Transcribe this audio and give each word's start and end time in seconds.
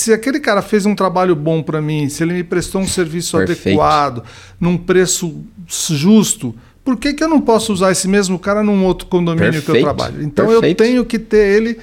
se 0.00 0.12
aquele 0.12 0.40
cara 0.40 0.62
fez 0.62 0.86
um 0.86 0.94
trabalho 0.94 1.36
bom 1.36 1.62
para 1.62 1.80
mim, 1.80 2.08
se 2.08 2.22
ele 2.22 2.32
me 2.32 2.42
prestou 2.42 2.80
um 2.80 2.86
serviço 2.86 3.36
Perfeito. 3.36 3.68
adequado, 3.68 4.24
num 4.58 4.76
preço 4.78 5.44
justo, 5.68 6.54
por 6.82 6.96
que, 6.96 7.12
que 7.12 7.22
eu 7.22 7.28
não 7.28 7.40
posso 7.40 7.72
usar 7.72 7.92
esse 7.92 8.08
mesmo 8.08 8.38
cara 8.38 8.62
num 8.62 8.84
outro 8.84 9.06
condomínio 9.06 9.52
que 9.52 9.58
eu 9.58 9.74
Perfeito. 9.74 9.84
trabalho? 9.84 10.22
Então 10.22 10.46
Perfeito. 10.46 10.82
eu 10.82 10.86
tenho 10.86 11.04
que 11.04 11.18
ter 11.18 11.56
ele 11.56 11.78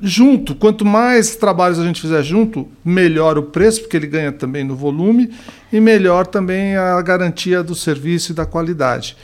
junto. 0.00 0.54
Quanto 0.54 0.84
mais 0.84 1.36
trabalhos 1.36 1.78
a 1.78 1.84
gente 1.84 2.00
fizer 2.00 2.22
junto, 2.22 2.66
melhor 2.82 3.36
o 3.36 3.42
preço, 3.42 3.82
porque 3.82 3.96
ele 3.96 4.06
ganha 4.06 4.32
também 4.32 4.64
no 4.64 4.74
volume, 4.74 5.30
e 5.70 5.78
melhor 5.80 6.26
também 6.26 6.76
a 6.76 7.00
garantia 7.02 7.62
do 7.62 7.74
serviço 7.74 8.32
e 8.32 8.34
da 8.34 8.46
qualidade. 8.46 9.16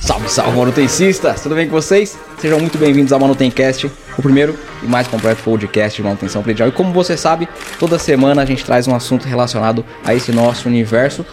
Salve, 0.00 0.28
salve, 0.28 0.56
manutencistas! 0.56 1.42
Tudo 1.42 1.54
bem 1.54 1.68
com 1.68 1.72
vocês? 1.72 2.16
Sejam 2.42 2.58
muito 2.58 2.76
bem-vindos 2.76 3.12
ao 3.12 3.20
Manutencast, 3.20 3.88
o 4.18 4.20
primeiro 4.20 4.58
e 4.82 4.86
mais 4.86 5.06
completo 5.06 5.40
podcast 5.44 5.96
de 5.96 6.02
manutenção 6.02 6.42
predial. 6.42 6.68
E 6.68 6.72
como 6.72 6.92
você 6.92 7.16
sabe, 7.16 7.48
toda 7.78 8.00
semana 8.00 8.42
a 8.42 8.44
gente 8.44 8.64
traz 8.64 8.88
um 8.88 8.94
assunto 8.96 9.28
relacionado 9.28 9.84
a 10.04 10.12
esse 10.12 10.32
nosso 10.32 10.68
universo. 10.68 11.24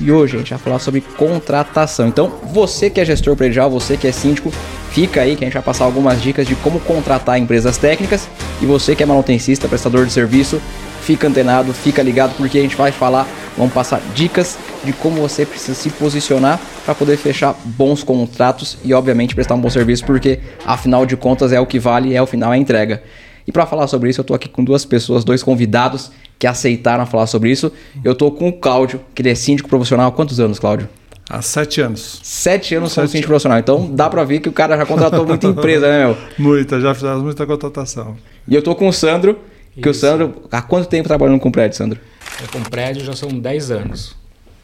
E 0.00 0.10
hoje 0.10 0.34
a 0.34 0.38
gente 0.40 0.50
vai 0.50 0.58
falar 0.58 0.80
sobre 0.80 1.02
contratação. 1.02 2.08
Então, 2.08 2.40
você 2.52 2.90
que 2.90 3.00
é 3.00 3.04
gestor 3.04 3.36
predial, 3.36 3.70
você 3.70 3.96
que 3.96 4.08
é 4.08 4.12
síndico, 4.12 4.52
fica 4.90 5.20
aí 5.20 5.36
que 5.36 5.44
a 5.44 5.46
gente 5.46 5.54
vai 5.54 5.62
passar 5.62 5.84
algumas 5.84 6.20
dicas 6.20 6.48
de 6.48 6.56
como 6.56 6.80
contratar 6.80 7.38
empresas 7.38 7.78
técnicas. 7.78 8.28
E 8.60 8.66
você 8.66 8.96
que 8.96 9.04
é 9.04 9.06
manutencista, 9.06 9.68
prestador 9.68 10.04
de 10.04 10.12
serviço, 10.12 10.60
fica 11.00 11.28
antenado, 11.28 11.72
fica 11.72 12.02
ligado, 12.02 12.34
porque 12.36 12.58
a 12.58 12.62
gente 12.62 12.74
vai 12.74 12.90
falar, 12.90 13.24
vamos 13.56 13.72
passar 13.72 14.00
dicas 14.16 14.58
de 14.82 14.92
como 14.92 15.20
você 15.20 15.46
precisa 15.46 15.74
se 15.74 15.90
posicionar 15.90 16.58
para 16.86 16.94
poder 16.94 17.16
fechar 17.16 17.52
bons 17.64 18.04
contratos 18.04 18.78
e, 18.84 18.94
obviamente, 18.94 19.34
prestar 19.34 19.56
um 19.56 19.60
bom 19.60 19.68
serviço, 19.68 20.06
porque 20.06 20.38
afinal 20.64 21.04
de 21.04 21.16
contas 21.16 21.52
é 21.52 21.58
o 21.58 21.66
que 21.66 21.80
vale, 21.80 22.14
é 22.14 22.22
o 22.22 22.26
final 22.26 22.52
a 22.52 22.56
entrega. 22.56 23.02
E 23.44 23.50
para 23.50 23.66
falar 23.66 23.88
sobre 23.88 24.08
isso, 24.08 24.20
eu 24.20 24.24
tô 24.24 24.34
aqui 24.34 24.48
com 24.48 24.62
duas 24.62 24.84
pessoas, 24.84 25.24
dois 25.24 25.42
convidados 25.42 26.12
que 26.38 26.46
aceitaram 26.46 27.04
falar 27.04 27.26
sobre 27.26 27.50
isso. 27.50 27.72
Eu 28.04 28.14
tô 28.14 28.30
com 28.30 28.48
o 28.48 28.52
Cláudio, 28.52 29.00
que 29.12 29.20
ele 29.20 29.30
é 29.30 29.34
síndico 29.34 29.68
profissional. 29.68 30.12
Quantos 30.12 30.38
anos, 30.38 30.60
Cláudio? 30.60 30.88
Há 31.28 31.42
sete 31.42 31.80
anos. 31.80 32.20
Sete 32.22 32.76
anos 32.76 32.94
como 32.94 33.08
síndico 33.08 33.28
profissional. 33.28 33.58
Então 33.58 33.92
dá 33.92 34.08
para 34.08 34.22
ver 34.22 34.38
que 34.38 34.48
o 34.48 34.52
cara 34.52 34.76
já 34.76 34.86
contratou 34.86 35.26
muita 35.26 35.48
empresa, 35.48 35.88
né, 35.88 36.06
meu? 36.06 36.16
Muita, 36.38 36.80
já 36.80 36.94
fizemos 36.94 37.22
muita 37.22 37.44
contratação. 37.44 38.16
E 38.46 38.54
eu 38.54 38.62
tô 38.62 38.76
com 38.76 38.86
o 38.86 38.92
Sandro, 38.92 39.36
que 39.74 39.88
o 39.88 39.90
Isso. 39.90 40.00
Sandro, 40.00 40.44
há 40.52 40.62
quanto 40.62 40.88
tempo 40.88 41.08
trabalhando 41.08 41.40
com 41.40 41.50
prédio, 41.50 41.76
Sandro? 41.76 41.98
Eu 42.40 42.48
com 42.48 42.62
prédio 42.62 43.04
já 43.04 43.14
são 43.14 43.28
10 43.28 43.70
anos. 43.72 44.14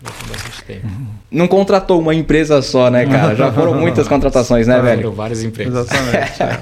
Já 0.05 0.11
tem 0.11 0.29
bastante 0.29 0.65
tempo. 0.65 0.89
Não 1.33 1.49
contratou 1.49 2.01
uma 2.01 2.15
empresa 2.15 2.61
só, 2.61 2.91
né, 2.91 3.07
cara? 3.07 3.35
Já 3.35 3.51
foram 3.53 3.75
muitas 3.75 4.07
contratações, 4.09 4.67
né, 4.67 4.81
velho? 4.81 5.03
Foram 5.03 5.15
várias 5.15 5.43
empresas. 5.43 5.87
Exatamente. 5.91 6.43
é. 6.43 6.61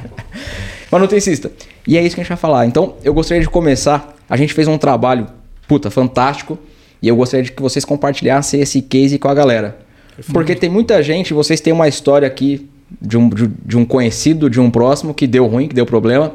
Manutencista. 0.91 1.51
E 1.87 1.97
é 1.97 2.03
isso 2.03 2.15
que 2.15 2.21
a 2.21 2.25
gente 2.25 2.29
vai 2.29 2.39
falar. 2.39 2.67
Então, 2.67 2.95
eu 3.03 3.13
gostaria 3.15 3.43
de 3.43 3.49
começar. 3.49 4.15
A 4.29 4.37
gente 4.37 4.55
fez 4.55 4.69
um 4.69 4.79
trabalho, 4.79 5.27
puta, 5.67 5.91
fantástico. 5.91 6.59
E 7.03 7.09
eu 7.09 7.17
gostaria 7.17 7.45
de 7.45 7.53
que 7.53 7.63
vocês 7.63 7.85
compartilhassem 7.85 8.61
esse 8.61 8.83
case 8.83 9.19
com 9.19 9.29
a 9.29 9.35
galera. 9.35 9.79
Porque 10.33 10.55
tem 10.55 10.69
muita 10.69 11.03
gente, 11.03 11.33
vocês 11.33 11.61
têm 11.61 11.73
uma 11.73 11.89
história 11.89 12.29
aqui 12.29 12.69
de 13.01 13.17
um, 13.17 13.29
de, 13.29 13.47
de 13.65 13.77
um 13.77 13.85
conhecido, 13.85 14.51
de 14.51 14.61
um 14.61 14.71
próximo, 14.71 15.15
que 15.15 15.27
deu 15.27 15.47
ruim, 15.47 15.69
que 15.69 15.75
deu 15.75 15.87
problema. 15.87 16.33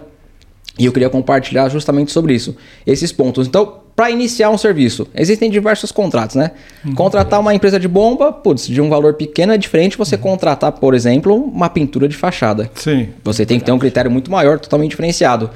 E 0.77 0.85
eu 0.85 0.91
queria 0.91 1.09
compartilhar 1.09 1.69
justamente 1.69 2.11
sobre 2.11 2.33
isso. 2.33 2.55
Esses 2.85 3.11
pontos. 3.11 3.47
Então, 3.47 3.79
para 3.95 4.11
iniciar 4.11 4.49
um 4.49 4.57
serviço, 4.57 5.07
existem 5.15 5.49
diversos 5.49 5.89
contratos, 5.89 6.35
né? 6.35 6.51
Contratar 6.95 7.39
uma 7.39 7.53
empresa 7.55 7.79
de 7.79 7.87
bomba, 7.87 8.33
putz, 8.33 8.67
de 8.67 8.81
um 8.81 8.89
valor 8.89 9.13
pequeno 9.13 9.53
é 9.53 9.57
diferente 9.57 9.97
você 9.97 10.17
contratar, 10.17 10.73
por 10.73 10.93
exemplo, 10.93 11.33
uma 11.33 11.69
pintura 11.69 12.09
de 12.09 12.15
fachada. 12.17 12.69
Sim. 12.75 13.07
Você 13.23 13.45
tem 13.45 13.57
que 13.57 13.65
ter 13.65 13.71
um 13.71 13.79
critério 13.79 14.11
muito 14.11 14.29
maior, 14.29 14.59
totalmente 14.59 14.89
diferenciado. 14.91 15.49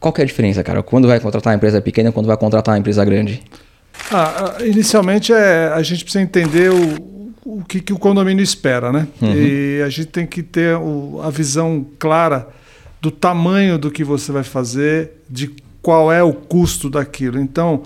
Qual 0.00 0.12
que 0.12 0.20
é 0.20 0.24
a 0.24 0.26
diferença, 0.26 0.64
cara? 0.64 0.82
Quando 0.82 1.06
vai 1.06 1.20
contratar 1.20 1.52
uma 1.52 1.56
empresa 1.56 1.80
pequena 1.80 2.08
e 2.08 2.12
quando 2.12 2.26
vai 2.26 2.36
contratar 2.36 2.74
uma 2.74 2.78
empresa 2.80 3.04
grande? 3.04 3.40
Ah, 4.10 4.54
ah, 4.58 4.64
inicialmente 4.64 5.32
é, 5.32 5.70
a 5.74 5.82
gente 5.82 6.02
precisa 6.04 6.22
entender 6.22 6.70
o, 6.72 7.30
o 7.44 7.64
que, 7.64 7.80
que 7.80 7.92
o 7.92 7.98
condomínio 7.98 8.42
espera, 8.42 8.90
né? 8.92 9.06
E 9.22 9.80
a 9.84 9.88
gente 9.88 10.06
tem 10.06 10.26
que 10.26 10.42
ter 10.42 10.76
o- 10.76 11.20
a 11.22 11.30
visão 11.30 11.86
clara 12.00 12.48
do 13.08 13.10
tamanho 13.10 13.78
do 13.78 13.90
que 13.90 14.04
você 14.04 14.30
vai 14.30 14.44
fazer, 14.44 15.22
de 15.30 15.50
qual 15.80 16.12
é 16.12 16.22
o 16.22 16.34
custo 16.34 16.90
daquilo. 16.90 17.40
Então, 17.40 17.82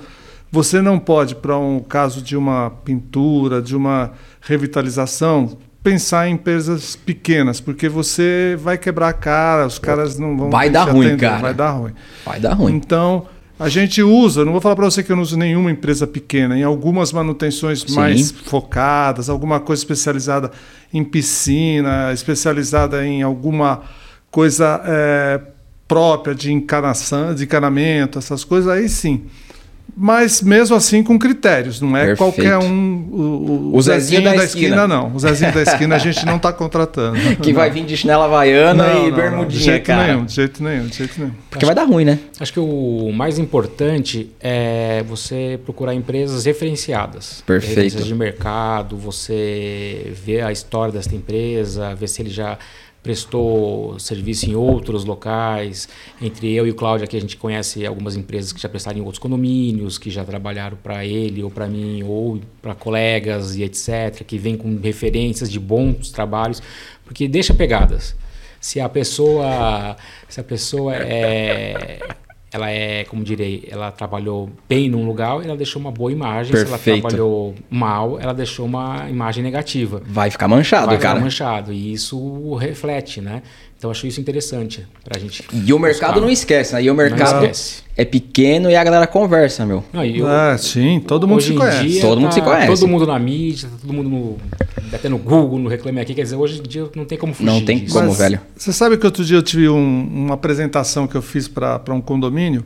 você 0.50 0.83
não 0.83 0.99
pode, 0.99 1.37
para 1.37 1.56
um 1.56 1.78
caso 1.78 2.21
de 2.21 2.37
uma 2.37 2.71
pintura, 2.84 3.62
de 3.62 3.77
uma 3.77 4.11
revitalização, 4.41 5.56
pensar 5.81 6.28
em 6.28 6.32
empresas 6.32 6.97
pequenas, 6.97 7.61
porque 7.61 7.88
você 7.88 8.59
vai 8.61 8.77
quebrar 8.77 9.11
a 9.11 9.12
cara, 9.12 9.65
os 9.65 9.78
caras 9.78 10.19
não 10.19 10.37
vão 10.37 10.50
Vai 10.50 10.69
dar 10.69 10.91
ruim, 10.91 11.06
atender, 11.06 11.21
cara. 11.21 11.38
Vai 11.38 11.55
dar 11.55 11.71
ruim. 11.71 11.93
Vai 12.27 12.41
dar 12.41 12.55
ruim. 12.55 12.75
Então, 12.75 13.27
a 13.61 13.69
gente 13.69 14.03
usa, 14.03 14.44
não 14.44 14.50
vou 14.50 14.61
falar 14.61 14.75
para 14.75 14.87
você 14.87 15.05
que 15.05 15.12
eu 15.12 15.15
não 15.15 15.22
uso 15.22 15.37
nenhuma 15.37 15.71
empresa 15.71 16.05
pequena, 16.05 16.59
em 16.59 16.65
algumas 16.65 17.12
manutenções 17.12 17.82
Sim. 17.82 17.94
mais 17.94 18.32
focadas, 18.32 19.28
alguma 19.28 19.61
coisa 19.61 19.81
especializada 19.81 20.50
em 20.93 21.05
piscina, 21.05 22.12
especializada 22.12 23.06
em 23.06 23.22
alguma 23.22 23.82
coisa 24.32 24.81
eh, 24.84 25.41
própria 25.87 26.34
de 26.34 26.50
encanação, 26.50 27.34
de 27.34 27.44
encanamento, 27.44 28.19
essas 28.19 28.43
coisas, 28.43 28.69
aí 28.69 28.88
sim. 28.88 29.22
Mas 29.94 30.41
mesmo 30.41 30.75
assim 30.75 31.03
com 31.03 31.19
critérios, 31.19 31.78
não 31.78 31.94
é 31.94 32.06
Perfeito. 32.06 32.19
qualquer 32.19 32.56
um. 32.56 33.09
O, 33.12 33.20
o, 33.72 33.76
O 33.76 33.82
Zezinho 33.82 34.22
da 34.22 34.43
esquina. 34.43 34.88
não. 34.88 35.15
O 35.15 35.19
Zezinho 35.19 35.53
da 35.53 35.60
esquina 35.60 35.97
a 35.97 35.98
gente 35.98 36.25
não 36.25 36.37
está 36.37 36.50
contratando. 36.50 37.19
Que 37.43 37.53
vai 37.53 37.70
vir 37.70 37.84
de 37.84 37.94
chinela 37.94 38.25
havaiana 38.25 38.84
Não, 38.84 38.91
e 38.91 38.94
não, 38.94 39.09
não, 39.10 39.16
bermudinha, 39.16 39.48
de 39.48 39.65
jeito 39.65 39.84
cara. 39.87 40.06
nenhum, 40.06 40.25
de 40.25 40.32
jeito 40.34 40.62
nenhum, 40.62 40.87
de 40.87 40.97
jeito 40.97 41.20
nenhum. 41.20 41.32
Porque 41.50 41.66
vai 41.66 41.75
dar 41.75 41.84
ruim, 41.84 42.06
né? 42.06 42.19
Acho 42.41 42.54
que 42.54 42.60
o 42.60 43.12
mais 43.12 43.38
importante 43.38 44.31
é 44.41 45.04
você 45.06 45.60
procurar 45.62 45.93
empresas 45.93 46.47
referenciadas. 46.47 47.43
Perfeito. 47.44 47.69
Referências 47.69 48.06
de 48.06 48.14
mercado, 48.14 48.97
você 48.97 50.10
ver 50.25 50.43
a 50.43 50.50
história 50.50 50.91
desta 50.91 51.14
empresa, 51.14 51.94
ver 51.94 52.09
se 52.09 52.22
ele 52.22 52.31
já 52.31 52.56
prestou 53.03 53.99
serviço 53.99 54.49
em 54.49 54.55
outros 54.55 55.05
locais. 55.05 55.89
Entre 56.21 56.53
eu 56.53 56.67
e 56.67 56.71
o 56.71 56.75
Cláudio 56.75 57.05
aqui 57.05 57.17
a 57.17 57.21
gente 57.21 57.37
conhece 57.37 57.85
algumas 57.85 58.17
empresas 58.17 58.53
que 58.53 58.61
já 58.61 58.69
prestaram 58.69 58.99
em 58.99 59.03
outros 59.03 59.19
condomínios, 59.19 59.99
que 59.99 60.11
já 60.11 60.25
trabalharam 60.25 60.77
para 60.77 61.05
ele 61.05 61.43
ou 61.43 61.51
para 61.51 61.67
mim 61.67 62.03
ou 62.05 62.41
para 62.61 62.75
colegas 62.75 63.57
e 63.57 63.62
etc, 63.62 64.23
que 64.25 64.39
vem 64.39 64.57
com 64.57 64.79
referências 64.79 65.51
de 65.51 65.59
bons 65.59 66.11
trabalhos, 66.11 66.62
porque 67.05 67.27
deixa 67.27 67.53
pegadas. 67.53 68.15
Se 68.61 68.81
a 68.81 68.89
pessoa, 68.89 69.97
se 70.29 70.41
a 70.41 70.45
pessoa 70.45 70.95
é 70.95 71.99
ela 72.53 72.71
é, 72.71 73.05
como 73.05 73.25
direi, 73.25 73.67
ela 73.71 73.91
trabalhou 73.91 74.51
bem 74.69 74.89
num 74.89 75.07
lugar, 75.07 75.43
ela 75.43 75.57
deixou 75.57 75.81
uma 75.81 75.91
boa 75.91 76.13
imagem. 76.13 76.55
Se 76.55 76.67
Perfeito. 76.67 76.99
ela 76.99 77.09
trabalhou 77.09 77.55
mal, 77.71 78.21
ela 78.21 78.35
deixou 78.35 78.67
uma 78.67 79.09
imagem 79.09 79.43
negativa 79.43 80.03
Vai 80.05 80.31
ficar 80.31 80.47
manchado, 80.49 80.87
vai 80.87 80.97
ficar 80.97 81.09
cara. 81.11 81.21
manchado. 81.21 81.73
E 81.73 81.93
isso 81.95 82.55
reflete, 82.57 83.23
né? 83.23 83.43
Então 83.82 83.91
acho 83.91 84.06
isso 84.06 84.20
interessante 84.20 84.87
pra 85.03 85.19
gente. 85.19 85.44
E 85.53 85.72
o 85.72 85.78
mercado 85.81 86.10
buscar. 86.12 86.20
não 86.25 86.31
esquece, 86.31 86.72
né? 86.72 86.84
E 86.84 86.88
o 86.88 86.94
mercado 86.94 87.50
é 87.97 88.04
pequeno 88.04 88.70
e 88.70 88.76
a 88.76 88.84
galera 88.84 89.09
conversa, 89.09 89.66
meu. 89.66 89.82
Não, 89.93 90.04
eu- 90.04 90.25
Ah, 90.25 90.56
sim, 90.56 91.00
todo 91.04 91.26
mundo 91.26 91.43
se 91.43 91.53
conhece. 91.53 91.84
dia 91.88 92.00
Todo 92.00 92.20
mundo 92.20 92.28
tá 92.31 92.34
se 92.37 92.43
conhece. 92.43 92.66
Todo 92.69 92.87
mundo 92.87 93.06
na 93.09 93.19
mídia, 93.19 93.69
tá 93.69 93.75
todo 93.81 93.93
mundo 93.93 94.09
no, 94.09 94.38
até 94.93 95.09
no 95.09 95.19
Google, 95.19 95.59
no 95.59 95.69
Reclame 95.69 95.98
Aqui. 95.98 96.15
Quer 96.15 96.22
dizer, 96.22 96.37
hoje 96.37 96.60
em 96.60 96.62
dia 96.62 96.88
não 96.94 97.04
tem 97.04 97.19
como 97.19 97.34
fugir 97.34 97.44
Não 97.50 97.60
tem 97.65 97.81
disso. 97.81 97.93
como, 97.93 98.06
Mas 98.06 98.19
velho. 98.19 98.38
Você 98.56 98.72
sabe 98.72 98.97
que 98.97 99.04
outro 99.04 99.25
dia 99.25 99.37
eu 99.37 99.43
tive 99.43 99.69
um- 99.69 100.06
uma 100.26 100.34
apresentação 100.34 101.09
que 101.09 101.16
eu 101.16 101.22
fiz 101.22 101.49
para 101.49 101.82
um 101.93 102.00
condomínio 102.00 102.62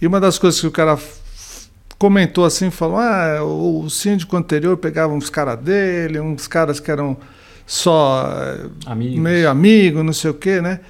e 0.00 0.06
uma 0.08 0.18
das 0.20 0.40
coisas 0.40 0.60
que 0.60 0.66
o 0.66 0.72
cara 0.72 0.98
comentou 1.96 2.44
assim, 2.44 2.68
falou: 2.68 2.96
ah, 2.96 3.44
o, 3.44 3.82
o 3.84 3.88
síndico 3.90 4.36
anterior 4.36 4.76
pegava 4.76 5.14
uns 5.14 5.30
caras 5.30 5.56
dele, 5.60 6.18
uns 6.18 6.48
caras 6.48 6.80
que 6.80 6.90
eram 6.90 7.16
só 7.72 8.28
Amigos. 8.84 9.18
meio 9.18 9.48
amigo, 9.48 10.02
não 10.02 10.12
sei 10.12 10.30
o 10.30 10.34
quê, 10.34 10.60
né? 10.60 10.80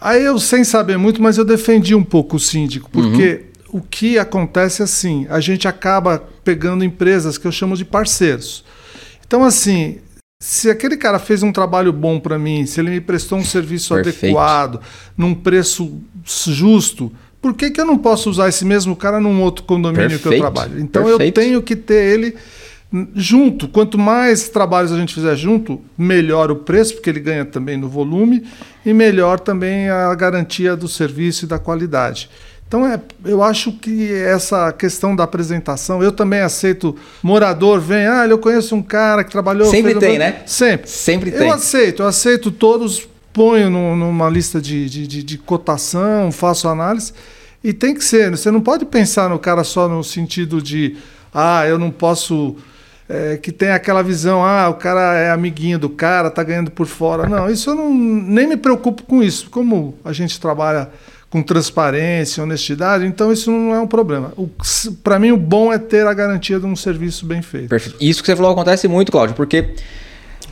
Aí 0.00 0.24
eu, 0.24 0.38
sem 0.38 0.62
saber 0.62 0.96
muito, 0.96 1.20
mas 1.20 1.38
eu 1.38 1.44
defendi 1.44 1.92
um 1.92 2.04
pouco 2.04 2.36
o 2.36 2.38
síndico, 2.40 2.88
porque 2.88 3.46
o 3.68 3.80
que 3.80 4.16
acontece 4.16 4.80
é 4.80 4.84
assim, 4.84 5.26
a 5.28 5.40
gente 5.40 5.66
acaba 5.66 6.22
pegando 6.44 6.84
empresas 6.84 7.36
que 7.36 7.48
eu 7.48 7.50
chamo 7.50 7.76
de 7.76 7.84
parceiros. 7.84 8.64
Então, 9.26 9.42
assim, 9.42 9.98
se 10.40 10.70
aquele 10.70 10.96
cara 10.96 11.18
fez 11.18 11.42
um 11.42 11.50
trabalho 11.50 11.92
bom 11.92 12.20
para 12.20 12.38
mim, 12.38 12.64
se 12.64 12.80
ele 12.80 12.90
me 12.90 13.00
prestou 13.00 13.36
um 13.38 13.44
serviço 13.44 13.92
Perfeito. 13.94 14.24
adequado, 14.38 14.80
num 15.16 15.34
preço 15.34 16.00
justo, 16.24 17.10
por 17.42 17.54
que, 17.54 17.72
que 17.72 17.80
eu 17.80 17.86
não 17.86 17.98
posso 17.98 18.30
usar 18.30 18.48
esse 18.48 18.64
mesmo 18.64 18.94
cara 18.94 19.18
num 19.18 19.42
outro 19.42 19.64
condomínio 19.64 20.10
que 20.10 20.14
eu 20.26 20.30
Perfeito. 20.30 20.40
trabalho? 20.42 20.78
Então 20.78 21.08
eu 21.08 21.18
Perfeito. 21.18 21.40
tenho 21.40 21.60
que 21.60 21.74
ter 21.74 22.14
ele 22.14 22.36
junto. 23.14 23.68
Quanto 23.68 23.98
mais 23.98 24.48
trabalhos 24.48 24.92
a 24.92 24.96
gente 24.96 25.14
fizer 25.14 25.34
junto, 25.36 25.80
melhor 25.96 26.50
o 26.50 26.56
preço, 26.56 26.94
porque 26.94 27.10
ele 27.10 27.20
ganha 27.20 27.44
também 27.44 27.76
no 27.76 27.88
volume, 27.88 28.44
e 28.84 28.92
melhor 28.92 29.40
também 29.40 29.88
a 29.88 30.14
garantia 30.14 30.76
do 30.76 30.86
serviço 30.88 31.44
e 31.44 31.48
da 31.48 31.58
qualidade. 31.58 32.30
Então, 32.66 32.86
é, 32.86 33.00
eu 33.24 33.42
acho 33.42 33.72
que 33.72 34.12
essa 34.12 34.72
questão 34.72 35.14
da 35.14 35.24
apresentação, 35.24 36.02
eu 36.02 36.10
também 36.10 36.40
aceito 36.40 36.96
morador, 37.22 37.78
vem, 37.80 38.06
ah, 38.06 38.26
eu 38.26 38.38
conheço 38.38 38.74
um 38.74 38.82
cara 38.82 39.22
que 39.22 39.30
trabalhou... 39.30 39.66
Sempre 39.66 39.94
um- 39.94 39.98
tem, 39.98 40.18
né? 40.18 40.42
Sempre. 40.46 40.88
Sempre 40.88 41.30
Eu 41.30 41.38
tem. 41.38 41.50
aceito, 41.50 42.02
eu 42.02 42.06
aceito 42.06 42.50
todos 42.50 43.06
ponho 43.32 43.68
no, 43.68 43.96
numa 43.96 44.30
lista 44.30 44.60
de, 44.60 44.88
de, 44.88 45.06
de, 45.06 45.22
de 45.22 45.38
cotação, 45.38 46.30
faço 46.32 46.68
análise. 46.68 47.12
E 47.62 47.72
tem 47.72 47.94
que 47.94 48.04
ser, 48.04 48.30
você 48.30 48.50
não 48.50 48.60
pode 48.60 48.84
pensar 48.86 49.28
no 49.28 49.38
cara 49.38 49.64
só 49.64 49.88
no 49.88 50.02
sentido 50.04 50.62
de, 50.62 50.96
ah, 51.34 51.66
eu 51.66 51.78
não 51.78 51.90
posso. 51.90 52.56
É, 53.06 53.36
que 53.36 53.52
tem 53.52 53.70
aquela 53.70 54.02
visão, 54.02 54.42
ah, 54.42 54.68
o 54.70 54.74
cara 54.74 55.14
é 55.14 55.30
amiguinho 55.30 55.78
do 55.78 55.90
cara, 55.90 56.30
tá 56.30 56.42
ganhando 56.42 56.70
por 56.70 56.86
fora. 56.86 57.28
Não, 57.28 57.50
isso 57.50 57.70
eu 57.70 57.74
não, 57.74 57.92
nem 57.92 58.46
me 58.46 58.56
preocupo 58.56 59.02
com 59.02 59.22
isso. 59.22 59.50
Como 59.50 59.94
a 60.02 60.12
gente 60.12 60.40
trabalha 60.40 60.88
com 61.28 61.42
transparência, 61.42 62.42
honestidade, 62.42 63.04
então 63.04 63.32
isso 63.32 63.50
não 63.50 63.74
é 63.74 63.80
um 63.80 63.86
problema. 63.86 64.32
Para 65.02 65.18
mim, 65.18 65.32
o 65.32 65.36
bom 65.36 65.72
é 65.72 65.78
ter 65.78 66.06
a 66.06 66.14
garantia 66.14 66.60
de 66.60 66.64
um 66.64 66.76
serviço 66.76 67.26
bem 67.26 67.42
feito. 67.42 67.68
Perfeito. 67.68 67.98
Isso 68.00 68.22
que 68.22 68.26
você 68.26 68.36
falou 68.36 68.52
acontece 68.52 68.86
muito, 68.86 69.10
Cláudio, 69.10 69.34
porque 69.34 69.74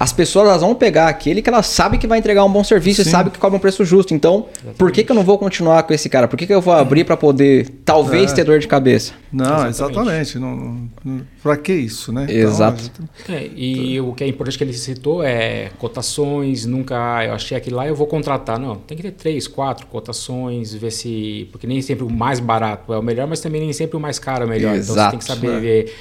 as 0.02 0.12
pessoas 0.12 0.48
elas 0.48 0.60
vão 0.62 0.74
pegar 0.74 1.06
aquele 1.06 1.40
que 1.40 1.48
elas 1.48 1.68
sabem 1.68 1.96
que 1.96 2.08
vai 2.08 2.18
entregar 2.18 2.44
um 2.44 2.50
bom 2.50 2.64
serviço 2.64 3.04
Sim. 3.04 3.08
e 3.08 3.12
sabe 3.12 3.30
que 3.30 3.38
cobra 3.38 3.56
um 3.56 3.60
preço 3.60 3.84
justo. 3.84 4.12
Então, 4.12 4.46
Exatamente. 4.50 4.76
por 4.76 4.90
que, 4.90 5.04
que 5.04 5.12
eu 5.12 5.14
não 5.14 5.22
vou 5.22 5.38
continuar 5.38 5.84
com 5.84 5.94
esse 5.94 6.08
cara? 6.08 6.26
Por 6.26 6.36
que, 6.36 6.44
que 6.44 6.52
eu 6.52 6.60
vou 6.60 6.74
abrir 6.74 7.04
para 7.04 7.16
poder, 7.16 7.68
talvez, 7.84 8.32
é. 8.32 8.34
ter 8.34 8.42
dor 8.42 8.58
de 8.58 8.66
cabeça? 8.66 9.12
Não, 9.32 9.64
exatamente. 9.64 10.40
Não, 10.40 10.88
não, 11.04 11.22
para 11.40 11.56
que 11.56 11.72
isso, 11.72 12.12
né? 12.12 12.26
Exato. 12.28 12.90
Então, 12.92 13.36
é, 13.36 13.48
e 13.54 14.00
o 14.00 14.12
que 14.12 14.24
é 14.24 14.26
importante 14.26 14.58
que 14.58 14.64
ele 14.64 14.72
citou 14.72 15.22
é 15.22 15.70
cotações, 15.78 16.66
nunca 16.66 17.18
ah, 17.18 17.24
eu 17.24 17.34
achei 17.34 17.56
aquilo 17.56 17.76
lá, 17.76 17.86
eu 17.86 17.94
vou 17.94 18.08
contratar. 18.08 18.58
Não, 18.58 18.74
tem 18.74 18.96
que 18.96 19.04
ter 19.04 19.12
três, 19.12 19.46
quatro 19.46 19.86
cotações, 19.86 20.74
ver 20.74 20.90
se. 20.90 21.48
Porque 21.52 21.64
nem 21.64 21.80
sempre 21.80 22.02
o 22.04 22.10
mais 22.10 22.40
barato 22.40 22.92
é 22.92 22.98
o 22.98 23.02
melhor, 23.04 23.28
mas 23.28 23.38
também 23.38 23.60
nem 23.60 23.72
sempre 23.72 23.96
o 23.96 24.00
mais 24.00 24.18
caro 24.18 24.42
é 24.42 24.46
o 24.48 24.50
melhor. 24.50 24.74
Exato. 24.74 24.90
Então 24.90 25.04
você 25.04 25.10
tem 25.10 25.18
que 25.20 25.24
saber 25.24 25.86
é. 25.88 25.92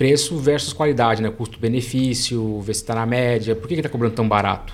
Preço 0.00 0.38
versus 0.38 0.72
qualidade, 0.72 1.20
né? 1.20 1.28
Custo-benefício, 1.28 2.58
ver 2.62 2.72
se 2.72 2.80
está 2.80 2.94
na 2.94 3.04
média. 3.04 3.54
Por 3.54 3.68
que 3.68 3.74
está 3.74 3.86
cobrando 3.86 4.14
tão 4.14 4.26
barato? 4.26 4.72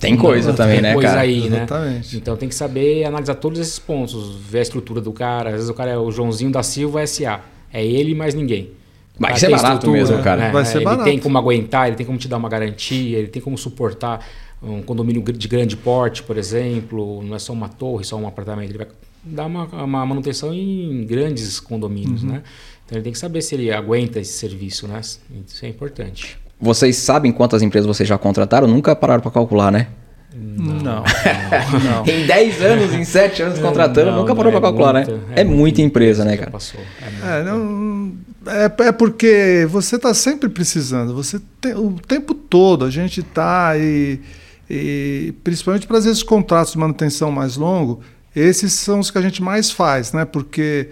Tem 0.00 0.16
coisa 0.16 0.48
não, 0.48 0.56
também, 0.56 0.76
tem 0.76 0.82
né, 0.82 0.94
coisa 0.94 1.08
cara? 1.10 1.20
aí, 1.20 1.50
né? 1.50 1.58
Exatamente. 1.58 2.16
Então 2.16 2.34
tem 2.34 2.48
que 2.48 2.54
saber 2.54 3.04
analisar 3.04 3.34
todos 3.34 3.60
esses 3.60 3.78
pontos, 3.78 4.36
ver 4.36 4.60
a 4.60 4.62
estrutura 4.62 5.02
do 5.02 5.12
cara. 5.12 5.50
Às 5.50 5.56
vezes 5.56 5.68
o 5.68 5.74
cara 5.74 5.90
é 5.90 5.98
o 5.98 6.10
Joãozinho 6.10 6.50
da 6.50 6.62
Silva 6.62 7.06
SA. 7.06 7.42
É 7.70 7.84
ele 7.84 8.14
mais 8.14 8.34
ninguém. 8.34 8.70
Vai 9.18 9.36
ser 9.36 9.50
barato 9.50 9.90
mesmo, 9.90 10.22
cara. 10.22 10.44
Né? 10.44 10.50
Vai 10.50 10.64
ser 10.64 10.78
ele 10.78 10.86
barato. 10.86 11.04
tem 11.04 11.18
como 11.18 11.36
aguentar, 11.36 11.88
ele 11.88 11.96
tem 11.96 12.06
como 12.06 12.16
te 12.16 12.26
dar 12.26 12.38
uma 12.38 12.48
garantia, 12.48 13.18
ele 13.18 13.28
tem 13.28 13.42
como 13.42 13.58
suportar 13.58 14.26
um 14.62 14.80
condomínio 14.80 15.22
de 15.22 15.46
grande 15.46 15.76
porte, 15.76 16.22
por 16.22 16.38
exemplo. 16.38 17.22
Não 17.22 17.36
é 17.36 17.38
só 17.38 17.52
uma 17.52 17.68
torre, 17.68 18.02
só 18.02 18.16
um 18.16 18.26
apartamento. 18.26 18.70
Ele 18.70 18.78
vai 18.78 18.86
dar 19.22 19.44
uma, 19.44 19.64
uma 19.66 20.06
manutenção 20.06 20.54
em 20.54 21.04
grandes 21.04 21.60
condomínios, 21.60 22.22
uhum. 22.22 22.30
né? 22.30 22.42
Então 22.84 22.98
ele 22.98 23.04
tem 23.04 23.12
que 23.12 23.18
saber 23.18 23.42
se 23.42 23.54
ele 23.54 23.72
aguenta 23.72 24.20
esse 24.20 24.32
serviço, 24.32 24.86
né? 24.86 25.00
Isso 25.00 25.64
é 25.64 25.68
importante. 25.68 26.38
Vocês 26.60 26.96
sabem 26.96 27.32
quantas 27.32 27.62
empresas 27.62 27.86
vocês 27.86 28.08
já 28.08 28.18
contrataram? 28.18 28.66
Nunca 28.66 28.94
pararam 28.94 29.22
para 29.22 29.30
calcular, 29.30 29.70
né? 29.70 29.88
Não. 30.36 30.74
não, 30.74 31.02
não. 31.02 32.06
em 32.06 32.26
10 32.26 32.62
anos, 32.62 32.92
em 32.92 33.04
7 33.04 33.42
anos 33.42 33.58
contratando, 33.60 34.10
não, 34.10 34.20
nunca 34.20 34.34
parou 34.34 34.50
para 34.50 34.58
é 34.58 34.62
calcular, 34.62 34.92
né? 34.92 35.04
muita, 35.04 35.12
né? 35.12 35.34
É, 35.36 35.40
é 35.40 35.44
muita 35.44 35.80
empresa, 35.80 36.24
né, 36.24 36.36
cara? 36.36 36.50
Passou. 36.50 36.80
É, 37.00 37.40
é, 37.40 37.44
não, 37.44 38.12
é, 38.46 38.88
é 38.88 38.92
porque 38.92 39.66
você 39.70 39.94
está 39.94 40.12
sempre 40.12 40.48
precisando. 40.48 41.14
Você 41.14 41.40
tem, 41.60 41.74
o 41.74 41.92
tempo 42.06 42.34
todo 42.34 42.84
a 42.84 42.90
gente 42.90 43.20
está 43.20 43.78
e, 43.78 44.20
e 44.68 45.32
principalmente 45.44 45.86
para 45.86 45.98
esses 45.98 46.22
contratos 46.22 46.72
de 46.72 46.78
manutenção 46.78 47.30
mais 47.30 47.56
longo, 47.56 48.00
esses 48.34 48.72
são 48.72 48.98
os 48.98 49.12
que 49.12 49.18
a 49.18 49.22
gente 49.22 49.40
mais 49.40 49.70
faz, 49.70 50.12
né? 50.12 50.24
Porque 50.24 50.88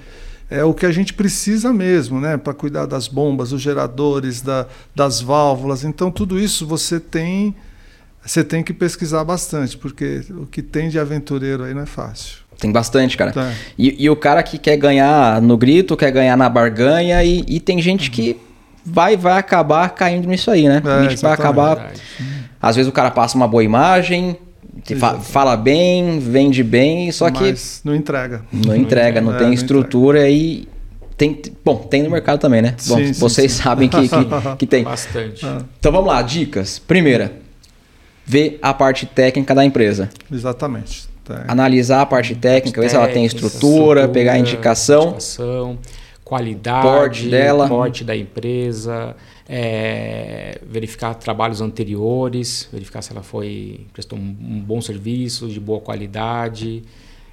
é 0.53 0.63
o 0.63 0.75
que 0.75 0.85
a 0.85 0.93
gente 0.93 1.15
precisa 1.15 1.73
mesmo, 1.73 2.21
né? 2.21 2.37
Para 2.37 2.53
cuidar 2.53 2.85
das 2.85 3.09
bombas, 3.09 3.51
dos 3.51 3.63
geradores, 3.63 4.43
da, 4.43 4.67
das 4.95 5.21
válvulas. 5.21 5.83
Então, 5.83 6.11
tudo 6.11 6.39
isso 6.39 6.67
você 6.67 7.01
tem, 7.01 7.55
você 8.23 8.45
tem 8.45 8.63
que 8.63 8.75
pesquisar 8.75 9.25
bastante, 9.25 9.79
porque 9.79 10.23
o 10.31 10.45
que 10.45 10.61
tem 10.61 10.91
de 10.91 10.99
aventureiro 10.99 11.65
aí 11.65 11.73
não 11.73 11.83
é 11.83 11.87
fácil. 11.87 12.43
Tem 12.59 12.71
bastante, 12.71 13.17
cara. 13.17 13.33
Tá. 13.33 13.51
E, 13.79 14.05
e, 14.05 14.11
o 14.11 14.15
cara 14.15 14.43
que 14.43 14.59
quer 14.59 14.77
ganhar 14.77 15.41
no 15.41 15.57
grito, 15.57 15.97
quer 15.97 16.11
ganhar 16.11 16.37
na 16.37 16.51
barganha, 16.51 17.25
e, 17.25 17.43
e 17.49 17.59
tem 17.59 17.81
gente 17.81 18.11
uhum. 18.11 18.15
que 18.15 18.37
vai, 18.85 19.17
vai 19.17 19.39
acabar 19.39 19.89
caindo 19.91 20.29
nisso 20.29 20.51
aí, 20.51 20.69
né? 20.69 20.83
É, 20.85 20.91
a 20.91 21.09
gente 21.09 21.23
vai 21.23 21.33
acabar. 21.33 21.93
Às 22.61 22.77
vezes 22.77 22.89
o 22.89 22.93
cara 22.93 23.11
passa 23.11 23.37
uma 23.37 23.49
boa 23.49 23.65
imagem, 23.65 24.37
Fa 24.99 25.15
fala 25.21 25.57
bem, 25.57 26.19
vende 26.19 26.63
bem, 26.63 27.11
só 27.13 27.31
Mas 27.31 27.81
que. 27.83 27.89
Não 27.89 27.95
entrega. 27.95 28.43
Não 28.53 28.75
entrega, 28.75 29.21
não, 29.21 29.33
não 29.33 29.39
tem 29.39 29.53
estrutura 29.53 30.29
e. 30.29 30.69
Tem, 31.17 31.41
bom, 31.65 31.77
tem 31.77 32.03
no 32.03 32.11
mercado 32.11 32.41
também, 32.41 32.61
né? 32.61 32.75
Sim, 32.79 32.91
bom, 32.91 32.97
sim, 32.99 33.13
vocês 33.13 33.53
sim. 33.53 33.63
sabem 33.63 33.89
que, 33.89 34.09
que, 34.09 34.17
que, 34.59 34.67
tem. 34.67 34.83
Bastante. 34.83 35.47
Ah. 35.47 35.63
Então 35.79 35.93
vamos 35.93 36.09
lá, 36.09 36.21
dicas. 36.21 36.79
Primeira, 36.81 37.33
ver 38.27 38.59
a 38.61 38.75
parte 38.75 39.07
técnica 39.07 39.55
da 39.55 39.65
empresa. 39.65 40.09
Exatamente. 40.31 41.11
Analisar 41.47 42.03
a 42.03 42.07
parte 42.07 42.35
técnica, 42.35 42.81
ver 42.81 42.91
se 42.91 42.97
ela 42.97 43.09
tem 43.09 43.25
estrutura, 43.25 44.01
estrutura 44.01 44.09
pegar 44.09 44.33
a 44.33 44.39
indicação. 44.39 45.11
indicação 45.11 45.79
qualidade, 46.33 46.87
porte 46.87 47.29
dela, 47.29 47.69
porte 47.69 48.05
da 48.05 48.17
empresa, 48.17 49.15
é, 49.49 50.61
verificar 50.67 51.15
trabalhos 51.15 51.61
anteriores, 51.61 52.69
verificar 52.73 53.03
se 53.03 53.13
ela 53.13 53.23
foi 53.23 53.87
prestou 53.93 54.19
um, 54.19 54.37
um 54.41 54.61
bom 54.61 54.81
serviço 54.81 55.49
de 55.49 55.59
boa 55.59 55.81
qualidade, 55.81 56.83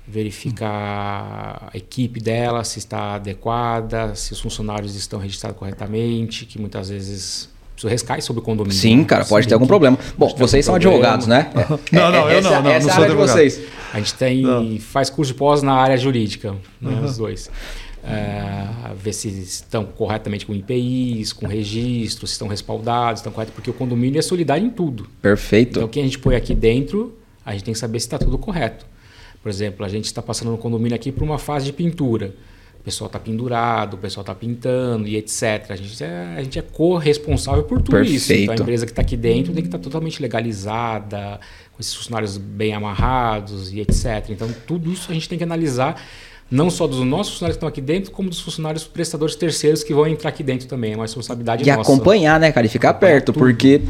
verificar 0.08 1.70
a 1.74 1.78
equipe 1.78 2.20
dela 2.20 2.64
se 2.64 2.80
está 2.80 3.16
adequada, 3.16 4.16
se 4.16 4.34
os 4.34 4.40
funcionários 4.40 4.96
estão 4.96 5.20
registrados 5.20 5.58
corretamente, 5.58 6.46
que 6.46 6.60
muitas 6.60 6.90
vezes 6.90 7.50
isso 7.78 7.88
recai 7.88 8.22
sobre 8.22 8.42
o 8.42 8.44
condomínio. 8.44 8.78
Sim, 8.78 8.98
né? 8.98 9.04
cara, 9.06 9.24
pode 9.24 9.48
ter 9.48 9.54
algum 9.54 9.68
problema. 9.68 9.98
Bom, 10.18 10.36
vocês 10.38 10.66
são 10.66 10.74
problema. 10.74 10.98
advogados, 10.98 11.28
né? 11.28 11.50
não, 11.94 12.12
não, 12.12 12.30
eu 12.30 12.42
não, 12.42 12.62
não, 12.64 12.72
essa 12.72 12.88
não 12.88 12.94
é 12.94 12.98
a 12.98 13.02
área 13.04 13.10
de 13.10 13.16
vocês. 13.16 13.62
A 13.94 13.98
gente 14.00 14.14
tem, 14.16 14.42
não. 14.42 14.78
faz 14.80 15.10
curso 15.10 15.32
de 15.32 15.38
pós 15.38 15.62
na 15.62 15.74
área 15.74 15.96
jurídica, 15.96 16.52
né, 16.82 16.92
uhum. 16.92 17.06
os 17.06 17.18
dois 17.18 17.50
é, 18.04 18.94
ver 18.96 19.14
se 19.14 19.28
estão 19.30 19.86
corretamente 19.86 20.46
com 20.46 20.54
IPIs, 20.54 21.34
com 21.34 21.48
registros, 21.48 22.32
se 22.32 22.34
estão 22.36 22.48
respaldados, 22.48 23.20
estão 23.20 23.32
corretos, 23.32 23.54
porque 23.54 23.70
o 23.70 23.74
condomínio 23.74 24.20
é 24.20 24.22
solidário 24.22 24.66
em 24.66 24.70
tudo. 24.70 25.08
Perfeito. 25.22 25.80
Então, 25.80 25.86
o 25.86 25.90
que 25.90 26.00
a 26.00 26.04
gente 26.04 26.20
põe 26.20 26.36
aqui 26.36 26.54
dentro, 26.54 27.18
a 27.46 27.54
gente 27.54 27.64
tem 27.64 27.74
que 27.74 27.80
saber 27.80 28.00
se 28.00 28.08
está 28.08 28.18
tudo 28.18 28.38
correto. 28.38 28.86
Por 29.42 29.50
exemplo, 29.50 29.86
a 29.86 29.90
gente 29.90 30.06
está 30.06 30.22
passando 30.22 30.52
no 30.52 30.58
condomínio 30.58 30.96
aqui 30.96 31.12
por 31.12 31.24
uma 31.24 31.38
fase 31.38 31.66
de 31.66 31.74
pintura. 31.74 32.36
O 32.80 32.84
pessoal 32.84 33.08
está 33.08 33.20
pendurado, 33.20 33.96
o 33.96 33.98
pessoal 33.98 34.22
está 34.22 34.34
pintando 34.34 35.08
e 35.08 35.18
etc. 35.18 35.66
A 35.70 35.76
gente 35.76 36.02
é, 36.02 36.36
a 36.38 36.44
gente 36.44 36.60
é 36.60 36.62
corresponsável 36.62 37.64
por 37.64 37.82
tudo 37.82 37.92
Perfeito. 37.92 38.16
isso. 38.16 38.34
Então, 38.34 38.56
a 38.56 38.58
empresa 38.58 38.86
que 38.86 38.92
está 38.92 39.02
aqui 39.02 39.18
dentro 39.18 39.54
tem 39.54 39.62
que 39.62 39.68
estar 39.68 39.78
tá 39.78 39.84
totalmente 39.84 40.22
legalizada, 40.22 41.40
com 41.74 41.80
esses 41.80 41.94
funcionários 41.94 42.38
bem 42.38 42.74
amarrados 42.74 43.72
e 43.74 43.82
etc. 43.82 44.30
Então, 44.30 44.50
tudo 44.66 44.92
isso 44.92 45.12
a 45.12 45.14
gente 45.14 45.28
tem 45.28 45.38
que 45.38 45.44
analisar 45.44 46.02
não 46.52 46.70
só 46.70 46.88
dos 46.88 47.00
nossos 47.00 47.34
funcionários 47.34 47.56
que 47.56 47.58
estão 47.58 47.70
aqui 47.70 47.82
dentro, 47.82 48.12
como 48.12 48.30
dos 48.30 48.40
funcionários 48.40 48.84
prestadores 48.84 49.36
terceiros 49.36 49.84
que 49.84 49.94
vão 49.94 50.08
entrar 50.08 50.30
aqui 50.30 50.42
dentro 50.42 50.68
também. 50.68 50.94
É 50.94 50.96
uma 50.96 51.04
responsabilidade 51.04 51.64
e 51.64 51.68
nossa. 51.68 51.80
E 51.80 51.82
acompanhar, 51.82 52.40
né, 52.40 52.52
cara? 52.52 52.66
E 52.66 52.70
ficar 52.70 52.94
perto, 52.96 53.28
tudo. 53.28 53.40
porque 53.40 53.82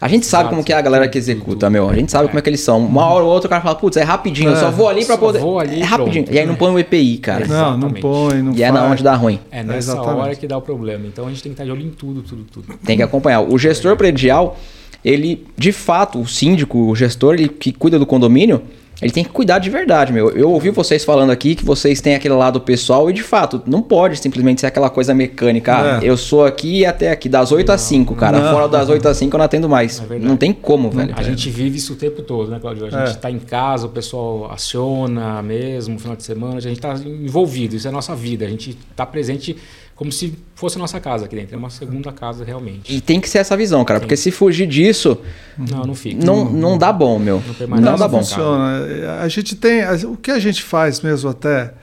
a 0.00 0.06
gente 0.06 0.24
sabe 0.26 0.42
Exato, 0.42 0.54
como 0.54 0.64
que 0.64 0.72
é 0.72 0.76
a 0.76 0.80
galera 0.80 1.08
que 1.08 1.18
executa, 1.18 1.66
tudo, 1.66 1.70
meu. 1.70 1.88
A 1.88 1.94
gente 1.94 2.10
sabe 2.12 2.26
é. 2.26 2.28
como 2.28 2.38
é 2.38 2.42
que 2.42 2.48
eles 2.48 2.60
são. 2.60 2.78
Uma 2.78 3.06
hora 3.06 3.24
ou 3.24 3.30
outra 3.30 3.48
o 3.48 3.50
cara 3.50 3.60
fala, 3.60 3.74
putz, 3.74 3.96
é 3.96 4.02
rapidinho, 4.04 4.48
é, 4.48 4.52
eu 4.52 4.56
só 4.56 4.70
vou 4.70 4.88
ali 4.88 5.04
para 5.04 5.18
poder. 5.18 5.40
Vou 5.40 5.58
ali, 5.58 5.82
é 5.82 5.84
rapidinho. 5.84 6.24
Pronto. 6.24 6.36
E 6.36 6.38
aí 6.38 6.46
não 6.46 6.54
põe 6.54 6.72
o 6.72 6.78
EPI, 6.78 7.18
cara. 7.18 7.46
Não, 7.46 7.76
não 7.76 7.90
põe, 7.90 8.40
não 8.40 8.54
E 8.54 8.62
é 8.62 8.70
na 8.70 8.84
onde 8.84 9.02
dá 9.02 9.14
ruim. 9.14 9.40
É 9.50 9.62
nessa 9.62 9.92
Exatamente. 9.92 10.20
hora 10.20 10.36
que 10.36 10.46
dá 10.46 10.56
o 10.56 10.62
problema. 10.62 11.04
Então 11.06 11.26
a 11.26 11.28
gente 11.28 11.42
tem 11.42 11.50
que 11.50 11.54
estar 11.54 11.64
de 11.64 11.70
olho 11.72 11.84
em 11.84 11.90
tudo, 11.90 12.22
tudo, 12.22 12.44
tudo. 12.44 12.78
Tem 12.84 12.96
que 12.96 13.02
acompanhar. 13.02 13.40
O 13.40 13.58
gestor 13.58 13.96
predial, 13.96 14.56
ele, 15.04 15.44
de 15.56 15.72
fato, 15.72 16.20
o 16.20 16.26
síndico, 16.26 16.78
o 16.78 16.94
gestor, 16.94 17.34
ele 17.34 17.48
que 17.48 17.72
cuida 17.72 17.98
do 17.98 18.06
condomínio, 18.06 18.62
ele 19.00 19.12
tem 19.12 19.22
que 19.22 19.30
cuidar 19.30 19.60
de 19.60 19.70
verdade, 19.70 20.12
meu. 20.12 20.30
Eu 20.30 20.50
ouvi 20.50 20.70
vocês 20.70 21.04
falando 21.04 21.30
aqui 21.30 21.54
que 21.54 21.64
vocês 21.64 22.00
têm 22.00 22.16
aquele 22.16 22.34
lado 22.34 22.60
pessoal 22.60 23.08
e 23.08 23.12
de 23.12 23.22
fato, 23.22 23.62
não 23.64 23.80
pode 23.80 24.16
simplesmente 24.18 24.60
ser 24.60 24.66
aquela 24.66 24.90
coisa 24.90 25.14
mecânica. 25.14 25.98
Ah, 25.98 26.00
é. 26.02 26.08
eu 26.08 26.16
sou 26.16 26.44
aqui 26.44 26.80
e 26.80 26.86
até 26.86 27.10
aqui, 27.12 27.28
das 27.28 27.52
8 27.52 27.70
às 27.70 27.80
5, 27.82 28.14
cara. 28.16 28.40
Não. 28.40 28.52
Fora 28.52 28.68
das 28.68 28.88
8 28.88 29.08
às 29.08 29.16
5 29.16 29.34
eu 29.34 29.38
não 29.38 29.44
atendo 29.44 29.68
mais. 29.68 30.02
É 30.10 30.18
não 30.18 30.36
tem 30.36 30.52
como, 30.52 30.90
velho. 30.90 31.14
A 31.16 31.22
gente 31.22 31.48
vive 31.48 31.76
isso 31.76 31.92
o 31.92 31.96
tempo 31.96 32.22
todo, 32.22 32.50
né, 32.50 32.58
Claudio? 32.60 32.86
A 32.86 32.90
gente 32.90 33.14
está 33.14 33.28
é. 33.28 33.32
em 33.32 33.38
casa, 33.38 33.86
o 33.86 33.90
pessoal 33.90 34.50
aciona 34.50 35.40
mesmo, 35.42 35.96
final 35.98 36.16
de 36.16 36.24
semana, 36.24 36.56
a 36.56 36.60
gente 36.60 36.78
está 36.78 36.94
envolvido, 36.94 37.76
isso 37.76 37.86
é 37.86 37.90
a 37.90 37.92
nossa 37.92 38.16
vida. 38.16 38.44
A 38.44 38.48
gente 38.48 38.76
está 38.90 39.06
presente 39.06 39.56
como 39.98 40.12
se 40.12 40.32
fosse 40.54 40.76
a 40.76 40.78
nossa 40.78 41.00
casa 41.00 41.24
aqui 41.24 41.34
dentro. 41.34 41.56
É 41.56 41.58
uma 41.58 41.70
segunda 41.70 42.12
casa 42.12 42.44
realmente. 42.44 42.94
E 42.94 43.00
tem 43.00 43.20
que 43.20 43.28
ser 43.28 43.38
essa 43.38 43.56
visão, 43.56 43.84
cara, 43.84 43.98
Sim. 43.98 44.04
porque 44.04 44.16
se 44.16 44.30
fugir 44.30 44.68
disso. 44.68 45.18
Não, 45.58 45.82
não 45.82 45.94
fica. 45.94 46.24
Não, 46.24 46.44
não 46.44 46.78
dá 46.78 46.92
bom, 46.92 47.18
meu. 47.18 47.42
Não, 47.58 47.66
não, 47.66 47.80
não 47.80 47.96
dá 47.96 48.06
bom. 48.06 48.18
Funciona. 48.18 48.84
A 49.20 49.26
gente 49.26 49.56
tem. 49.56 49.80
O 50.04 50.16
que 50.16 50.30
a 50.30 50.38
gente 50.38 50.62
faz 50.62 51.00
mesmo 51.00 51.28
até 51.28 51.74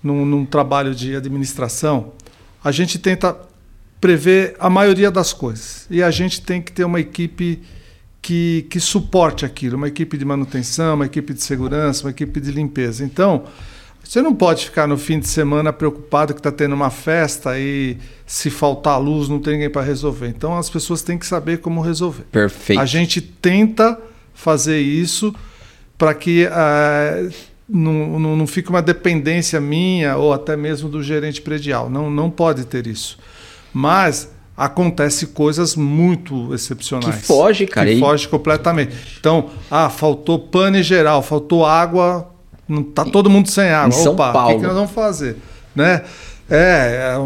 num, 0.00 0.24
num 0.24 0.46
trabalho 0.46 0.94
de 0.94 1.16
administração, 1.16 2.12
a 2.62 2.70
gente 2.70 2.96
tenta 2.96 3.36
prever 4.00 4.54
a 4.60 4.70
maioria 4.70 5.10
das 5.10 5.32
coisas. 5.32 5.88
E 5.90 6.00
a 6.00 6.12
gente 6.12 6.42
tem 6.42 6.62
que 6.62 6.70
ter 6.70 6.84
uma 6.84 7.00
equipe 7.00 7.60
que, 8.22 8.68
que 8.70 8.78
suporte 8.78 9.44
aquilo, 9.44 9.76
uma 9.76 9.88
equipe 9.88 10.16
de 10.16 10.24
manutenção, 10.24 10.94
uma 10.94 11.06
equipe 11.06 11.34
de 11.34 11.42
segurança, 11.42 12.04
uma 12.04 12.10
equipe 12.10 12.40
de 12.40 12.52
limpeza. 12.52 13.04
Então, 13.04 13.46
você 14.04 14.20
não 14.20 14.34
pode 14.34 14.66
ficar 14.66 14.86
no 14.86 14.98
fim 14.98 15.18
de 15.18 15.26
semana 15.26 15.72
preocupado 15.72 16.34
que 16.34 16.40
está 16.40 16.52
tendo 16.52 16.74
uma 16.74 16.90
festa 16.90 17.58
e 17.58 17.96
se 18.26 18.50
faltar 18.50 19.00
luz 19.00 19.28
não 19.28 19.38
tem 19.38 19.54
ninguém 19.54 19.70
para 19.70 19.82
resolver. 19.82 20.28
Então 20.28 20.56
as 20.56 20.68
pessoas 20.68 21.02
têm 21.02 21.18
que 21.18 21.26
saber 21.26 21.58
como 21.58 21.80
resolver. 21.80 22.24
Perfeito. 22.30 22.80
A 22.80 22.86
gente 22.86 23.20
tenta 23.20 23.98
fazer 24.34 24.80
isso 24.80 25.34
para 25.96 26.12
que 26.12 26.46
uh, 26.46 27.32
não, 27.68 28.18
não, 28.18 28.36
não 28.36 28.46
fique 28.46 28.68
uma 28.68 28.82
dependência 28.82 29.60
minha 29.60 30.16
ou 30.16 30.32
até 30.32 30.56
mesmo 30.56 30.88
do 30.88 31.02
gerente 31.02 31.40
predial. 31.40 31.88
Não, 31.88 32.10
não 32.10 32.30
pode 32.30 32.66
ter 32.66 32.86
isso. 32.86 33.18
Mas 33.72 34.30
acontece 34.56 35.28
coisas 35.28 35.74
muito 35.74 36.54
excepcionais. 36.54 37.16
Que 37.16 37.22
foge, 37.22 37.66
cara. 37.66 37.90
Que 37.90 37.98
foge 37.98 38.28
completamente. 38.28 38.94
Então, 39.18 39.50
ah, 39.70 39.88
faltou 39.88 40.38
pane 40.38 40.82
geral, 40.82 41.22
faltou 41.22 41.66
água, 41.66 42.33
não 42.68 42.82
tá 42.82 43.04
todo 43.04 43.30
mundo 43.30 43.48
sem 43.48 43.70
água. 43.70 43.88
Em 43.88 44.02
São 44.02 44.12
Opa, 44.12 44.32
Paulo. 44.32 44.50
o 44.50 44.52
que, 44.54 44.60
que 44.60 44.66
nós 44.66 44.74
vamos 44.74 44.90
fazer? 44.90 45.36
Né? 45.74 46.02
É, 46.48 47.16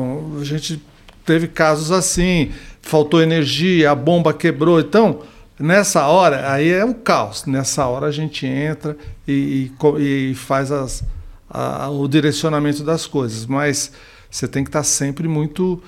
a 0.41 0.45
gente 0.45 0.83
teve 1.25 1.49
casos 1.49 1.91
assim, 1.93 2.51
faltou 2.81 3.23
energia, 3.23 3.91
a 3.91 3.95
bomba 3.95 4.33
quebrou. 4.33 4.81
Então, 4.81 5.21
nessa 5.59 6.07
hora, 6.07 6.51
aí 6.53 6.71
é 6.71 6.85
o 6.85 6.95
caos. 6.95 7.45
Nessa 7.47 7.87
hora 7.87 8.07
a 8.07 8.11
gente 8.11 8.47
entra 8.47 8.97
e, 9.27 9.71
e, 9.99 10.31
e 10.31 10.35
faz 10.35 10.73
as, 10.73 11.05
a, 11.49 11.89
o 11.91 12.09
direcionamento 12.09 12.83
das 12.83 13.07
coisas. 13.07 13.47
Mas 13.47 13.93
você 14.31 14.49
tem 14.49 14.65
que 14.65 14.69
estar 14.69 14.83
sempre 14.85 15.29
muito 15.29 15.83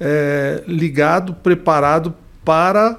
é, 0.00 0.62
ligado, 0.66 1.34
preparado 1.34 2.14
para 2.44 2.98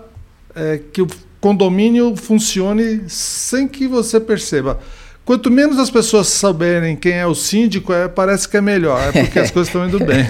é, 0.55 0.81
que 0.91 1.01
o 1.01 1.07
condomínio 1.39 2.15
funcione 2.15 3.03
sem 3.07 3.67
que 3.67 3.87
você 3.87 4.19
perceba. 4.19 4.79
Quanto 5.27 5.51
menos 5.51 5.77
as 5.77 5.89
pessoas 5.89 6.29
souberem 6.29 6.95
quem 6.95 7.11
é 7.11 7.27
o 7.27 7.35
síndico, 7.35 7.91
é, 7.91 8.07
parece 8.07 8.47
que 8.47 8.55
é 8.55 8.61
melhor, 8.61 8.97
é 9.09 9.11
porque 9.11 9.37
as 9.37 9.51
coisas 9.51 9.67
estão 9.67 9.85
indo 9.85 9.99
bem. 9.99 10.25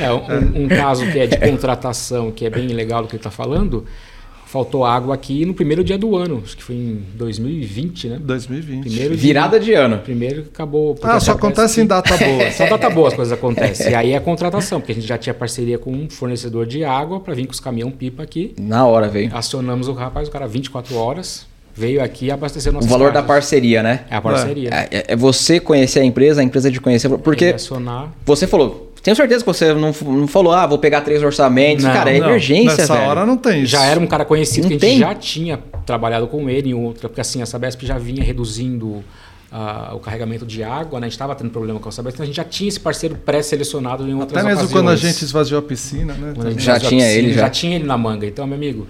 É, 0.00 0.10
um, 0.10 0.64
um, 0.64 0.66
caso 0.66 1.04
que 1.12 1.18
é 1.18 1.26
de 1.26 1.36
contratação, 1.36 2.30
que 2.30 2.46
é 2.46 2.48
bem 2.48 2.68
legal 2.68 3.02
do 3.02 3.08
que 3.08 3.16
ele 3.16 3.20
está 3.20 3.30
falando, 3.30 3.84
faltou 4.46 4.82
água 4.82 5.14
aqui 5.14 5.44
no 5.44 5.52
primeiro 5.52 5.84
dia 5.84 5.98
do 5.98 6.16
ano, 6.16 6.40
acho 6.42 6.56
que 6.56 6.62
foi 6.64 6.74
em 6.74 7.04
2020, 7.16 8.08
né? 8.08 8.18
2020. 8.18 8.84
Primeiro 8.84 9.14
Virada 9.14 9.60
de 9.60 9.74
ano. 9.74 9.98
Primeiro 9.98 10.46
acabou. 10.50 10.98
Ah, 11.02 11.20
só 11.20 11.32
acontece 11.32 11.82
em 11.82 11.86
data 11.86 12.16
boa. 12.16 12.50
Só 12.56 12.66
data 12.66 12.88
boa 12.88 13.08
as 13.08 13.14
coisas 13.14 13.32
acontecem. 13.36 13.92
E 13.92 13.94
aí 13.94 14.12
é 14.12 14.16
a 14.16 14.22
contratação, 14.22 14.80
porque 14.80 14.92
a 14.92 14.94
gente 14.94 15.06
já 15.06 15.18
tinha 15.18 15.34
parceria 15.34 15.78
com 15.78 15.92
um 15.92 16.08
fornecedor 16.08 16.64
de 16.64 16.82
água 16.82 17.20
para 17.20 17.34
vir 17.34 17.44
com 17.44 17.52
os 17.52 17.60
caminhão 17.60 17.90
pipa 17.90 18.22
aqui. 18.22 18.54
Na 18.58 18.86
hora 18.86 19.06
veio. 19.06 19.30
Acionamos 19.36 19.86
o 19.86 19.92
rapaz, 19.92 20.28
o 20.28 20.30
cara 20.30 20.48
24 20.48 20.96
horas, 20.96 21.46
veio 21.74 22.02
aqui 22.02 22.30
abastecer 22.30 22.72
nossas 22.72 22.88
O 22.88 22.90
valor 22.92 23.12
casas. 23.12 23.22
da 23.22 23.26
parceria, 23.26 23.82
né? 23.82 24.00
É 24.10 24.16
a 24.16 24.20
parceria. 24.20 24.70
É, 24.72 25.04
é 25.12 25.16
você 25.16 25.58
conhecer 25.60 26.00
a 26.00 26.04
empresa, 26.04 26.40
a 26.40 26.44
empresa 26.44 26.70
de 26.70 26.80
conhecer. 26.80 27.08
Porque 27.08 27.44
Ele 27.46 27.54
acionar. 27.54 28.10
você 28.26 28.46
falou, 28.46 28.92
tenho 29.02 29.16
certeza 29.16 29.40
que 29.42 29.46
você 29.46 29.72
não, 29.72 29.92
não 30.02 30.26
falou, 30.26 30.52
ah, 30.52 30.66
vou 30.66 30.78
pegar 30.78 31.00
três 31.00 31.22
orçamentos. 31.22 31.84
Não, 31.84 31.92
cara, 31.92 32.10
é 32.10 32.18
Não, 32.20 32.28
emergência, 32.28 32.76
Nessa 32.76 32.94
velho. 32.94 33.08
hora 33.08 33.24
não 33.26 33.36
tem 33.36 33.62
isso. 33.62 33.72
Já 33.72 33.84
era 33.86 33.98
um 33.98 34.06
cara 34.06 34.24
conhecido 34.24 34.64
Não 34.64 34.70
que 34.70 34.76
a 34.76 34.80
tem? 34.80 34.90
gente 34.90 35.00
já 35.00 35.14
tinha 35.14 35.58
trabalhado 35.86 36.26
com 36.26 36.48
ele 36.50 36.70
em 36.70 36.74
outra, 36.74 37.08
porque 37.08 37.20
assim, 37.20 37.40
a 37.40 37.46
Sabesp 37.46 37.82
já 37.86 37.96
vinha 37.98 38.22
reduzindo 38.22 39.02
ah, 39.50 39.92
o 39.94 39.98
carregamento 40.00 40.44
de 40.46 40.62
água, 40.62 41.00
né? 41.00 41.06
A 41.06 41.08
gente 41.08 41.14
estava 41.14 41.34
tendo 41.34 41.50
problema 41.50 41.80
com 41.80 41.88
a 41.88 41.92
Sabesp, 41.92 42.14
então 42.16 42.24
a 42.24 42.26
gente 42.26 42.36
já 42.36 42.44
tinha 42.44 42.68
esse 42.68 42.78
parceiro 42.78 43.14
pré-selecionado 43.16 44.06
em 44.06 44.14
outras 44.14 44.32
Até 44.38 44.46
mesmo 44.46 44.64
ocasiões. 44.64 44.72
quando 44.72 44.90
a 44.92 44.96
gente 44.96 45.24
esvaziou 45.24 45.58
a 45.58 45.62
piscina, 45.62 46.12
né? 46.14 46.32
Quando 46.34 46.46
a 46.48 46.50
gente 46.50 46.62
Já 46.62 46.76
a 46.76 46.78
tinha 46.78 46.90
piscina, 46.90 47.06
ele, 47.12 47.32
já. 47.32 47.40
já 47.42 47.50
tinha 47.50 47.76
ele 47.76 47.84
na 47.84 47.96
manga. 47.98 48.26
Então, 48.26 48.46
meu 48.46 48.56
amigo, 48.56 48.86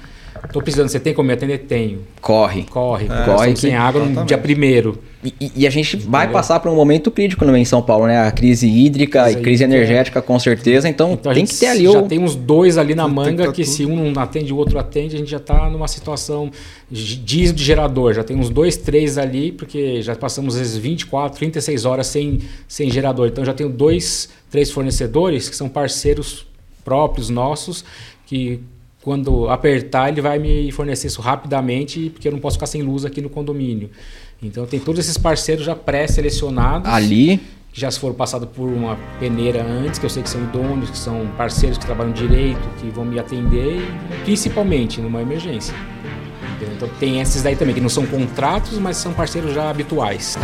tô 0.52 0.60
precisando, 0.62 0.88
você 0.88 0.98
tem 1.00 1.12
como 1.14 1.26
me 1.28 1.34
atender? 1.34 1.58
Tenho. 1.58 2.00
Corre. 2.20 2.62
Corre, 2.64 3.06
corre 3.06 3.24
corre 3.24 3.52
que- 3.52 3.60
sem 3.60 3.74
água 3.74 4.04
no 4.04 4.24
dia 4.24 4.38
primeiro. 4.38 4.98
E, 5.22 5.34
e- 5.38 5.52
e 5.56 5.66
a 5.66 5.70
gente 5.70 5.96
vai 5.98 6.22
Entendeu? 6.24 6.32
passar 6.40 6.60
por 6.60 6.70
um 6.72 6.74
momento 6.74 7.10
crítico 7.10 7.44
no 7.44 7.54
em 7.54 7.64
São 7.64 7.82
Paulo, 7.82 8.06
né? 8.06 8.18
A 8.26 8.30
crise 8.32 8.66
hídrica 8.66 9.22
Crise 9.24 9.38
e 9.38 9.42
crise 9.42 9.64
hídrica. 9.64 9.82
energética, 9.84 10.22
com 10.22 10.38
certeza. 10.38 10.88
Então, 10.88 11.12
Então 11.12 11.34
tem 11.34 11.44
que 11.44 11.54
ter 11.54 11.66
ali 11.66 11.84
já 11.84 11.98
o. 12.00 12.08
tem 12.08 12.18
uns 12.18 12.34
dois 12.34 12.78
ali 12.78 12.94
na 12.94 13.04
Tem 13.04 13.10
que 13.12 13.16
manga 13.16 13.46
tá 13.46 13.52
que, 13.52 13.64
se 13.66 13.84
um 13.84 14.10
não 14.10 14.22
atende, 14.22 14.50
o 14.52 14.56
outro 14.56 14.78
atende, 14.78 15.14
a 15.16 15.18
gente 15.18 15.30
já 15.30 15.36
está 15.36 15.68
numa 15.68 15.86
situação 15.88 16.50
de 16.90 17.16
diesel 17.16 17.54
de 17.54 17.62
gerador. 17.62 18.14
Já 18.14 18.24
tem 18.24 18.34
uns 18.36 18.48
dois, 18.48 18.78
três 18.78 19.18
ali, 19.18 19.52
porque 19.52 20.00
já 20.00 20.16
passamos 20.16 20.54
às 20.54 20.60
vezes 20.60 20.76
24, 20.78 21.36
36 21.38 21.84
horas 21.84 22.06
sem, 22.06 22.38
sem 22.66 22.90
gerador. 22.90 23.28
Então 23.28 23.44
já 23.44 23.52
tenho 23.52 23.68
dois, 23.68 24.30
três 24.50 24.70
fornecedores 24.70 25.50
que 25.50 25.54
são 25.56 25.68
parceiros 25.68 26.46
próprios 26.82 27.28
nossos, 27.28 27.84
que 28.26 28.60
quando 29.02 29.48
apertar 29.48 30.08
ele 30.08 30.20
vai 30.20 30.38
me 30.38 30.70
fornecer 30.72 31.06
isso 31.06 31.20
rapidamente, 31.20 32.10
porque 32.10 32.28
eu 32.28 32.32
não 32.32 32.38
posso 32.38 32.56
ficar 32.56 32.66
sem 32.66 32.82
luz 32.82 33.04
aqui 33.04 33.20
no 33.20 33.30
condomínio. 33.30 33.90
Então 34.42 34.66
tem 34.66 34.80
todos 34.80 35.00
esses 35.00 35.16
parceiros 35.18 35.64
já 35.64 35.74
pré-selecionados 35.74 36.90
Ali. 36.90 37.40
que 37.72 37.80
já 37.80 37.90
foram 37.90 38.14
passados 38.14 38.48
por 38.48 38.68
uma 38.68 38.96
peneira 39.18 39.62
antes, 39.62 39.98
que 39.98 40.06
eu 40.06 40.10
sei 40.10 40.22
que 40.22 40.28
são 40.28 40.42
idôneos, 40.42 40.90
que 40.90 40.98
são 40.98 41.26
parceiros 41.36 41.78
que 41.78 41.86
trabalham 41.86 42.12
direito, 42.12 42.60
que 42.80 42.88
vão 42.88 43.04
me 43.04 43.18
atender, 43.18 43.80
principalmente 44.24 45.00
numa 45.00 45.22
emergência. 45.22 45.74
Então 46.76 46.88
tem 46.98 47.20
esses 47.20 47.42
daí 47.42 47.56
também, 47.56 47.74
que 47.74 47.80
não 47.80 47.88
são 47.88 48.06
contratos, 48.06 48.78
mas 48.78 48.96
são 48.96 49.12
parceiros 49.12 49.54
já 49.54 49.68
habituais. 49.68 50.38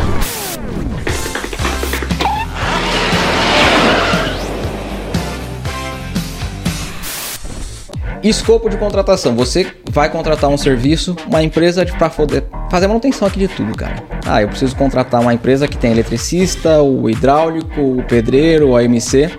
Escopo 8.23 8.69
de 8.69 8.77
contratação. 8.77 9.35
Você 9.35 9.67
vai 9.91 10.09
contratar 10.09 10.49
um 10.49 10.57
serviço, 10.57 11.15
uma 11.27 11.43
empresa 11.43 11.85
para 11.85 12.09
poder 12.09 12.43
fazer 12.69 12.87
manutenção 12.87 13.27
aqui 13.27 13.39
de 13.39 13.47
tudo, 13.47 13.75
cara. 13.75 14.03
Ah, 14.25 14.41
eu 14.41 14.47
preciso 14.47 14.75
contratar 14.75 15.21
uma 15.21 15.33
empresa 15.33 15.67
que 15.67 15.77
tem 15.77 15.91
eletricista, 15.91 16.81
o 16.81 17.09
hidráulico, 17.09 17.79
o 17.81 18.03
pedreiro, 18.03 18.69
o 18.69 18.77
AMC. 18.77 19.29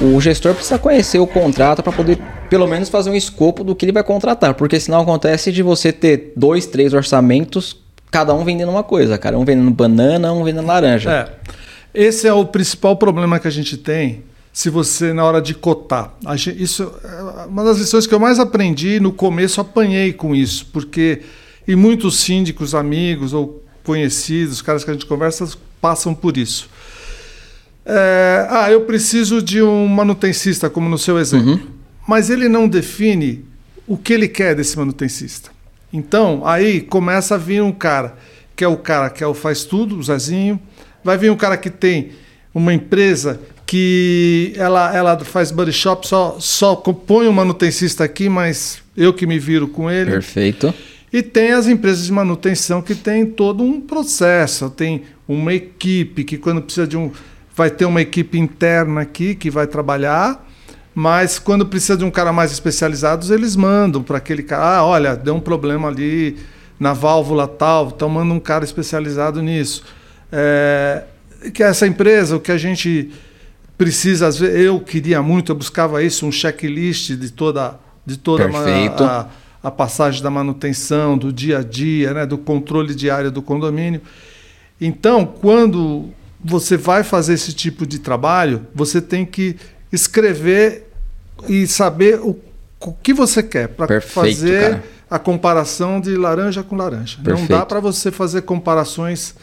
O 0.00 0.20
gestor 0.20 0.54
precisa 0.54 0.78
conhecer 0.78 1.18
o 1.18 1.26
contrato 1.26 1.82
para 1.82 1.92
poder, 1.92 2.18
pelo 2.48 2.68
menos, 2.68 2.88
fazer 2.88 3.10
um 3.10 3.14
escopo 3.14 3.64
do 3.64 3.74
que 3.74 3.84
ele 3.84 3.92
vai 3.92 4.04
contratar, 4.04 4.54
porque 4.54 4.78
senão 4.78 5.00
acontece 5.00 5.50
de 5.50 5.62
você 5.62 5.90
ter 5.90 6.32
dois, 6.36 6.66
três 6.66 6.94
orçamentos, 6.94 7.82
cada 8.10 8.32
um 8.32 8.44
vendendo 8.44 8.70
uma 8.70 8.84
coisa, 8.84 9.18
cara. 9.18 9.36
Um 9.36 9.44
vendendo 9.44 9.70
banana, 9.70 10.32
um 10.32 10.44
vendendo 10.44 10.66
laranja. 10.66 11.10
É. 11.10 11.38
Esse 11.92 12.28
é 12.28 12.32
o 12.32 12.44
principal 12.44 12.96
problema 12.96 13.40
que 13.40 13.48
a 13.48 13.50
gente 13.50 13.76
tem 13.76 14.22
se 14.58 14.70
você, 14.70 15.12
na 15.12 15.24
hora 15.24 15.40
de 15.40 15.54
cotar. 15.54 16.12
Isso 16.56 16.92
é 17.04 17.46
uma 17.46 17.62
das 17.62 17.78
lições 17.78 18.08
que 18.08 18.12
eu 18.12 18.18
mais 18.18 18.40
aprendi. 18.40 18.98
No 18.98 19.12
começo, 19.12 19.60
apanhei 19.60 20.12
com 20.12 20.34
isso, 20.34 20.66
porque 20.72 21.22
e 21.68 21.76
muitos 21.76 22.18
síndicos, 22.18 22.74
amigos 22.74 23.32
ou 23.32 23.62
conhecidos, 23.84 24.60
caras 24.60 24.82
que 24.82 24.90
a 24.90 24.94
gente 24.94 25.06
conversa, 25.06 25.48
passam 25.80 26.12
por 26.12 26.36
isso. 26.36 26.68
É, 27.86 28.48
ah, 28.50 28.68
eu 28.68 28.80
preciso 28.80 29.40
de 29.40 29.62
um 29.62 29.86
manutencista, 29.86 30.68
como 30.68 30.88
no 30.88 30.98
seu 30.98 31.20
exemplo. 31.20 31.60
Mas 32.08 32.28
ele 32.28 32.48
não 32.48 32.66
define 32.66 33.44
o 33.86 33.96
que 33.96 34.12
ele 34.12 34.26
quer 34.26 34.56
desse 34.56 34.76
manutencista. 34.76 35.50
Então, 35.92 36.44
aí 36.44 36.80
começa 36.80 37.36
a 37.36 37.38
vir 37.38 37.62
um 37.62 37.70
cara, 37.70 38.16
que 38.56 38.64
é 38.64 38.68
o 38.68 38.76
cara 38.76 39.08
que 39.08 39.22
é 39.22 39.26
o 39.28 39.34
faz 39.34 39.62
tudo, 39.62 39.96
o 39.96 40.02
Zezinho. 40.02 40.58
Vai 41.04 41.16
vir 41.16 41.30
um 41.30 41.36
cara 41.36 41.56
que 41.56 41.70
tem 41.70 42.10
uma 42.58 42.74
empresa 42.74 43.40
que 43.64 44.52
ela, 44.56 44.94
ela 44.94 45.18
faz 45.20 45.50
body 45.50 45.72
shop, 45.72 46.06
só, 46.06 46.36
só 46.38 46.74
põe 46.76 47.28
um 47.28 47.32
manutencista 47.32 48.04
aqui, 48.04 48.28
mas 48.28 48.82
eu 48.96 49.12
que 49.12 49.26
me 49.26 49.38
viro 49.38 49.68
com 49.68 49.90
ele. 49.90 50.10
Perfeito. 50.10 50.72
E 51.12 51.22
tem 51.22 51.52
as 51.52 51.66
empresas 51.66 52.04
de 52.06 52.12
manutenção 52.12 52.82
que 52.82 52.94
tem 52.94 53.24
todo 53.24 53.62
um 53.62 53.80
processo, 53.80 54.68
tem 54.70 55.02
uma 55.26 55.54
equipe 55.54 56.24
que 56.24 56.36
quando 56.36 56.62
precisa 56.62 56.86
de 56.86 56.96
um 56.96 57.10
vai 57.54 57.70
ter 57.70 57.86
uma 57.86 58.00
equipe 58.00 58.38
interna 58.38 59.00
aqui 59.00 59.34
que 59.34 59.50
vai 59.50 59.66
trabalhar, 59.66 60.46
mas 60.94 61.38
quando 61.38 61.66
precisa 61.66 61.96
de 61.96 62.04
um 62.04 62.10
cara 62.10 62.32
mais 62.32 62.52
especializado, 62.52 63.32
eles 63.34 63.56
mandam 63.56 64.02
para 64.02 64.18
aquele 64.18 64.44
cara, 64.44 64.78
ah, 64.78 64.86
olha, 64.86 65.16
deu 65.16 65.34
um 65.34 65.40
problema 65.40 65.88
ali 65.88 66.36
na 66.78 66.92
válvula 66.92 67.48
tal, 67.48 67.92
então 67.94 68.08
manda 68.08 68.32
um 68.32 68.38
cara 68.38 68.64
especializado 68.64 69.42
nisso. 69.42 69.84
É, 70.30 71.02
que 71.50 71.62
essa 71.62 71.86
empresa, 71.86 72.36
o 72.36 72.40
que 72.40 72.52
a 72.52 72.58
gente 72.58 73.10
precisa, 73.76 74.26
às 74.26 74.38
vezes, 74.38 74.56
eu 74.64 74.80
queria 74.80 75.22
muito, 75.22 75.52
eu 75.52 75.56
buscava 75.56 76.02
isso, 76.02 76.26
um 76.26 76.32
checklist 76.32 77.12
de 77.12 77.30
toda, 77.30 77.78
de 78.04 78.16
toda 78.16 78.44
a- 78.44 78.48
Perfeito. 78.48 79.04
a, 79.04 79.28
a 79.62 79.70
passagem 79.70 80.22
da 80.22 80.30
manutenção, 80.30 81.16
do 81.16 81.32
dia 81.32 81.58
a 81.58 81.62
dia, 81.62 82.12
né, 82.14 82.26
do 82.26 82.38
controle 82.38 82.94
diário 82.94 83.30
do 83.30 83.40
condomínio. 83.42 84.00
Então, 84.80 85.26
quando 85.26 86.10
você 86.42 86.76
vai 86.76 87.02
fazer 87.02 87.34
esse 87.34 87.52
tipo 87.52 87.86
de 87.86 87.98
trabalho, 87.98 88.66
você 88.74 89.00
tem 89.00 89.26
que 89.26 89.56
escrever 89.92 90.88
e 91.48 91.66
saber 91.66 92.20
o, 92.20 92.36
o 92.80 92.92
que 92.92 93.12
você 93.12 93.42
quer 93.42 93.68
para 93.68 94.00
fazer 94.00 94.60
cara. 94.70 94.84
a 95.10 95.18
comparação 95.18 96.00
de 96.00 96.16
laranja 96.16 96.62
com 96.62 96.76
laranja. 96.76 97.16
Não 97.18 97.24
Perfeito. 97.24 97.48
dá 97.48 97.66
para 97.66 97.80
você 97.80 98.10
fazer 98.10 98.42
comparações 98.42 99.34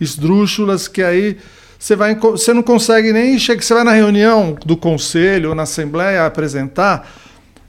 esdrúxulas 0.00 0.88
que 0.88 1.02
aí 1.02 1.38
você 1.78 1.94
vai 1.94 2.14
você 2.14 2.54
não 2.54 2.62
consegue 2.62 3.12
nem 3.12 3.38
chegar, 3.38 3.62
você 3.62 3.74
vai 3.74 3.84
na 3.84 3.92
reunião 3.92 4.56
do 4.64 4.76
conselho 4.76 5.50
ou 5.50 5.54
na 5.54 5.64
assembleia 5.64 6.24
apresentar, 6.24 7.06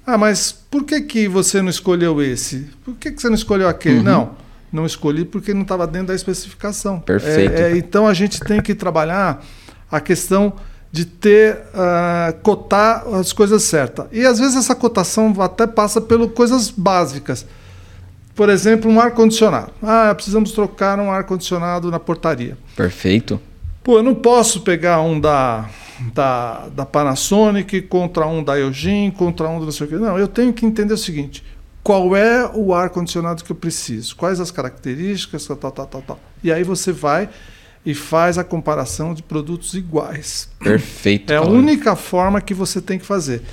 ah, 0.05 0.17
mas 0.17 0.51
por 0.51 0.84
que 0.84 1.01
que 1.01 1.27
você 1.27 1.62
não 1.62 1.70
escolheu 1.70 2.22
esse? 2.22 2.70
Por 2.84 2.96
que 2.96 3.12
que 3.12 3.22
você 3.22 3.27
não 3.27 3.36
escolheu 3.36 3.67
aquele? 3.67 4.01
Não, 4.01 4.32
não 4.72 4.86
escolhi 4.86 5.25
porque 5.25 5.53
não 5.53 5.63
estava 5.63 5.86
dentro 5.88 6.08
da 6.08 6.15
especificação. 6.15 7.00
Perfeito. 7.00 7.55
É, 7.55 7.72
é, 7.72 7.77
então 7.77 8.08
a 8.08 8.13
gente 8.13 8.39
tem 8.39 8.62
que 8.62 8.75
trabalhar 8.75 9.44
a 9.91 10.00
questão 10.00 10.53
de 10.91 11.05
ter 11.05 11.60
ah, 11.74 12.34
cotar 12.41 13.05
as 13.15 13.34
coisas 13.34 13.63
certas. 13.63 14.05
E 14.12 14.25
às 14.25 14.39
vezes 14.39 14.55
essa 14.55 14.75
cotação 14.75 15.34
até 15.39 15.67
passa 15.67 16.00
pelo 16.00 16.29
coisas 16.29 16.70
básicas. 16.70 17.46
Por 18.36 18.50
exemplo, 18.50 18.92
um 18.92 19.00
ar-condicionado. 19.00 19.72
Ah, 19.82 20.13
precisamos 20.13 20.51
trocar 20.51 21.00
um 21.00 21.10
ar-condicionado 21.10 21.89
na 21.89 22.00
portaria. 22.00 22.58
Perfeito. 22.75 23.39
Pô, 23.82 24.00
eu 24.00 24.04
não 24.04 24.13
posso 24.13 24.62
pegar 24.62 25.01
um 25.01 25.20
da, 25.20 25.70
da, 26.13 26.68
da 26.68 26.86
Panasonic 26.86 27.84
contra 27.84 28.27
um 28.27 28.44
da 28.44 28.60
Eugene, 28.60 29.12
contra 29.12 29.48
um 29.48 29.60
do 29.60 29.65
não 29.65 29.72
sei 29.72 29.88
o 29.88 29.89
quê. 29.89 29.96
Não, 29.96 30.20
eu 30.20 30.27
tenho 30.27 30.51
que 30.51 30.65
entender 30.65 30.94
o 30.94 30.98
seguinte: 30.98 31.44
qual 31.82 32.15
é 32.15 32.50
o 32.54 32.74
ar-condicionado 32.74 33.44
que 33.44 33.51
eu 33.51 33.56
preciso? 33.56 34.15
Quais 34.15 34.39
as 34.39 34.51
características, 34.51 35.46
tal, 35.46 35.58
tal, 35.58 35.86
tal, 35.86 36.01
tal. 36.01 36.20
E 36.44 36.51
aí 36.51 36.63
você 36.63 36.92
vai 36.92 37.30
e 37.86 37.94
faz 37.94 38.38
a 38.38 38.44
comparação 38.44 39.13
de 39.13 39.22
produtos 39.22 39.75
iguais. 39.75 40.50
Perfeito. 40.60 41.32
É 41.32 41.38
a 41.38 41.44
única 41.44 41.96
forma 41.96 42.42
que 42.42 42.54
você 42.54 42.82
tem 42.82 42.98
que 42.98 43.06
fazer. 43.06 43.44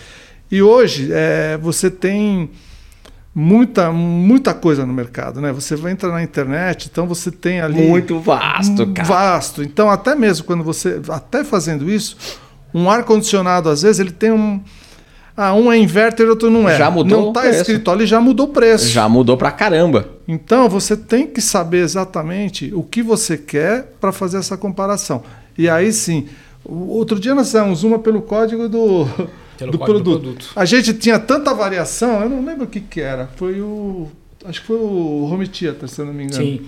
E 0.51 0.62
hoje 0.62 1.11
é, 1.12 1.59
você 1.59 1.91
tem 1.91 2.51
muita, 3.35 3.91
muita 3.91 4.53
coisa 4.53 4.85
no 4.85 4.93
mercado, 4.93 5.41
né? 5.41 5.53
Você 5.53 5.75
vai 5.75 5.93
entrar 5.93 6.11
na 6.11 6.23
internet, 6.23 6.89
então 6.91 7.07
você 7.07 7.31
tem 7.31 7.61
ali 7.61 7.89
Muito 7.89 8.19
vasto, 8.21 8.83
um 8.83 8.93
cara. 8.93 9.09
vasto. 9.09 9.62
Então 9.62 9.91
até 9.91 10.15
mesmo 10.15 10.45
quando 10.45 10.62
você, 10.62 11.01
até 11.09 11.43
fazendo 11.43 11.91
isso, 11.91 12.17
um 12.75 12.91
ar 12.91 13.05
condicionado 13.05 13.69
às 13.69 13.83
vezes 13.83 14.01
ele 14.01 14.12
tem 14.12 14.31
um 14.31 14.61
ah, 15.35 15.55
um 15.55 15.73
é 15.73 15.79
inverter, 15.79 16.29
outro 16.29 16.51
não 16.51 16.69
é. 16.69 16.77
Já 16.77 16.91
mudou 16.91 17.21
Não 17.23 17.29
está 17.29 17.49
escrito 17.49 17.91
ali, 17.91 18.07
já 18.07 18.21
mudou 18.21 18.49
o 18.49 18.51
preço. 18.51 18.87
Já 18.89 19.09
mudou 19.09 19.35
pra 19.35 19.51
caramba. 19.51 20.07
Então 20.29 20.69
você 20.69 20.95
tem 20.95 21.27
que 21.27 21.41
saber 21.41 21.79
exatamente 21.79 22.71
o 22.75 22.83
que 22.83 23.03
você 23.03 23.39
quer 23.39 23.95
para 23.99 24.12
fazer 24.12 24.37
essa 24.37 24.59
comparação. 24.59 25.23
E 25.57 25.71
aí 25.71 25.91
sim, 25.91 26.29
outro 26.65 27.19
dia 27.19 27.35
nós 27.35 27.47
fizemos 27.47 27.83
uma 27.83 27.99
pelo 27.99 28.21
código 28.21 28.69
do, 28.69 29.09
Pelo 29.62 29.73
do, 29.73 29.78
código 29.78 29.99
do 29.99 30.04
produto. 30.04 30.23
produto. 30.23 30.52
A 30.57 30.64
gente 30.64 30.95
tinha 30.95 31.19
tanta 31.19 31.54
variação, 31.54 32.23
eu 32.23 32.28
não 32.28 32.45
lembro 32.45 32.64
o 32.64 32.66
que, 32.66 32.81
que 32.81 33.00
era. 33.00 33.28
Foi 33.37 33.61
o. 33.61 34.09
Acho 34.45 34.61
que 34.61 34.66
foi 34.66 34.76
o 34.76 35.25
Home 35.25 35.47
Theater, 35.47 35.88
se 35.88 36.00
eu 36.00 36.07
não 36.07 36.12
me 36.12 36.25
engano. 36.25 36.42
Sim. 36.42 36.62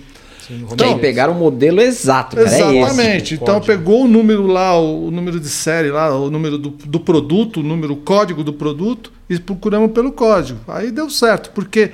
sim 0.47 0.65
Que 0.77 0.83
aí 0.83 0.97
pegaram 0.99 1.33
o 1.33 1.35
modelo 1.35 1.81
exato, 1.81 2.35
cara. 2.35 2.49
É. 2.49 2.77
Exatamente. 2.77 3.33
o 3.33 3.35
então 3.35 3.59
pegou 3.61 4.05
o 4.05 4.07
número 4.07 4.47
lá, 4.47 4.79
o, 4.79 5.07
o 5.07 5.11
número 5.11 5.39
de 5.39 5.49
série 5.49 5.89
lá, 5.89 6.15
o 6.17 6.29
número 6.29 6.57
do, 6.57 6.69
do 6.69 6.99
produto, 6.99 7.59
o 7.59 7.63
número, 7.63 7.93
o 7.93 7.97
código 7.97 8.43
do 8.43 8.53
produto, 8.53 9.11
e 9.29 9.37
procuramos 9.39 9.91
pelo 9.91 10.11
código. 10.11 10.59
Aí 10.67 10.91
deu 10.91 11.09
certo, 11.09 11.51
porque 11.51 11.91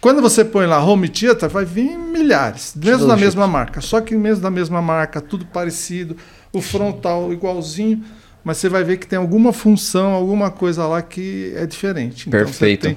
quando 0.00 0.22
você 0.22 0.44
põe 0.44 0.66
lá 0.66 0.82
Home 0.82 1.08
Theater, 1.08 1.48
vai 1.48 1.64
vir 1.64 1.98
milhares, 1.98 2.72
mesmo 2.76 3.06
da 3.06 3.16
mesma 3.16 3.48
marca. 3.48 3.80
Só 3.80 4.00
que 4.00 4.14
mesmo 4.14 4.42
da 4.42 4.50
mesma 4.50 4.80
marca, 4.80 5.20
tudo 5.20 5.44
parecido, 5.46 6.16
o 6.52 6.60
frontal 6.60 7.32
igualzinho, 7.32 8.04
mas 8.48 8.56
você 8.56 8.66
vai 8.70 8.82
ver 8.82 8.96
que 8.96 9.06
tem 9.06 9.18
alguma 9.18 9.52
função, 9.52 10.12
alguma 10.12 10.50
coisa 10.50 10.86
lá 10.86 11.02
que 11.02 11.52
é 11.54 11.66
diferente. 11.66 12.28
Então, 12.30 12.40
Perfeito. 12.40 12.86
tem- 12.86 12.96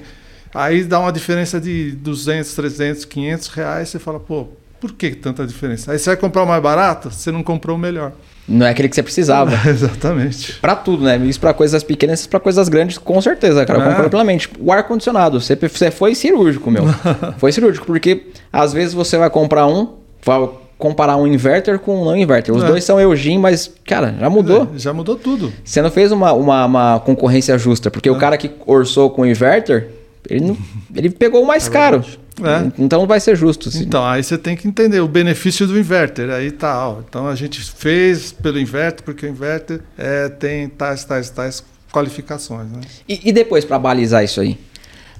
aí 0.54 0.82
dá 0.82 0.98
uma 0.98 1.12
diferença 1.12 1.60
de 1.60 1.92
200, 1.92 2.54
300, 2.54 3.04
500 3.04 3.48
reais, 3.48 3.90
você 3.90 3.98
fala, 3.98 4.18
pô, 4.18 4.46
por 4.80 4.92
que 4.94 5.10
tanta 5.10 5.46
diferença? 5.46 5.92
Aí 5.92 5.98
você 5.98 6.08
vai 6.08 6.16
comprar 6.16 6.42
o 6.42 6.46
mais 6.46 6.62
barato, 6.62 7.10
você 7.10 7.30
não 7.30 7.42
comprou 7.42 7.76
o 7.76 7.78
melhor. 7.78 8.12
Não 8.48 8.64
é 8.66 8.70
aquele 8.70 8.88
que 8.88 8.94
você 8.94 9.02
precisava. 9.02 9.52
Exatamente. 9.68 10.54
Pra 10.54 10.74
tudo, 10.74 11.04
né? 11.04 11.18
Isso 11.18 11.38
pra 11.38 11.52
coisas 11.52 11.82
pequenas, 11.84 12.20
isso 12.20 12.28
pra 12.30 12.40
coisas 12.40 12.66
grandes, 12.70 12.96
com 12.96 13.20
certeza, 13.20 13.64
cara. 13.66 13.78
É. 13.84 13.88
concordo 13.90 14.08
plenamente. 14.08 14.48
O 14.58 14.72
ar-condicionado, 14.72 15.38
você, 15.38 15.54
você 15.54 15.90
foi 15.90 16.14
cirúrgico, 16.14 16.70
meu. 16.70 16.84
foi 17.36 17.52
cirúrgico, 17.52 17.84
porque 17.84 18.28
às 18.50 18.72
vezes 18.72 18.94
você 18.94 19.18
vai 19.18 19.28
comprar 19.28 19.66
um, 19.66 19.96
vai 20.24 20.48
comparar 20.82 21.16
um 21.16 21.28
inverter 21.28 21.78
com 21.78 22.02
um 22.02 22.04
não 22.04 22.16
inverter. 22.16 22.52
Os 22.52 22.64
É. 22.64 22.66
dois 22.66 22.82
são 22.82 23.00
Eugene, 23.00 23.38
mas, 23.38 23.70
cara, 23.86 24.16
já 24.18 24.28
mudou. 24.28 24.68
É, 24.74 24.78
já 24.80 24.92
mudou 24.92 25.14
tudo. 25.14 25.52
Você 25.64 25.80
não 25.80 25.92
fez 25.92 26.10
uma, 26.10 26.32
uma, 26.32 26.64
uma 26.66 27.00
concorrência 27.00 27.56
justa, 27.56 27.88
porque 27.88 28.10
o 28.10 28.18
cara 28.18 28.36
que 28.36 28.50
orçou 28.66 29.08
com 29.10 29.22
o 29.22 29.26
inverter, 29.26 29.90
ele, 30.28 30.44
não, 30.46 30.56
ele 30.96 31.08
pegou 31.08 31.40
o 31.40 31.46
mais 31.46 31.68
caro. 31.68 32.04
É. 32.42 32.72
Então 32.82 33.06
vai 33.06 33.20
ser 33.20 33.36
justo. 33.36 33.68
assim. 33.68 33.84
Então, 33.84 34.04
aí 34.04 34.24
você 34.24 34.36
tem 34.36 34.56
que 34.56 34.66
entender 34.66 34.98
o 35.00 35.06
benefício 35.06 35.68
do 35.68 35.78
inverter. 35.78 36.30
Aí 36.30 36.50
tá, 36.50 36.88
ó. 36.88 36.96
Então 37.08 37.28
a 37.28 37.34
gente 37.36 37.60
fez 37.60 38.32
pelo 38.32 38.58
inverter, 38.58 39.04
porque 39.04 39.24
o 39.24 39.28
inverter 39.28 39.80
é, 39.96 40.28
tem 40.30 40.68
tais, 40.68 41.04
tais, 41.04 41.30
tais 41.30 41.62
qualificações. 41.92 42.68
Né? 42.72 42.80
E, 43.08 43.20
e 43.28 43.32
depois, 43.32 43.64
pra 43.64 43.78
balizar 43.78 44.24
isso 44.24 44.40
aí? 44.40 44.58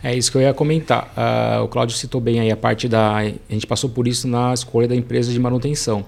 É 0.02 0.14
isso 0.14 0.32
que 0.32 0.36
eu 0.36 0.42
ia 0.42 0.52
comentar. 0.52 1.12
Ah, 1.16 1.60
o 1.62 1.68
Cláudio 1.68 1.96
citou 1.96 2.20
bem 2.20 2.40
aí 2.40 2.50
a 2.50 2.56
parte 2.56 2.88
da. 2.88 3.18
A 3.18 3.24
gente 3.50 3.66
passou 3.66 3.88
por 3.88 4.08
isso 4.08 4.26
na 4.26 4.52
escolha 4.52 4.88
da 4.88 4.96
empresa 4.96 5.30
de 5.32 5.38
manutenção. 5.38 6.04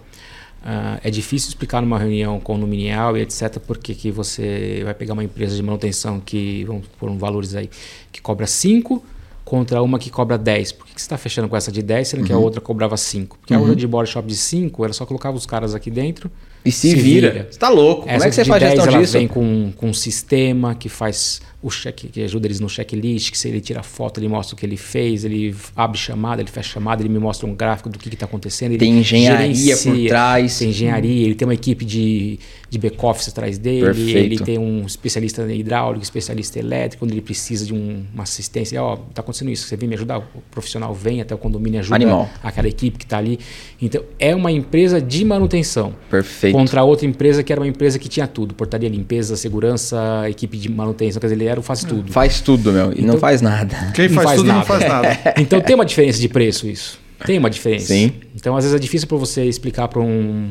Ah, 0.65 0.99
é 1.05 1.11
difícil 1.11 1.49
explicar 1.49 1.81
numa 1.81 1.99
reunião 1.99 2.41
condominial 2.41 3.17
e 3.17 3.21
etc. 3.21 3.59
Porque 3.67 3.95
que 3.95 4.11
você 4.11 4.81
vai 4.85 4.95
pegar 4.95 5.13
uma 5.13 5.23
empresa 5.23 5.55
de 5.55 5.63
manutenção 5.63 6.19
que, 6.19 6.65
vamos 6.65 6.87
por 6.99 7.09
um 7.09 7.19
valores 7.19 7.55
aí, 7.55 7.71
que 8.11 8.21
cobra 8.21 8.47
5 8.47 9.03
contra 9.45 9.83
uma 9.83 9.99
que 9.99 10.11
cobra 10.11 10.39
10. 10.39 10.73
Por 10.73 10.87
que, 10.87 10.95
que 10.95 11.01
você 11.01 11.05
está 11.05 11.19
fechando 11.19 11.49
com 11.49 11.57
essa 11.57 11.71
de 11.71 11.83
10, 11.83 12.09
sendo 12.09 12.25
que 12.25 12.33
a 12.33 12.39
outra 12.39 12.61
cobrava 12.61 12.97
5? 12.97 13.39
Porque 13.39 13.53
a 13.53 13.59
outra 13.59 13.77
de 13.77 13.87
body 13.87 14.09
shop 14.09 14.27
de 14.27 14.37
5 14.37 14.85
era 14.85 14.93
só 14.93 15.05
colocava 15.05 15.37
os 15.37 15.45
caras 15.45 15.75
aqui 15.75 15.91
dentro. 15.91 16.31
E 16.65 16.73
se, 16.73 16.91
Se 16.91 16.97
vira. 16.97 17.47
Você 17.51 17.59
tá 17.59 17.69
louco. 17.69 18.03
Como 18.03 18.15
Essa 18.15 18.27
é 18.27 18.29
que 18.31 18.35
você 18.35 18.45
faz 18.47 18.61
10, 18.63 18.73
gestão 18.73 18.93
ela 18.93 19.03
disso? 19.03 19.13
vem 19.13 19.29
com, 19.29 19.71
com 19.77 19.89
um 19.91 19.95
sistema 19.95 20.75
que 20.75 20.89
faz 20.89 21.43
o 21.67 21.71
check, 21.71 22.11
que 22.13 22.23
ajuda 22.23 22.47
eles 22.47 22.61
no 22.61 22.69
checklist, 22.69 23.31
que 23.31 23.39
se 23.39 23.49
ele 23.49 23.61
tira 23.61 23.83
foto, 23.83 24.21
ele 24.21 24.29
mostra 24.29 24.55
o 24.55 24.59
que 24.59 24.67
ele 24.67 24.77
fez, 24.77 25.25
ele 25.25 25.55
abre 25.75 25.97
chamada, 25.99 26.43
ele 26.43 26.51
fecha 26.51 26.69
chamada, 26.75 27.01
ele 27.03 27.09
me 27.09 27.19
mostra 27.19 27.47
um 27.49 27.55
gráfico 27.55 27.89
do 27.89 27.99
que 27.99 28.09
está 28.11 28.27
acontecendo. 28.27 28.73
ele 28.73 28.79
Tem 28.79 28.99
engenharia 28.99 29.55
gerencia, 29.55 29.93
por 29.93 30.09
trás. 30.09 30.59
Tem 30.59 30.69
engenharia, 30.69 31.25
ele 31.25 31.35
tem 31.35 31.49
uma 31.49 31.55
equipe 31.55 31.85
de, 31.85 32.39
de 32.69 32.79
back-office 32.79 33.29
atrás 33.29 33.57
dele, 33.57 33.87
Perfeito. 33.87 34.17
ele 34.19 34.39
tem 34.41 34.59
um 34.59 34.85
especialista 34.85 35.43
em 35.51 35.59
hidráulico, 35.61 36.03
especialista 36.05 36.59
elétrico, 36.59 37.05
quando 37.05 37.13
ele 37.13 37.23
precisa 37.23 37.65
de 37.65 37.73
um- 37.73 38.05
uma 38.13 38.25
assistência, 38.25 38.83
ó, 38.83 38.97
tá 38.97 39.23
acontecendo 39.23 39.51
isso, 39.51 39.67
você 39.67 39.77
vem 39.77 39.89
me 39.89 39.95
ajudar? 39.95 40.19
O 40.19 40.25
profissional 40.51 40.93
vem 40.95 41.21
até 41.23 41.35
o 41.35 41.39
condomínio 41.39 41.79
e 41.79 41.81
ajuda 41.81 41.95
Animal. 41.97 42.29
aquela 42.43 42.69
equipe 42.69 42.99
que 42.99 43.05
está 43.05 43.17
ali. 43.19 43.39
Então, 43.81 44.03
é 44.19 44.35
uma 44.35 44.53
empresa 44.53 45.01
de 45.01 45.25
manutenção 45.25 45.95
Perfeito. 46.11 46.53
contra 46.55 46.83
outra 46.85 47.07
empresa 47.07 47.43
que 47.43 47.51
era 47.53 47.61
uma 47.61 47.67
empresa 47.69 47.99
que 47.99 48.09
tinha 48.09 48.27
tudo: 48.27 48.55
portaria, 48.55 48.89
limpeza, 48.89 49.35
segurança, 49.37 50.29
equipe 50.29 50.57
de 50.57 50.69
manutenção. 50.69 51.21
Quer 51.21 51.27
dizer, 51.29 51.37
ele 51.37 51.45
era 51.47 51.54
faz 51.63 51.85
tudo. 51.85 52.13
Faz 52.13 52.41
tudo, 52.41 52.73
meu. 52.73 52.93
E 52.93 53.01
não 53.03 53.09
Então- 53.11 53.19
faz 53.21 53.41
nada. 53.41 53.93
Quem 53.95 54.09
Não 54.09 54.15
faz, 54.15 54.27
faz 54.27 54.37
tudo 54.39 54.47
não 54.47 54.55
nada. 54.57 54.67
faz 54.67 54.89
nada. 54.89 55.19
Então 55.39 55.61
tem 55.61 55.75
uma 55.75 55.85
diferença 55.85 56.19
de 56.21 56.29
preço 56.29 56.67
isso. 56.69 56.99
Tem 57.27 57.39
uma 57.39 57.49
diferença. 57.51 57.87
Sim. 57.87 58.13
Então 58.35 58.57
às 58.57 58.65
vezes 58.65 58.77
é 58.77 58.79
difícil 58.81 59.07
para 59.09 59.17
você 59.17 59.45
explicar 59.45 59.89
para 59.89 60.01
um 60.01 60.51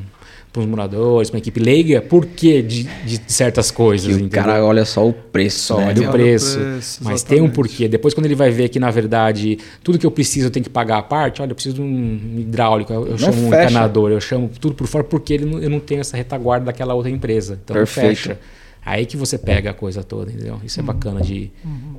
para 0.52 0.62
os 0.62 0.68
moradores, 0.68 1.32
para 1.32 1.38
uma 1.38 1.42
equipe 1.42 1.60
leiga, 1.60 2.00
por 2.00 2.28
que 2.28 2.62
de, 2.62 2.84
de 2.84 3.20
certas 3.26 3.72
coisas. 3.72 4.16
O 4.22 4.30
cara 4.30 4.64
olha 4.64 4.86
só 4.86 5.08
o 5.08 5.12
preço. 5.12 5.58
só 5.58 5.80
né, 5.80 5.88
olha 5.88 6.08
o 6.10 6.12
preço, 6.12 6.60
Olha 6.60 6.68
o 6.68 6.72
preço, 6.74 7.00
mas 7.04 7.24
tem 7.24 7.42
um 7.42 7.50
porquê. 7.50 7.88
Depois, 7.88 8.14
quando 8.14 8.28
ele 8.28 8.36
vai 8.36 8.52
ver 8.52 8.70
que, 8.70 8.80
na 8.80 8.92
verdade, 8.92 9.58
tudo 9.84 9.98
que 9.98 10.06
eu 10.06 10.12
preciso 10.12 10.46
eu 10.46 10.52
tenho 10.52 10.64
que 10.64 10.70
pagar 10.70 11.00
a 11.00 11.02
parte, 11.02 11.42
olha, 11.42 11.50
eu 11.50 11.56
preciso 11.56 11.74
de 11.78 11.82
um 11.82 12.36
hidráulico, 12.38 12.94
eu, 12.94 13.08
eu 13.08 13.18
chamo 13.18 13.48
um 13.48 13.50
fecha. 13.50 13.64
encanador, 13.72 14.12
eu 14.12 14.22
chamo 14.22 14.48
tudo 14.62 14.76
por 14.76 14.86
fora, 14.86 15.04
porque 15.04 15.34
ele 15.34 15.46
não- 15.46 15.58
eu 15.60 15.72
não 15.72 15.80
tenho 15.80 16.02
essa 16.02 16.16
retaguarda 16.16 16.68
daquela 16.68 16.94
outra 16.94 17.10
empresa. 17.10 17.58
Então, 17.64 17.76
não 17.76 17.82
Perfeito. 17.84 18.10
fecha. 18.10 18.40
Aí 18.86 19.06
que 19.06 19.16
você 19.16 19.38
pega 19.38 19.70
a 19.70 19.74
coisa 19.74 20.04
toda, 20.04 20.32
entendeu? 20.32 20.60
Isso 20.64 20.80
é 20.80 20.84
bacana 20.84 21.22
de, 21.22 21.50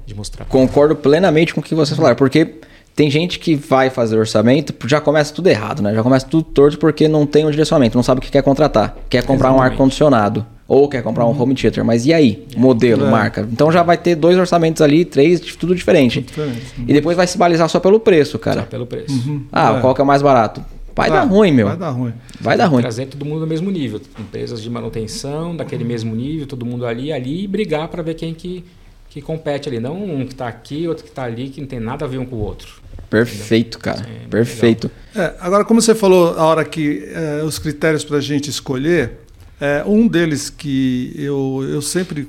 de 0.06 0.14
mostrar. 0.14 0.44
Concordo 0.44 0.94
plenamente 0.94 1.54
com 1.54 1.60
o 1.60 1.62
que 1.64 1.74
você 1.74 1.94
falaram, 1.94 2.16
porque 2.16 2.56
tem 2.94 3.10
gente 3.10 3.38
que 3.38 3.54
vai 3.56 3.90
fazer 3.90 4.16
orçamento, 4.18 4.74
já 4.86 5.00
começa 5.00 5.32
tudo 5.34 5.48
errado, 5.48 5.82
né? 5.82 5.94
Já 5.94 6.02
começa 6.02 6.26
tudo 6.26 6.44
torto 6.44 6.78
porque 6.78 7.08
não 7.08 7.26
tem 7.26 7.46
um 7.46 7.50
direcionamento, 7.50 7.96
não 7.96 8.02
sabe 8.02 8.18
o 8.18 8.22
que 8.22 8.30
quer 8.30 8.42
contratar. 8.42 8.96
Quer 9.08 9.22
comprar 9.24 9.48
um 9.50 9.54
Exatamente. 9.54 9.72
ar-condicionado 9.72 10.46
ou 10.68 10.88
quer 10.88 11.02
comprar 11.02 11.26
um 11.26 11.38
home 11.40 11.54
theater, 11.54 11.84
mas 11.84 12.06
e 12.06 12.12
aí? 12.12 12.46
Modelo, 12.56 13.06
É. 13.06 13.10
marca. 13.10 13.48
Então 13.50 13.72
já 13.72 13.82
vai 13.82 13.96
ter 13.98 14.14
dois 14.14 14.36
orçamentos 14.38 14.80
ali, 14.82 15.04
três, 15.04 15.40
tudo 15.40 15.74
diferente. 15.74 16.20
Diferente. 16.20 16.62
E 16.86 16.92
depois 16.92 17.16
vai 17.16 17.26
se 17.26 17.36
balizar 17.36 17.68
só 17.68 17.80
pelo 17.80 17.98
preço, 17.98 18.38
cara. 18.38 18.60
Só 18.60 18.66
pelo 18.66 18.86
preço. 18.86 19.42
Ah, 19.52 19.76
É. 19.76 19.80
qual 19.80 19.94
que 19.94 20.00
é 20.00 20.04
o 20.04 20.06
mais 20.06 20.22
barato? 20.22 20.62
Vai 20.94 21.10
dar 21.10 21.24
ruim, 21.24 21.52
meu. 21.52 21.66
Vai 21.66 21.76
dar 21.76 21.90
ruim. 21.90 22.12
Vai 22.40 22.56
dar 22.56 22.66
ruim. 22.66 22.82
Trazer 22.82 23.06
todo 23.06 23.24
mundo 23.24 23.40
no 23.40 23.46
mesmo 23.46 23.70
nível. 23.70 24.00
Empresas 24.18 24.62
de 24.62 24.70
manutenção, 24.70 25.56
daquele 25.56 25.84
mesmo 25.84 26.14
nível, 26.14 26.46
todo 26.46 26.64
mundo 26.64 26.86
ali, 26.86 27.12
ali 27.12 27.44
e 27.44 27.46
brigar 27.48 27.88
para 27.88 28.02
ver 28.02 28.14
quem 28.14 28.32
que, 28.32 28.64
que 29.10 29.20
compete 29.20 29.68
ali. 29.68 29.80
Não 29.80 30.02
um 30.02 30.24
que 30.24 30.32
está 30.32 30.46
aqui, 30.46 30.86
outro 30.86 31.04
que 31.04 31.10
está 31.10 31.24
ali, 31.24 31.48
que 31.48 31.60
não 31.60 31.68
tem 31.68 31.80
nada 31.80 32.04
a 32.04 32.08
ver 32.08 32.18
um 32.18 32.26
com 32.26 32.36
o 32.36 32.40
outro. 32.40 32.84
Perfeito, 33.10 33.78
cara. 33.78 34.06
É, 34.08 34.28
Perfeito. 34.28 34.90
É, 35.14 35.34
agora, 35.40 35.64
como 35.64 35.80
você 35.80 35.94
falou, 35.94 36.34
a 36.36 36.44
hora 36.44 36.64
que 36.64 37.08
é, 37.12 37.42
os 37.44 37.58
critérios 37.58 38.04
para 38.04 38.18
a 38.18 38.20
gente 38.20 38.48
escolher, 38.50 39.18
é, 39.60 39.84
um 39.86 40.06
deles 40.06 40.50
que 40.50 41.12
eu, 41.16 41.64
eu 41.68 41.82
sempre 41.82 42.28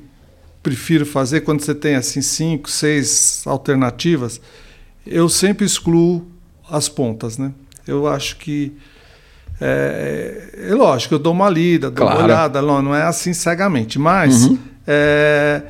prefiro 0.62 1.06
fazer 1.06 1.42
quando 1.42 1.62
você 1.62 1.76
tem 1.76 1.96
assim 1.96 2.22
cinco, 2.22 2.70
seis 2.70 3.44
alternativas, 3.46 4.42
eu 5.06 5.30
sempre 5.30 5.66
excluo 5.66 6.28
as 6.70 6.90
pontas, 6.90 7.38
né? 7.38 7.52
Eu 7.88 8.08
acho 8.08 8.38
que 8.38 8.74
é, 9.62 10.68
é 10.70 10.74
lógico, 10.74 11.16
eu 11.16 11.20
dou 11.20 11.34
uma 11.34 11.50
lida, 11.50 11.90
dou 11.90 12.06
Claro. 12.06 12.20
uma 12.20 12.26
olhada, 12.26 12.62
não, 12.62 12.82
não 12.82 12.96
é 12.96 13.04
assim 13.04 13.34
cegamente, 13.34 13.98
mas 13.98 14.46
Uhum. 14.48 14.58
é, 14.86 15.62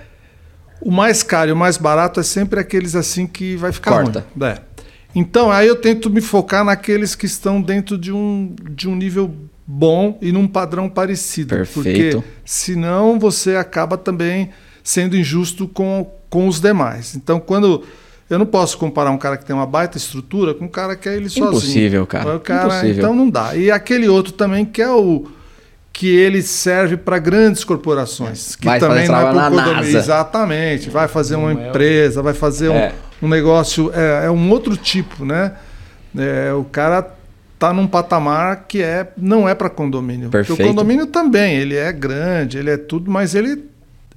o 0.82 0.92
mais 0.92 1.22
caro 1.24 1.50
e 1.50 1.54
o 1.54 1.56
mais 1.56 1.78
barato 1.78 2.20
é 2.20 2.24
sempre 2.24 2.60
aqueles 2.60 2.96
assim 2.96 3.28
que 3.28 3.56
vai 3.56 3.72
ficar 3.72 3.92
Corta. 3.92 4.26
ruim. 4.36 4.50
É. 4.50 4.58
Então, 5.14 5.50
aí 5.50 5.68
eu 5.68 5.76
tento 5.78 6.10
me 6.10 6.20
focar 6.20 6.64
naqueles 6.66 7.16
que 7.16 7.26
estão 7.26 7.62
dentro 7.62 7.98
de 7.98 8.12
um, 8.12 8.54
de 8.72 8.90
um 8.90 8.96
nível 8.96 9.34
bom 9.66 10.18
e 10.22 10.32
num 10.32 10.46
padrão 10.48 10.90
parecido. 10.90 11.56
Perfeito. 11.56 12.18
Porque 12.22 12.24
senão 12.44 13.18
você 13.18 13.56
acaba 13.56 13.98
também 13.98 14.50
sendo 14.84 15.16
injusto 15.16 15.68
com, 15.70 16.12
com 16.30 16.48
os 16.50 16.60
demais. 16.60 17.16
Então, 17.16 17.40
quando 17.40 17.84
Eu 18.30 18.40
não 18.40 18.46
posso 18.46 18.78
comparar 18.78 19.12
um 19.12 19.18
cara 19.18 19.38
que 19.38 19.46
tem 19.46 19.56
uma 19.56 19.68
baita 19.68 19.98
estrutura 19.98 20.54
com 20.54 20.66
um 20.66 20.70
cara 20.70 20.96
que 20.96 21.08
é 21.08 21.16
ele 21.16 21.30
sozinho. 21.30 21.50
Impossível, 21.50 22.08
cara. 22.08 22.36
O 22.36 22.40
cara 22.40 22.66
Impossível. 22.68 23.04
Então 23.04 23.16
não 23.16 23.30
dá. 23.30 23.56
E 23.56 23.70
aquele 23.70 24.08
outro 24.08 24.34
também 24.34 24.66
que 24.66 24.82
é 24.82 24.90
o 24.92 25.28
que 25.94 26.08
ele 26.14 26.42
serve 26.42 26.98
para 26.98 27.18
grandes 27.20 27.64
corporações, 27.64 28.56
que 28.56 28.66
Vai 28.66 28.80
fazer 28.80 28.92
também 28.92 29.08
não 29.08 29.16
é 29.20 29.32
por 29.32 29.42
condomínio. 29.52 29.74
NASA. 29.76 29.98
Exatamente. 29.98 30.90
Vai 30.90 31.08
fazer 31.08 31.36
uma 31.36 31.54
Não 31.54 31.62
é 31.62 31.66
o- 31.66 31.70
empresa, 31.70 32.22
vai 32.22 32.34
fazer 32.34 32.70
um, 32.70 32.76
É. 32.76 32.94
um 33.22 33.28
negócio, 33.30 33.92
é, 33.94 34.26
é 34.26 34.32
um 34.32 34.50
outro 34.50 34.76
tipo, 34.76 35.24
né? 35.24 35.54
É, 36.18 36.52
o 36.54 36.64
cara 36.66 37.08
tá 37.60 37.72
num 37.72 37.88
patamar 37.88 38.66
que 38.68 38.82
é 38.82 39.08
não 39.16 39.48
é 39.48 39.54
para 39.56 39.70
condomínio. 39.70 40.30
Porque 40.30 40.48
Perfeito. 40.48 40.64
o 40.64 40.68
condomínio 40.68 41.06
também, 41.06 41.56
ele 41.56 41.76
é 41.76 41.92
grande, 41.94 42.58
ele 42.58 42.72
é 42.72 42.78
tudo, 42.78 43.10
mas 43.10 43.34
ele 43.36 43.64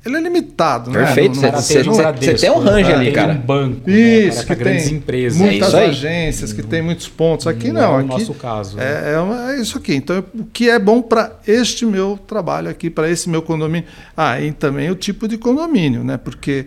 ele 0.06 0.16
é 0.16 0.20
limitado, 0.20 0.90
né? 0.90 1.04
Perfeito, 1.04 1.40
Não- 1.40 1.50
você- 1.52 1.82
tem 1.82 1.90
um 1.90 2.37
tem 2.37 2.50
um 2.50 2.58
range 2.58 2.88
né? 2.88 2.94
ali, 2.94 3.04
Tem 3.06 3.12
cara. 3.14 3.32
um 3.32 3.38
banco, 3.38 3.90
Isso, 3.90 4.37
né, 4.38 4.40
que 4.42 4.46
para 4.46 4.54
grandes 4.56 4.84
tem 4.87 4.94
empresas. 4.96 5.40
É 5.40 5.44
muitas 5.44 5.74
aí. 5.74 5.88
agências, 5.90 6.52
que 6.52 6.62
tem 6.62 6.80
muitos 6.82 7.08
pontos. 7.08 7.46
Aqui 7.46 7.68
Não 7.72 7.80
não, 7.82 7.82
é 7.82 7.96
o 7.96 7.98
aqui 7.98 8.08
nosso 8.08 8.34
caso, 8.34 8.76
né? 8.76 8.84
É, 8.84 9.12
é 9.14 9.18
uma- 9.18 9.52
é 9.52 9.61
isso 9.61 9.76
aqui. 9.78 9.94
Então, 9.94 10.24
o 10.34 10.44
que 10.44 10.70
é 10.70 10.78
bom 10.78 11.02
para 11.02 11.32
este 11.46 11.84
meu 11.84 12.18
trabalho 12.26 12.70
aqui, 12.70 12.88
para 12.88 13.11
esse 13.11 13.28
meu 13.28 13.42
condomínio. 13.42 13.88
Ah, 14.16 14.40
e 14.40 14.52
também 14.52 14.90
o 14.90 14.94
tipo 14.94 15.26
de 15.28 15.37
condomínio, 15.37 16.02
né? 16.04 16.16
Porque 16.16 16.66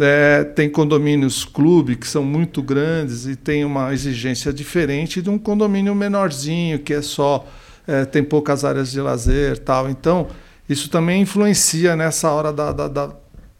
é, 0.00 0.44
tem 0.44 0.68
condomínios 0.68 1.44
clube 1.44 1.96
que 1.96 2.06
são 2.06 2.22
muito 2.24 2.62
grandes 2.62 3.26
e 3.26 3.34
tem 3.34 3.64
uma 3.64 3.92
exigência 3.92 4.52
diferente 4.52 5.20
de 5.20 5.28
um 5.28 5.36
condomínio 5.36 5.92
menorzinho, 5.94 6.78
que 6.78 6.94
é 6.94 7.02
só 7.02 7.44
é, 7.86 8.04
tem 8.04 8.22
poucas 8.22 8.64
áreas 8.64 8.92
de 8.92 9.00
lazer 9.00 9.58
tal. 9.58 9.88
Então, 9.90 10.28
isso 10.68 10.90
também 10.90 11.22
influencia 11.22 11.96
nessa 11.96 12.30
hora 12.30 12.52
da, 12.52 12.72
da, 12.72 12.88
da, 12.88 13.10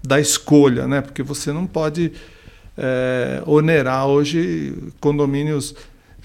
da 0.02 0.20
escolha, 0.20 0.86
né? 0.86 1.00
Porque 1.00 1.22
você 1.22 1.52
não 1.52 1.66
pode 1.66 2.12
é, 2.76 3.42
onerar 3.46 4.06
hoje 4.06 4.74
condomínios 5.00 5.74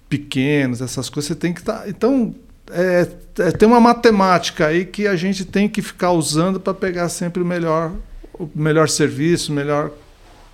pequenos, 0.10 0.82
essas 0.82 1.10
coisas. 1.10 1.28
Você 1.30 1.36
tem 1.36 1.54
que 1.54 1.62
estar. 1.62 1.88
então, 1.88 2.36
é, 2.72 3.08
é, 3.40 3.52
tem 3.52 3.68
uma 3.68 3.80
matemática 3.80 4.68
aí 4.68 4.86
que 4.86 5.08
a 5.08 5.16
gente 5.16 5.46
tem 5.46 5.68
que 5.68 5.82
ficar 5.82 6.12
usando 6.12 6.60
para 6.60 6.74
pegar 6.74 7.10
sempre 7.10 7.42
o 7.42 7.46
melhor, 7.46 7.92
o 8.34 8.48
melhor 8.54 8.90
serviço, 8.90 9.52
o 9.52 9.56
melhor 9.56 9.92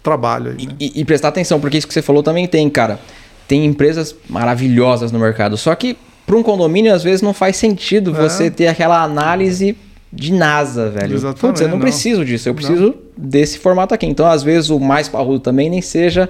trabalho. 0.02 0.56
Aí, 0.58 0.68
né? 0.68 0.76
E, 0.80 1.02
e 1.02 1.06
prestar 1.06 1.30
atenção, 1.30 1.60
porque 1.60 1.78
isso 1.78 1.88
que 1.88 1.94
você 1.94 2.02
falou 2.02 2.24
também 2.24 2.48
tem, 2.48 2.70
cara. 2.70 3.00
Tem 3.48 3.66
empresas 3.66 4.16
maravilhosas 4.30 5.12
no 5.12 5.20
mercado. 5.20 5.58
Só 5.58 5.74
que 5.74 5.98
para 6.26 6.38
um 6.38 6.44
condomínio, 6.44 6.94
às 6.94 7.04
vezes, 7.04 7.24
não 7.24 7.34
faz 7.34 7.58
sentido 7.58 8.16
É. 8.16 8.30
você 8.30 8.52
ter 8.52 8.68
aquela 8.68 9.02
análise 9.04 9.76
de 10.12 10.34
NASA, 10.34 10.90
velho. 10.90 11.14
Exatamente, 11.14 11.40
Putz, 11.42 11.62
eu 11.62 11.68
não, 11.68 11.76
não. 11.76 11.82
preciso 11.82 12.26
disso, 12.26 12.50
eu 12.50 12.56
preciso 12.56 12.96
desse 13.18 13.60
formato 13.60 13.94
aqui. 13.94 14.06
Então, 14.08 14.26
às 14.26 14.42
vezes, 14.42 14.70
o 14.70 14.80
mais 14.80 15.08
parrudo 15.08 15.40
também 15.40 15.70
nem 15.70 15.82
seja 15.82 16.30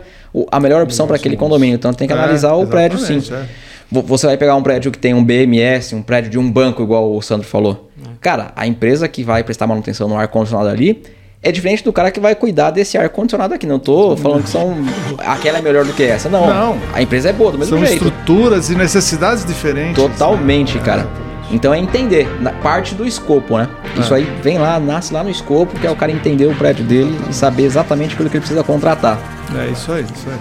a 0.52 0.60
melhor 0.60 0.82
opção 0.84 1.08
para 1.08 1.16
aquele 1.16 1.38
condomínio. 1.38 1.76
Então, 1.76 1.94
tem 1.94 2.08
que 2.08 2.14
É, 2.14 2.18
analisar 2.18 2.54
o 2.54 2.68
prédio, 2.68 2.98
sim. 3.00 3.22
é. 3.34 3.46
Vo- 3.92 4.02
Você 4.04 4.28
vai 4.28 4.38
pegar 4.38 4.56
um 4.56 4.62
prédio 4.62 4.92
que 4.92 4.98
tem 5.00 5.14
um 5.14 5.24
BMS, 5.24 5.96
um 5.96 6.02
prédio 6.02 6.30
de 6.30 6.38
um 6.38 6.52
banco, 6.52 6.84
igual 6.84 7.16
o 7.16 7.22
Sandro 7.22 7.48
falou. 7.48 7.90
É. 8.04 8.10
Cara, 8.22 8.52
a 8.56 8.68
empresa 8.68 9.08
que 9.08 9.24
vai 9.24 9.44
prestar 9.44 9.66
manutenção 9.66 10.08
no 10.10 10.18
ar-condicionado 10.18 10.70
ali 10.70 11.02
é 11.42 11.50
diferente 11.54 11.82
do 11.86 11.94
cara 11.94 12.12
que 12.12 12.20
vai 12.20 12.36
cuidar 12.36 12.70
desse 12.72 12.98
ar-condicionado 12.98 13.54
aqui. 13.54 13.66
Não 13.66 13.80
tô 13.80 14.16
falando 14.18 14.44
que 14.44 14.50
são. 14.50 14.76
aquela 15.20 15.60
é 15.60 15.62
melhor 15.62 15.86
do 15.86 15.94
que 15.94 16.04
essa. 16.04 16.28
Não. 16.28 16.46
Não. 16.48 16.78
A 16.94 17.02
empresa 17.02 17.30
é 17.30 17.34
boa, 17.34 17.52
do 17.54 17.58
mesmo 17.58 17.78
São 17.78 17.86
jeito. 17.86 18.04
estruturas 18.06 18.70
e 18.70 18.76
necessidades 18.76 19.46
diferentes. 19.46 19.96
Totalmente, 19.96 20.78
cara. 20.80 21.08
Então 21.52 21.74
é 21.74 21.80
entender, 21.80 22.28
na 22.42 22.52
parte 22.52 22.94
do 22.96 23.06
escopo, 23.08 23.58
né? 23.58 23.68
Isso 23.98 24.14
É. 24.14 24.18
aí 24.18 24.24
vem 24.44 24.58
lá, 24.60 24.80
nasce 24.80 25.14
lá 25.14 25.24
no 25.24 25.30
escopo, 25.30 25.78
que 25.80 25.88
é 25.88 25.92
o 25.92 25.96
cara 25.96 26.12
entender 26.12 26.46
o 26.46 26.56
prédio 26.56 26.86
dele 26.86 27.20
e 27.30 27.34
saber 27.34 27.64
exatamente 27.64 28.14
aquilo 28.14 28.30
que 28.30 28.38
ele 28.38 28.42
precisa 28.42 28.64
contratar. 28.64 29.18
É 29.58 29.68
isso 29.72 29.92
aí, 29.92 30.04
isso 30.04 30.28
aí. 30.30 30.40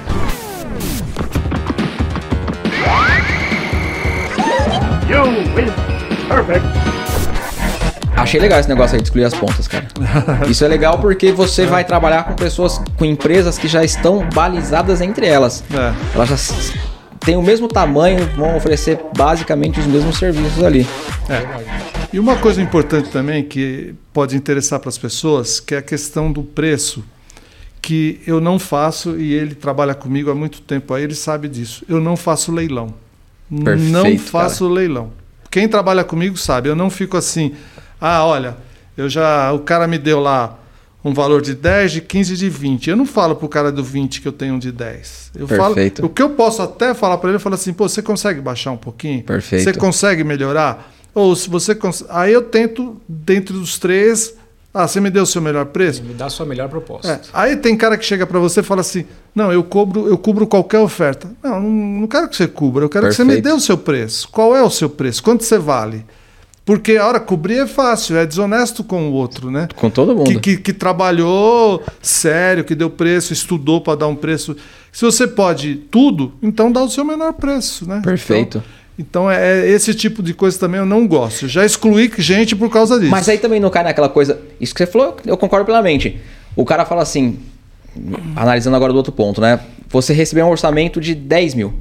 You 5.08 5.24
win. 5.54 5.72
Perfect. 6.28 6.66
Achei 8.16 8.40
legal 8.40 8.58
esse 8.60 8.68
negócio 8.68 8.94
aí 8.96 9.00
de 9.00 9.06
excluir 9.08 9.24
as 9.24 9.32
pontas, 9.34 9.66
cara. 9.68 9.86
Isso 10.48 10.64
é 10.64 10.68
legal 10.68 10.98
porque 10.98 11.30
você 11.32 11.64
vai 11.66 11.84
trabalhar 11.84 12.24
com 12.24 12.34
pessoas, 12.34 12.80
com 12.96 13.04
empresas 13.04 13.56
que 13.56 13.68
já 13.68 13.84
estão 13.84 14.28
balizadas 14.34 15.00
entre 15.00 15.24
elas. 15.26 15.62
É. 15.72 15.92
Elas 16.14 16.28
já 16.28 16.36
têm 17.20 17.37
o 17.37 17.42
mesmo 17.42 17.68
tamanho, 17.68 18.26
vão 18.37 18.57
oferecer 18.57 18.98
basicamente 19.16 19.78
os 19.81 19.87
mesmos 19.87 20.18
serviços 20.18 20.62
ali. 20.62 20.87
E 22.12 22.18
uma 22.18 22.37
coisa 22.37 22.62
importante 22.62 23.11
também 23.11 23.44
que 23.44 23.94
pode 24.12 24.37
interessar 24.37 24.81
para 24.81 24.88
as 24.88 24.98
pessoas, 24.98 25.61
que 25.61 25.74
é 25.74 25.78
a 25.78 25.83
questão 25.83 26.33
do 26.33 26.42
preço, 26.42 27.04
que 27.83 28.20
eu 28.26 28.40
não 28.40 28.59
faço 28.59 29.18
e 29.18 29.33
ele 29.33 29.54
trabalha 29.54 29.94
comigo 29.94 30.31
há 30.31 30.35
muito 30.35 30.61
tempo, 30.61 30.94
aí 30.94 31.04
ele 31.04 31.14
sabe 31.14 31.48
disso. 31.48 31.85
Eu 31.88 32.00
não 32.00 32.16
faço 32.16 32.52
leilão. 32.52 32.94
Perfeito, 33.64 33.90
não 33.90 34.18
faço 34.18 34.68
leilão. 34.68 35.12
Quem 35.50 35.68
trabalha 35.68 36.04
comigo 36.04 36.37
sabe, 36.37 36.68
eu 36.68 36.76
não 36.76 36.90
fico 36.90 37.16
assim, 37.16 37.54
ah, 38.00 38.24
olha, 38.24 38.57
eu 38.96 39.09
já 39.09 39.52
o 39.52 39.61
cara 39.61 39.87
me 39.87 39.96
deu 39.96 40.20
lá 40.20 40.59
um 41.08 41.14
valor 41.14 41.40
de 41.40 41.54
10, 41.54 41.92
de 41.92 42.00
15, 42.00 42.36
de 42.36 42.48
20. 42.48 42.90
Eu 42.90 42.96
não 42.96 43.06
falo 43.06 43.34
pro 43.34 43.48
cara 43.48 43.72
do 43.72 43.82
20 43.82 44.20
que 44.20 44.28
eu 44.28 44.32
tenho 44.32 44.54
um 44.54 44.58
de 44.58 44.70
10. 44.70 45.32
Eu 45.34 45.46
Perfeito. 45.46 45.96
falo, 46.02 46.08
o 46.08 46.12
que 46.12 46.22
eu 46.22 46.30
posso 46.30 46.62
até 46.62 46.94
falar 46.94 47.18
para 47.18 47.30
ele, 47.30 47.36
eu 47.36 47.40
falo 47.40 47.54
assim, 47.54 47.72
pô, 47.72 47.88
você 47.88 48.02
consegue 48.02 48.40
baixar 48.40 48.72
um 48.72 48.76
pouquinho? 48.76 49.22
Perfeito. 49.24 49.64
Você 49.64 49.72
consegue 49.72 50.22
melhorar? 50.22 50.92
Ou 51.14 51.34
se 51.34 51.48
você 51.48 51.74
cons... 51.74 52.04
aí 52.08 52.32
eu 52.32 52.42
tento 52.42 53.00
dentro 53.08 53.54
dos 53.58 53.78
três, 53.78 54.34
ah, 54.72 54.86
você 54.86 55.00
me 55.00 55.10
deu 55.10 55.22
o 55.22 55.26
seu 55.26 55.40
melhor 55.40 55.66
preço? 55.66 56.02
Me 56.02 56.14
dá 56.14 56.26
a 56.26 56.30
sua 56.30 56.44
melhor 56.44 56.68
proposta. 56.68 57.10
É, 57.10 57.20
Aí 57.32 57.56
tem 57.56 57.76
cara 57.76 57.96
que 57.96 58.04
chega 58.04 58.26
para 58.26 58.38
você 58.38 58.60
e 58.60 58.62
fala 58.62 58.82
assim: 58.82 59.06
Não, 59.34 59.52
eu 59.52 59.64
cubro, 59.64 60.06
eu 60.06 60.18
cubro 60.18 60.46
qualquer 60.46 60.78
oferta. 60.78 61.28
Não, 61.42 61.60
não, 61.60 62.00
não 62.00 62.06
quero 62.06 62.28
que 62.28 62.36
você 62.36 62.46
cubra, 62.46 62.84
eu 62.84 62.88
quero 62.88 63.08
que 63.08 63.14
você 63.14 63.24
me 63.24 63.34
Perfeito. 63.34 63.48
dê 63.48 63.52
o 63.52 63.60
seu 63.60 63.78
preço. 63.78 64.28
Qual 64.28 64.54
é 64.54 64.62
o 64.62 64.70
seu 64.70 64.88
preço? 64.90 65.22
Quanto 65.22 65.42
você 65.42 65.58
vale? 65.58 66.04
Porque 66.68 66.98
a 66.98 67.07
hora 67.07 67.18
cobrir 67.18 67.61
é 67.61 67.66
fácil, 67.66 68.18
é 68.18 68.26
desonesto 68.26 68.85
com 68.85 69.09
o 69.09 69.12
outro, 69.14 69.50
né? 69.50 69.68
Com 69.74 69.88
todo 69.88 70.14
mundo. 70.14 70.38
Que, 70.38 70.38
que, 70.38 70.57
que 70.59 70.72
trabalhou 70.74 71.83
sério, 72.02 72.62
que 72.62 72.74
deu 72.74 72.90
preço, 72.90 73.33
estudou 73.33 73.81
para 73.81 74.00
dar 74.00 74.07
um 74.07 74.14
preço. 74.14 74.54
Se 74.92 75.02
você 75.02 75.26
pode 75.26 75.76
tudo, 75.90 76.35
então 76.42 76.70
dá 76.70 76.83
o 76.83 76.90
seu 76.90 77.07
menor 77.07 77.33
preço, 77.33 77.88
né? 77.88 78.02
Perfeito. 78.04 78.62
Então, 78.98 79.24
então 79.24 79.31
é 79.31 79.66
é 79.66 79.70
esse 79.70 79.94
tipo 79.94 80.22
de 80.22 80.35
coisa 80.35 80.59
também 80.59 80.78
eu 80.78 80.85
não 80.85 81.09
gosto. 81.09 81.46
Eu 81.46 81.48
já 81.48 81.64
excluí 81.64 82.12
gente 82.18 82.54
por 82.54 82.68
causa 82.68 83.00
disso. 83.00 83.11
Mas 83.11 83.26
aí 83.31 83.38
também 83.38 83.59
não 83.59 83.70
cai 83.70 83.83
naquela 83.83 84.11
coisa. 84.11 84.38
Isso 84.61 84.74
que 84.74 84.85
você 84.85 84.87
falou, 84.87 85.16
eu 85.24 85.38
concordo 85.38 85.64
plenamente. 85.64 86.20
O 86.54 86.66
cara 86.66 86.85
fala 86.85 87.00
assim, 87.00 87.38
analisando 88.37 88.76
agora 88.76 88.92
do 88.92 88.96
outro 88.98 89.12
ponto, 89.12 89.40
né? 89.40 89.59
Você 89.88 90.12
recebeu 90.12 90.44
um 90.44 90.50
orçamento 90.50 91.00
de 91.00 91.14
10 91.14 91.54
mil. 91.54 91.72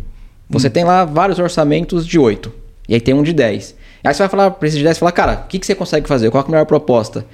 Você 0.50 0.70
tem 0.70 0.86
lá 0.86 1.04
vários 1.04 1.40
orçamentos 1.40 2.08
de 2.08 2.18
8. 2.18 2.54
E 2.88 2.94
aí 2.94 3.02
tem 3.02 3.14
um 3.14 3.22
de 3.22 3.34
10. 3.34 3.76
Aí 4.04 4.14
você 4.14 4.20
vai 4.20 4.30
falar 4.30 4.52
pra 4.52 4.68
esse 4.68 4.78
de 4.78 4.84
10 4.84 4.98
falar, 4.98 5.12
cara, 5.12 5.44
o 5.46 5.48
que, 5.48 5.60
que 5.60 5.66
você 5.66 5.76
consegue 5.76 6.08
fazer? 6.08 6.30
Qual 6.32 6.44
é 6.44 6.48
a 6.48 6.50
melhor 6.52 6.66
proposta? 6.66 7.26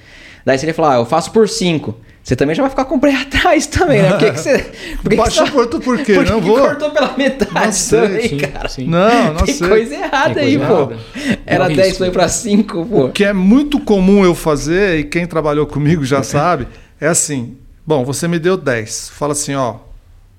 Daí 0.44 0.58
você 0.58 0.66
vai 0.66 0.74
falar, 0.74 0.94
ah, 0.94 0.98
eu 0.98 1.06
faço 1.06 1.30
por 1.30 1.48
5. 1.48 1.94
Você 2.22 2.34
também 2.34 2.54
já 2.54 2.62
vai 2.62 2.70
ficar 2.70 2.86
com 2.86 2.96
o 2.96 3.00
pré 3.00 3.14
atrás 3.20 3.66
também, 3.66 4.00
né? 4.02 4.08
Por 4.10 4.18
que, 4.18 4.30
que 4.32 4.40
você. 4.40 4.58
Por 4.58 5.02
que 5.02 5.08
que 5.10 5.16
Baixou 5.16 5.44
você- 5.46 5.52
por 5.52 5.60
outro 5.60 5.80
por 5.80 5.98
quê? 5.98 6.14
Por 6.14 6.24
que 6.24 6.30
Não 6.32 6.40
que 6.40 6.46
vou. 6.48 6.58
cortou 6.58 6.90
pela 6.90 7.14
metade 7.16 7.52
Não 7.52 7.72
sei, 7.72 8.00
também, 8.00 8.28
sim, 8.28 8.38
cara? 8.38 8.68
sim. 8.68 8.86
Não, 8.86 9.34
não 9.34 9.44
Tem 9.44 9.54
sei. 9.54 9.68
coisa 9.68 9.94
errada 9.94 10.34
Tem 10.34 10.44
aí, 10.44 10.56
coisa 10.58 10.72
pô. 10.74 10.80
errada. 10.92 10.98
Era 11.46 11.66
Tem 11.66 11.76
10, 11.76 11.88
risco. 11.88 12.04
foi 12.04 12.10
pra 12.10 12.28
5, 12.28 12.86
pô. 12.86 13.04
O 13.06 13.12
que 13.12 13.24
é 13.24 13.32
muito 13.34 13.78
comum 13.80 14.24
eu 14.24 14.34
fazer, 14.34 14.98
e 15.00 15.04
quem 15.04 15.26
trabalhou 15.26 15.66
comigo 15.66 16.02
já 16.04 16.22
sabe, 16.24 16.66
é 17.00 17.06
assim: 17.08 17.56
bom, 17.86 18.04
você 18.04 18.26
me 18.26 18.38
deu 18.38 18.56
10. 18.56 19.10
Fala 19.10 19.32
assim, 19.32 19.54
ó, 19.54 19.76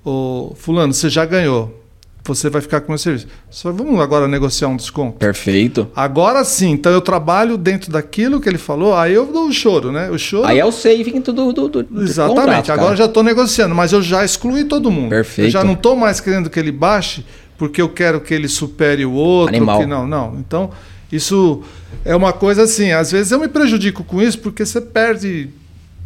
ô, 0.04 0.54
Fulano, 0.56 0.92
você 0.92 1.08
já 1.08 1.24
ganhou. 1.24 1.84
Você 2.28 2.50
vai 2.50 2.60
ficar 2.60 2.80
com 2.80 2.88
o 2.88 2.90
meu 2.90 2.98
serviço. 2.98 3.26
Só 3.50 3.70
vamos 3.72 4.00
agora 4.00 4.26
negociar 4.26 4.68
um 4.68 4.76
desconto. 4.76 5.18
Perfeito. 5.18 5.88
Agora 5.94 6.44
sim, 6.44 6.70
então 6.70 6.92
eu 6.92 7.00
trabalho 7.00 7.56
dentro 7.56 7.90
daquilo 7.90 8.40
que 8.40 8.48
ele 8.48 8.58
falou, 8.58 8.94
aí 8.94 9.14
eu 9.14 9.26
dou 9.26 9.48
o 9.48 9.52
choro, 9.52 9.92
né? 9.92 10.10
O 10.10 10.18
choro. 10.18 10.46
Aí 10.46 10.58
é 10.58 10.64
o 10.64 10.72
saving 10.72 11.20
do, 11.20 11.32
do, 11.32 11.52
do, 11.52 11.68
do 11.82 12.02
Exatamente. 12.02 12.40
contrato, 12.40 12.72
Agora 12.72 12.92
eu 12.92 12.96
já 12.96 13.04
estou 13.06 13.22
negociando, 13.22 13.74
mas 13.74 13.92
eu 13.92 14.02
já 14.02 14.24
excluí 14.24 14.64
todo 14.64 14.90
mundo. 14.90 15.10
Perfeito. 15.10 15.48
Eu 15.48 15.50
já 15.50 15.64
não 15.64 15.74
estou 15.74 15.96
mais 15.96 16.20
querendo 16.20 16.50
que 16.50 16.58
ele 16.58 16.72
baixe 16.72 17.24
porque 17.58 17.80
eu 17.80 17.88
quero 17.88 18.20
que 18.20 18.34
ele 18.34 18.48
supere 18.48 19.04
o 19.04 19.12
outro. 19.12 19.56
Animal. 19.56 19.80
Que 19.80 19.86
não, 19.86 20.06
não. 20.06 20.36
Então, 20.38 20.70
isso 21.10 21.62
é 22.04 22.14
uma 22.14 22.32
coisa 22.32 22.62
assim. 22.62 22.92
Às 22.92 23.12
vezes 23.12 23.32
eu 23.32 23.38
me 23.38 23.48
prejudico 23.48 24.04
com 24.04 24.20
isso 24.20 24.38
porque 24.38 24.64
você 24.64 24.80
perde 24.80 25.50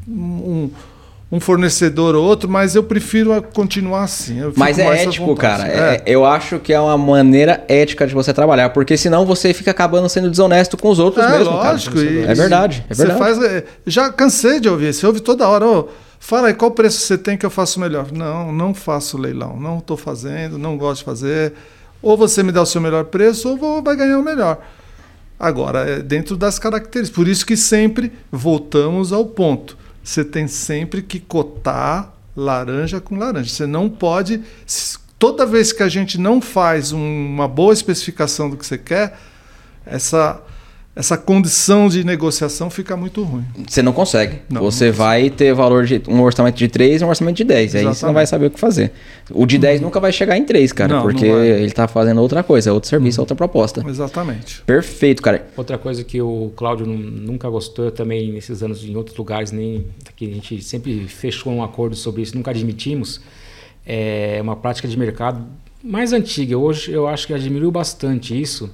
um, 0.06 0.70
um 1.32 1.38
fornecedor 1.38 2.16
ou 2.16 2.24
outro, 2.24 2.48
mas 2.48 2.74
eu 2.74 2.82
prefiro 2.82 3.40
continuar 3.54 4.02
assim. 4.02 4.40
Mas 4.56 4.78
é 4.78 5.04
ético, 5.04 5.34
cara. 5.36 5.68
É- 5.68 6.02
eu 6.04 6.24
acho 6.26 6.58
que 6.58 6.72
é 6.72 6.80
uma 6.80 6.98
maneira 6.98 7.64
ética 7.68 8.06
de 8.06 8.12
você 8.14 8.32
trabalhar, 8.34 8.70
porque 8.70 8.96
senão 8.96 9.24
você 9.24 9.54
fica 9.54 9.70
acabando 9.70 10.08
sendo 10.08 10.28
desonesto 10.28 10.76
com 10.76 10.88
os 10.90 10.98
outros 10.98 11.24
É, 11.24 11.38
mesmo, 11.38 11.56
cara. 11.58 11.70
lógico. 11.72 11.98
e- 11.98 12.24
É 12.24 12.34
verdade, 12.34 12.84
é 12.90 12.94
verdade. 12.94 13.18
faz, 13.20 13.42
é, 13.42 13.64
já 13.86 14.10
cansei 14.10 14.58
de 14.58 14.68
ouvir. 14.68 14.92
Você 14.92 15.06
ouve 15.06 15.20
toda 15.20 15.46
hora. 15.46 15.64
ô, 15.66 15.88
fala 16.18 16.48
aí, 16.48 16.54
qual 16.54 16.72
preço 16.72 17.00
você 17.00 17.16
tem 17.16 17.36
que 17.36 17.46
eu 17.46 17.50
faço 17.50 17.78
melhor? 17.78 18.10
Não, 18.10 18.52
não 18.52 18.74
faço 18.74 19.16
leilão. 19.16 19.56
Não 19.56 19.78
estou 19.78 19.96
fazendo, 19.96 20.58
não 20.58 20.76
gosto 20.76 20.98
de 21.00 21.04
fazer. 21.04 21.52
Ou 22.02 22.16
você 22.16 22.42
me 22.42 22.50
dá 22.50 22.60
o 22.62 22.66
seu 22.66 22.80
melhor 22.80 23.04
preço, 23.04 23.50
ou 23.50 23.56
vou- 23.56 23.82
vai 23.82 23.94
ganhar 23.94 24.18
o 24.18 24.22
melhor. 24.22 24.58
Agora, 25.38 25.88
é 25.88 25.98
dentro 26.02 26.36
das 26.36 26.58
características. 26.58 27.10
Por 27.16 27.28
isso 27.28 27.46
que 27.46 27.56
sempre 27.56 28.12
voltamos 28.32 29.12
ao 29.12 29.24
ponto. 29.24 29.78
Você 30.10 30.24
tem 30.24 30.48
sempre 30.48 31.02
que 31.02 31.20
cotar 31.20 32.12
laranja 32.34 33.00
com 33.00 33.14
laranja. 33.16 33.48
Você 33.48 33.64
não 33.64 33.88
pode. 33.88 34.42
Toda 35.20 35.46
vez 35.46 35.72
que 35.72 35.84
a 35.84 35.88
gente 35.88 36.18
não 36.18 36.40
faz 36.40 36.90
um- 36.90 36.98
uma 37.28 37.46
boa 37.46 37.72
especificação 37.72 38.50
do 38.50 38.56
que 38.56 38.66
você 38.66 38.76
quer, 38.76 39.16
essa, 39.86 40.42
essa 41.00 41.16
condição 41.16 41.88
de 41.88 42.04
negociação 42.04 42.68
fica 42.70 42.96
muito 42.96 43.22
ruim. 43.22 43.44
Você 43.66 43.82
não 43.82 43.92
consegue. 43.92 44.36
Não, 44.48 44.60
você 44.60 44.86
não 44.88 44.92
vai 44.92 45.30
ter 45.30 45.52
valor 45.54 45.84
de 45.86 46.00
um 46.06 46.20
orçamento 46.22 46.56
de 46.56 46.68
3 46.68 47.00
e 47.00 47.04
um 47.04 47.08
orçamento 47.08 47.36
de 47.36 47.44
10. 47.44 47.74
Aí 47.74 47.80
você 47.80 47.84
não 47.84 47.90
Exatamente. 47.92 48.14
vai 48.14 48.26
saber 48.26 48.46
o 48.46 48.50
que 48.50 48.60
fazer. 48.60 48.92
O 49.30 49.46
de 49.46 49.58
10 49.58 49.80
nunca 49.80 49.98
vai 49.98 50.12
chegar 50.12 50.36
em 50.36 50.44
3, 50.44 50.72
cara, 50.72 50.94
Não, 50.96 51.02
porque 51.02 51.24
ele 51.24 51.70
tá 51.72 51.88
fazendo 51.88 52.20
outra 52.20 52.42
coisa, 52.42 52.70
é 52.70 52.72
outro 52.72 52.88
serviço, 52.88 53.18
é 53.18 53.22
outra 53.22 53.34
proposta. 53.34 53.82
Exatamente. 53.88 54.62
Perfeito, 54.62 55.22
cara. 55.22 55.46
Outra 55.56 55.78
coisa 55.78 56.04
que 56.04 56.20
o 56.20 56.52
Cláudio 56.54 56.86
nu- 56.86 56.96
nunca 56.98 57.48
gostou, 57.48 57.86
eu 57.86 57.90
também 57.90 58.30
nesses 58.32 58.62
anos 58.62 58.84
em 58.84 58.94
outros 58.94 59.16
lugares, 59.16 59.50
nem 59.52 59.86
aqui 60.08 60.30
a 60.30 60.34
gente 60.34 60.62
sempre 60.62 61.06
fechou 61.08 61.52
um 61.52 61.62
acordo 61.62 61.96
sobre 61.96 62.22
isso, 62.22 62.36
nunca 62.36 62.50
admitimos, 62.50 63.20
é 63.86 64.38
uma 64.42 64.54
prática 64.56 64.86
de 64.86 64.98
mercado 64.98 65.44
mais 65.82 66.12
antiga. 66.12 66.58
Hoje 66.58 66.92
eu 66.92 67.08
acho 67.08 67.26
que 67.26 67.38
diminuiu 67.38 67.70
bastante 67.70 68.38
isso. 68.38 68.68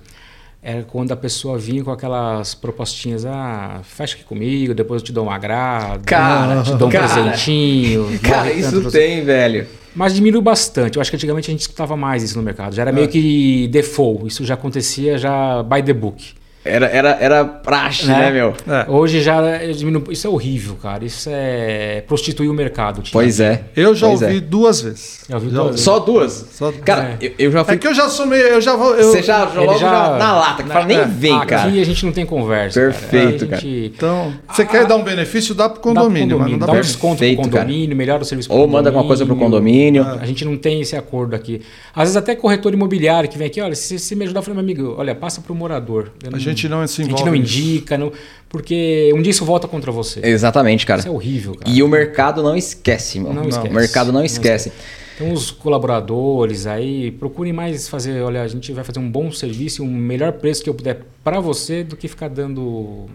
Era 0.62 0.82
quando 0.82 1.12
a 1.12 1.16
pessoa 1.16 1.56
vinha 1.56 1.84
com 1.84 1.92
aquelas 1.92 2.54
propostinhas, 2.54 3.24
ah, 3.24 3.80
fecha 3.84 4.16
aqui 4.16 4.24
comigo, 4.24 4.74
depois 4.74 5.00
eu 5.00 5.06
te 5.06 5.12
dou 5.12 5.26
um 5.26 5.30
agrado, 5.30 6.04
Cara, 6.04 6.62
te 6.62 6.74
dou 6.74 6.88
um 6.88 6.90
cara. 6.90 7.06
presentinho. 7.06 8.18
Cara, 8.20 8.48
tanto 8.48 8.58
isso 8.58 8.82
você. 8.82 8.98
tem, 8.98 9.24
velho. 9.24 9.66
Mas 9.94 10.14
diminuiu 10.14 10.42
bastante. 10.42 10.96
Eu 10.96 11.00
acho 11.00 11.10
que 11.10 11.16
antigamente 11.16 11.50
a 11.50 11.52
gente 11.52 11.60
escutava 11.60 11.96
mais 11.96 12.22
isso 12.22 12.36
no 12.36 12.42
mercado. 12.42 12.74
Já 12.74 12.82
era 12.82 12.92
meio 12.92 13.08
que 13.08 13.68
default. 13.68 14.26
Isso 14.26 14.44
já 14.44 14.54
acontecia 14.54 15.16
já 15.16 15.62
by 15.62 15.82
the 15.82 15.94
book. 15.94 16.34
Era, 16.66 16.86
era, 16.86 17.10
era 17.20 17.44
praxe, 17.44 18.06
né, 18.06 18.18
Né? 18.18 18.30
meu? 18.32 18.54
É. 18.68 18.86
Hoje 18.88 19.20
já 19.20 19.40
diminuiu. 19.72 20.10
Isso 20.10 20.26
é 20.26 20.30
horrível, 20.30 20.76
cara. 20.82 21.04
Isso 21.04 21.28
é 21.32 22.02
prostituir 22.06 22.50
o 22.50 22.54
mercado. 22.54 23.02
Tinha- 23.02 23.12
Pois 23.12 23.40
é. 23.40 23.64
Eu 23.76 23.94
já 23.94 24.06
Pois 24.08 24.22
é. 24.22 24.26
ouvi 24.26 24.40
duas 24.40 24.80
vezes. 24.80 25.20
Já 25.28 25.36
ouviu 25.36 25.50
duas 25.50 25.66
vezes? 25.68 25.80
Só 25.80 25.98
duas? 25.98 26.46
Só- 26.52 26.72
Cara, 26.84 27.16
É. 27.20 27.26
eu, 27.26 27.32
eu 27.38 27.52
já 27.52 27.64
fui. 27.64 27.74
É 27.74 27.76
que 27.76 27.86
eu 27.86 27.94
já 27.94 28.08
sou 28.08 28.26
meio. 28.26 28.42
Eu 28.42 28.60
já 28.60 28.76
vou. 28.76 28.94
eu- 28.94 29.10
Você 29.10 29.22
já, 29.22 29.46
já 29.46 29.60
logo 29.60 29.78
já- 29.78 30.10
já 30.10 30.18
na 30.18 30.34
lata, 30.38 30.62
que 30.62 30.68
fala, 30.68 30.84
nem 30.86 30.98
É. 30.98 31.04
vem, 31.04 31.36
Aqui 31.36 31.46
cara. 31.46 31.68
a 31.68 31.84
gente 31.84 32.04
não 32.04 32.12
tem 32.12 32.26
conversa. 32.26 32.80
Perfeito, 32.80 33.46
cara. 33.46 33.60
Gente 33.60 33.92
Então, 33.96 34.32
você 34.50 34.64
quer 34.64 34.86
dar 34.86 34.96
um 34.96 35.02
benefício, 35.02 35.54
dá 35.54 35.68
pro 35.68 35.76
dá 35.76 35.80
pro 35.80 35.94
condomínio, 36.02 36.38
mas 36.38 36.50
não 36.50 36.58
dá 36.58 36.66
dá 36.66 36.72
um 36.72 36.80
desconto 36.80 37.18
pro 37.24 37.36
condomínio, 37.36 37.96
melhora 37.96 38.22
o 38.22 38.24
serviço 38.24 38.48
pro 38.48 38.58
Ou 38.58 38.66
manda 38.68 38.88
alguma 38.88 39.06
coisa 39.06 39.24
pro 39.24 39.34
condomínio. 39.36 40.02
condomínio. 40.04 40.22
A 40.22 40.26
gente 40.26 40.44
não 40.44 40.56
tem 40.56 40.80
esse 40.80 40.96
acordo 40.96 41.34
aqui. 41.34 41.60
Às 41.94 42.02
vezes 42.04 42.16
até 42.16 42.34
corretor 42.34 42.72
imobiliário 42.74 43.28
que 43.28 43.36
vem 43.38 43.46
aqui, 43.46 43.60
olha, 43.60 43.74
se 43.74 43.98
você 43.98 44.14
me 44.14 44.24
ajudar, 44.24 44.40
eu 44.40 44.42
falei, 44.42 44.54
meu 44.54 44.64
amigo, 44.64 44.94
olha, 44.98 45.14
passa 45.14 45.40
pro 45.40 45.54
morador. 45.54 46.10
Eu 46.22 46.34
A 46.34 46.38
gente 46.38 46.55
não 46.64 46.86
se 46.86 47.02
A 47.02 47.04
gente 47.04 47.12
envolve 47.12 47.30
não 47.30 47.36
indica, 47.36 47.98
não, 47.98 48.12
porque 48.48 49.12
um 49.14 49.22
dia 49.22 49.30
isso 49.30 49.44
volta 49.44 49.68
contra 49.68 49.92
você. 49.92 50.20
Exatamente, 50.22 50.86
cara. 50.86 51.00
Isso 51.00 51.08
é 51.08 51.10
horrível, 51.10 51.54
cara. 51.54 51.70
E 51.70 51.82
o 51.82 51.88
mercado 51.88 52.42
não 52.42 52.56
esquece, 52.56 53.20
meu. 53.20 53.32
Não 53.32 53.48
esquece. 53.48 53.68
O 53.68 53.72
mercado 53.72 54.12
não 54.12 54.20
Não 54.20 54.24
esquece. 54.24 54.72
Então 55.14 55.32
os 55.32 55.50
colaboradores 55.50 56.66
aí, 56.66 57.10
procurem 57.10 57.52
mais 57.52 57.88
fazer, 57.88 58.20
olha, 58.20 58.42
a 58.42 58.48
gente 58.48 58.70
vai 58.72 58.84
fazer 58.84 58.98
um 58.98 59.10
bom 59.10 59.32
serviço 59.32 59.82
e 59.82 59.86
um 59.86 59.90
melhor 59.90 60.32
preço 60.32 60.62
que 60.62 60.68
eu 60.68 60.74
puder 60.74 61.00
para 61.24 61.40
você 61.40 61.82
do 61.82 61.96
que 61.96 62.06
ficar 62.06 62.28
dando 62.28 63.06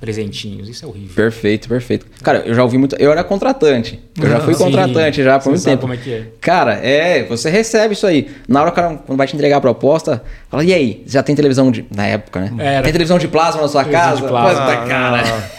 presentinhos. 0.00 0.68
Isso 0.68 0.84
é 0.84 0.88
horrível. 0.88 1.14
Perfeito, 1.14 1.68
perfeito. 1.68 2.06
Cara, 2.22 2.42
eu 2.46 2.54
já 2.54 2.62
ouvi 2.62 2.78
muito. 2.78 2.96
Eu 2.96 3.10
era 3.12 3.22
contratante. 3.24 4.00
Eu 4.20 4.28
já 4.28 4.40
fui 4.40 4.54
Sim, 4.54 4.64
contratante 4.64 5.22
já 5.22 5.38
por 5.38 5.44
você 5.44 5.48
muito 5.50 5.60
sabe 5.62 5.70
tempo. 5.76 5.80
como 5.82 5.94
é 5.94 5.96
que 5.96 6.12
é. 6.12 6.26
Cara, 6.40 6.74
é, 6.74 7.24
você 7.24 7.48
recebe 7.50 7.94
isso 7.94 8.06
aí. 8.06 8.30
Na 8.48 8.60
hora 8.62 8.70
que 8.70 8.76
cara 8.76 8.96
quando 9.06 9.16
vai 9.18 9.26
te 9.26 9.34
entregar 9.34 9.58
a 9.58 9.60
proposta, 9.60 10.22
fala, 10.50 10.64
e 10.64 10.72
aí, 10.74 11.02
já 11.06 11.22
tem 11.22 11.34
televisão 11.34 11.70
de. 11.70 11.84
Na 11.94 12.06
época, 12.06 12.40
né? 12.40 12.52
Era. 12.58 12.82
Tem 12.82 12.92
televisão 12.92 13.18
de 13.18 13.28
plasma 13.28 13.62
na 13.62 13.68
sua 13.68 13.84
Televisão 13.84 14.08
casa? 14.10 14.22
de 14.22 14.28
plasma. 14.28 14.72
Ah, 14.72 14.86
cara. 14.86 15.50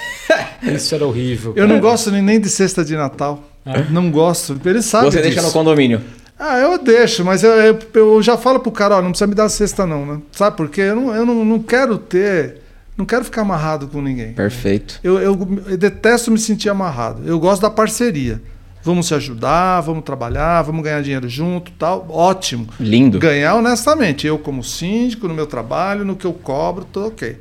Isso 0.73 0.93
era 0.93 1.05
horrível. 1.05 1.53
Eu 1.55 1.67
não 1.67 1.79
gosto 1.79 2.11
nem- 2.11 2.21
nem 2.21 2.39
de 2.39 2.49
cesta 2.49 2.83
de 2.83 2.95
Natal. 2.95 3.43
Não 3.89 4.09
gosto. 4.11 4.59
Eles 4.65 4.85
sabem 4.85 5.11
Você 5.11 5.21
deixa 5.21 5.35
disso. 5.35 5.47
no 5.47 5.53
condomínio. 5.53 6.01
Ah, 6.39 6.59
eu 6.59 6.77
deixo, 6.77 7.25
mas 7.25 7.43
eu, 7.43 7.49
eu, 7.51 7.79
eu 7.95 8.21
já 8.21 8.37
falo 8.37 8.59
pro 8.59 8.71
cara, 8.71 8.97
ó, 8.97 9.01
não 9.01 9.09
precisa 9.09 9.25
me 9.25 9.33
dar 9.33 9.49
cesta 9.49 9.87
não, 9.87 10.05
né? 10.05 10.19
Sabe 10.31 10.55
por 10.55 10.69
quê? 10.69 10.81
Eu 10.81 10.95
não, 10.95 11.15
eu 11.15 11.25
não, 11.25 11.43
não 11.43 11.59
quero 11.59 11.97
ter... 11.97 12.57
Não 12.97 13.05
quero 13.05 13.23
ficar 13.23 13.43
amarrado 13.43 13.87
com 13.87 14.01
ninguém. 14.01 14.33
Perfeito. 14.33 14.99
Eu, 15.03 15.19
eu, 15.19 15.63
eu 15.67 15.77
detesto 15.77 16.31
me 16.31 16.39
sentir 16.39 16.69
amarrado. 16.69 17.21
Eu 17.27 17.39
gosto 17.39 17.61
da 17.61 17.69
parceria. 17.69 18.41
Vamos 18.81 19.07
se 19.07 19.13
ajudar, 19.13 19.81
vamos 19.81 20.03
trabalhar, 20.03 20.61
vamos 20.63 20.83
ganhar 20.83 21.01
dinheiro 21.03 21.27
junto, 21.29 21.71
tal. 21.73 22.07
Ótimo. 22.09 22.67
Lindo. 22.79 23.19
Ganhar 23.19 23.55
honestamente. 23.55 24.25
Eu 24.25 24.39
como 24.39 24.63
síndico, 24.63 25.27
no 25.27 25.33
meu 25.33 25.45
trabalho, 25.45 26.03
no 26.05 26.15
que 26.15 26.25
eu 26.25 26.33
cobro, 26.33 26.85
tô 26.85 27.07
ok. 27.07 27.37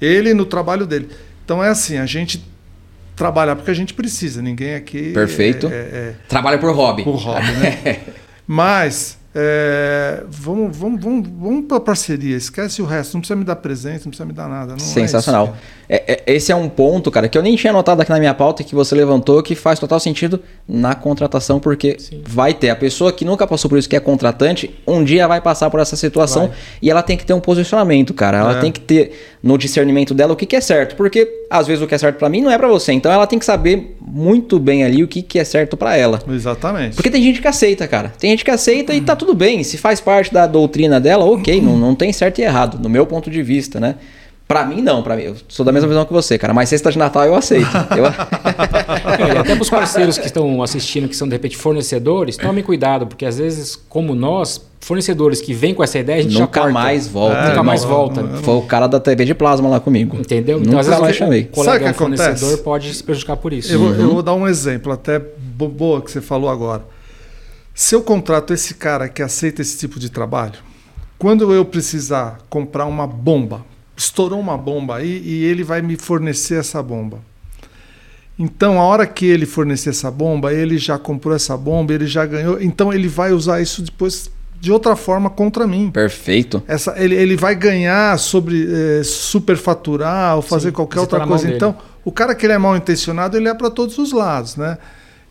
Ele 0.00 0.34
no 0.34 0.44
trabalho 0.44 0.86
dele. 0.86 1.08
Então 1.44 1.62
é 1.62 1.68
assim, 1.68 1.98
a 1.98 2.06
gente 2.06 2.44
trabalhar 3.14 3.56
porque 3.56 3.70
a 3.70 3.74
gente 3.74 3.94
precisa. 3.94 4.42
Ninguém 4.42 4.74
aqui 4.74 5.12
Perfeito. 5.12 5.68
é, 5.68 5.70
é, 5.70 6.14
Trabalha 6.28 6.58
por 6.58 6.74
hobby. 6.74 7.02
é 7.02 7.04
por 7.04 7.16
hobby, 7.16 7.52
né? 7.52 8.00
Mas 8.46 9.18
é, 9.38 10.24
vamos, 10.30 10.74
vamos, 10.74 11.04
vamos, 11.04 11.28
vamos 11.28 11.66
para 11.66 11.78
parceria. 11.78 12.34
Esquece 12.38 12.80
o 12.80 12.86
resto. 12.86 13.12
Não 13.12 13.20
precisa 13.20 13.36
me 13.36 13.44
dar 13.44 13.56
presente, 13.56 14.06
não 14.06 14.10
precisa 14.10 14.24
me 14.24 14.32
dar 14.32 14.48
nada. 14.48 14.74
É 14.74 14.78
Sensacional. 14.78 15.54
isso. 15.85 15.85
É- 15.88 16.22
é- 16.26 16.34
esse 16.34 16.50
é 16.50 16.56
um 16.56 16.68
ponto, 16.68 17.10
cara, 17.10 17.28
que 17.28 17.38
eu 17.38 17.42
nem 17.42 17.54
tinha 17.54 17.72
notado 17.72 18.00
aqui 18.00 18.10
na 18.10 18.18
minha 18.18 18.34
pauta 18.34 18.62
e 18.62 18.64
que 18.64 18.74
você 18.74 18.94
levantou, 18.94 19.40
que 19.42 19.54
faz 19.54 19.78
total 19.78 20.00
sentido 20.00 20.40
na 20.68 20.94
contratação, 20.94 21.60
porque 21.60 21.96
Sim. 21.98 22.22
vai 22.26 22.52
ter. 22.52 22.70
A 22.70 22.76
pessoa 22.76 23.12
que 23.12 23.24
nunca 23.24 23.46
passou 23.46 23.68
por 23.68 23.78
isso, 23.78 23.88
que 23.88 23.94
é 23.94 24.00
contratante, 24.00 24.74
um 24.86 25.04
dia 25.04 25.28
vai 25.28 25.40
passar 25.40 25.70
por 25.70 25.78
essa 25.78 25.94
situação 25.94 26.48
Vai. 26.48 26.56
e 26.82 26.90
ela 26.90 27.02
tem 27.02 27.16
que 27.16 27.24
ter 27.24 27.34
um 27.34 27.40
posicionamento, 27.40 28.12
cara. 28.12 28.38
Ela 28.38 28.56
É. 28.58 28.60
tem 28.60 28.72
que 28.72 28.80
ter 28.80 29.36
no 29.42 29.56
discernimento 29.56 30.12
dela 30.12 30.32
o 30.32 30.36
que, 30.36 30.44
que 30.44 30.56
é 30.56 30.60
certo, 30.60 30.96
porque 30.96 31.28
às 31.48 31.68
vezes 31.68 31.80
o 31.82 31.86
que 31.86 31.94
é 31.94 31.98
certo 31.98 32.16
pra 32.18 32.28
mim 32.28 32.40
não 32.40 32.50
é 32.50 32.58
pra 32.58 32.66
você. 32.66 32.92
Então 32.92 33.12
ela 33.12 33.26
tem 33.26 33.38
que 33.38 33.44
saber 33.44 33.96
muito 34.00 34.58
bem 34.58 34.82
ali 34.82 35.04
o 35.04 35.08
que, 35.08 35.22
que 35.22 35.38
é 35.38 35.44
certo 35.44 35.76
pra 35.76 35.96
ela. 35.96 36.20
Exatamente. 36.28 36.96
Porque 36.96 37.10
tem 37.10 37.22
gente 37.22 37.40
que 37.40 37.46
aceita, 37.46 37.86
cara. 37.86 38.12
Tem 38.18 38.30
gente 38.30 38.44
que 38.44 38.50
aceita 38.50 38.92
e 38.92 39.00
tá 39.00 39.14
tudo 39.14 39.34
bem. 39.34 39.62
Se 39.62 39.78
faz 39.78 40.00
parte 40.00 40.32
da 40.34 40.48
doutrina 40.48 40.98
dela, 41.00 41.24
ok, 41.24 41.60
não, 41.60 41.76
não 41.78 41.94
tem 41.94 42.12
certo 42.12 42.40
e 42.40 42.42
errado, 42.42 42.76
no 42.82 42.88
meu 42.88 43.06
ponto 43.06 43.30
de 43.30 43.40
vista, 43.42 43.78
né? 43.78 43.94
Pra 44.48 44.64
mim, 44.64 44.80
não, 44.80 45.02
pra 45.02 45.16
mim. 45.16 45.22
Eu 45.24 45.36
sou 45.48 45.66
da 45.66 45.72
mesma 45.72 45.88
visão 45.88 46.04
que 46.04 46.12
você, 46.12 46.38
cara. 46.38 46.54
Mas 46.54 46.68
sexta 46.68 46.92
de 46.92 46.98
Natal 46.98 47.24
eu 47.24 47.34
aceito. 47.34 47.66
Eu- 47.96 48.04
É, 49.18 49.38
até 49.38 49.54
para 49.54 49.62
os 49.62 49.70
parceiros 49.70 50.18
que 50.18 50.26
estão 50.26 50.62
assistindo, 50.62 51.08
que 51.08 51.16
são 51.16 51.26
de 51.28 51.34
repente 51.34 51.56
fornecedores, 51.56 52.36
tomem 52.36 52.62
cuidado, 52.62 53.06
porque 53.06 53.24
às 53.24 53.38
vezes, 53.38 53.74
como 53.88 54.14
nós, 54.14 54.60
fornecedores 54.80 55.40
que 55.40 55.52
vêm 55.54 55.72
com 55.74 55.82
essa 55.82 55.98
ideia, 55.98 56.18
a 56.18 56.22
gente 56.22 56.34
já 56.34 56.40
Nunca 56.40 56.68
mais 56.68 57.06
volta. 57.08 57.36
Nunca 57.38 57.48
irmão. 57.50 57.64
mais 57.64 57.84
volta. 57.84 58.22
Foi 58.42 58.54
o 58.54 58.62
cara 58.62 58.86
da 58.86 59.00
TV 59.00 59.24
de 59.24 59.34
plasma 59.34 59.68
lá 59.68 59.80
comigo. 59.80 60.16
Entendeu? 60.18 60.58
Nunca 60.60 60.80
às 60.80 60.86
vezes, 60.86 61.00
mais 61.00 61.16
o 61.16 61.18
chamei. 61.18 61.44
colega 61.44 61.72
Sabe 61.72 61.84
o 61.84 61.92
que 61.92 61.98
fornecedor 61.98 62.34
acontece? 62.34 62.62
pode 62.62 62.94
se 62.94 63.02
prejudicar 63.02 63.36
por 63.36 63.52
isso. 63.52 63.72
Eu, 63.72 63.78
vou, 63.78 63.88
Uhum. 63.88 64.00
eu 64.00 64.10
vou 64.14 64.22
dar 64.22 64.34
um 64.34 64.46
exemplo, 64.46 64.92
até 64.92 65.18
bo- 65.18 65.68
boa 65.68 66.00
que 66.02 66.10
você 66.10 66.20
falou 66.20 66.48
agora. 66.50 66.82
Se 67.74 67.94
eu 67.94 68.02
contrato 68.02 68.52
esse 68.54 68.74
cara 68.74 69.08
que 69.08 69.22
aceita 69.22 69.62
esse 69.62 69.78
tipo 69.78 69.98
de 69.98 70.10
trabalho, 70.10 70.54
quando 71.18 71.52
eu 71.52 71.64
precisar 71.64 72.38
comprar 72.48 72.84
uma 72.86 73.06
bomba, 73.06 73.62
estourou 73.96 74.38
uma 74.38 74.58
bomba 74.58 74.96
aí 74.96 75.22
e 75.24 75.44
ele 75.44 75.64
vai 75.64 75.80
me 75.82 75.96
fornecer 75.96 76.58
essa 76.60 76.82
bomba. 76.82 77.18
Então, 78.38 78.78
a 78.78 78.84
hora 78.84 79.06
que 79.06 79.24
ele 79.24 79.46
fornecer 79.46 79.90
essa 79.90 80.10
bomba, 80.10 80.52
ele 80.52 80.76
já 80.76 80.98
comprou 80.98 81.34
essa 81.34 81.56
bomba, 81.56 81.94
ele 81.94 82.06
já 82.06 82.26
ganhou. 82.26 82.60
Então, 82.60 82.92
ele 82.92 83.08
vai 83.08 83.32
usar 83.32 83.62
isso 83.62 83.80
depois 83.80 84.30
de 84.60 84.70
outra 84.70 84.94
forma 84.94 85.30
contra 85.30 85.66
mim. 85.66 85.90
Perfeito. 85.90 86.62
Essa, 86.66 86.94
ele, 86.98 87.14
ele 87.14 87.36
vai 87.36 87.54
ganhar 87.54 88.18
sobre 88.18 88.66
eh, 88.68 89.02
superfaturar 89.04 90.36
ou 90.36 90.42
fazer 90.42 90.68
Sim, 90.68 90.74
qualquer 90.74 90.96
tá 90.96 91.00
outra 91.00 91.18
mão 91.20 91.28
coisa. 91.28 91.50
Então, 91.50 91.76
o 92.04 92.12
cara 92.12 92.34
que 92.34 92.44
ele 92.44 92.52
é 92.52 92.58
mal 92.58 92.76
intencionado, 92.76 93.36
ele 93.36 93.48
é 93.48 93.54
para 93.54 93.70
todos 93.70 93.96
os 93.96 94.12
lados, 94.12 94.56
né? 94.56 94.76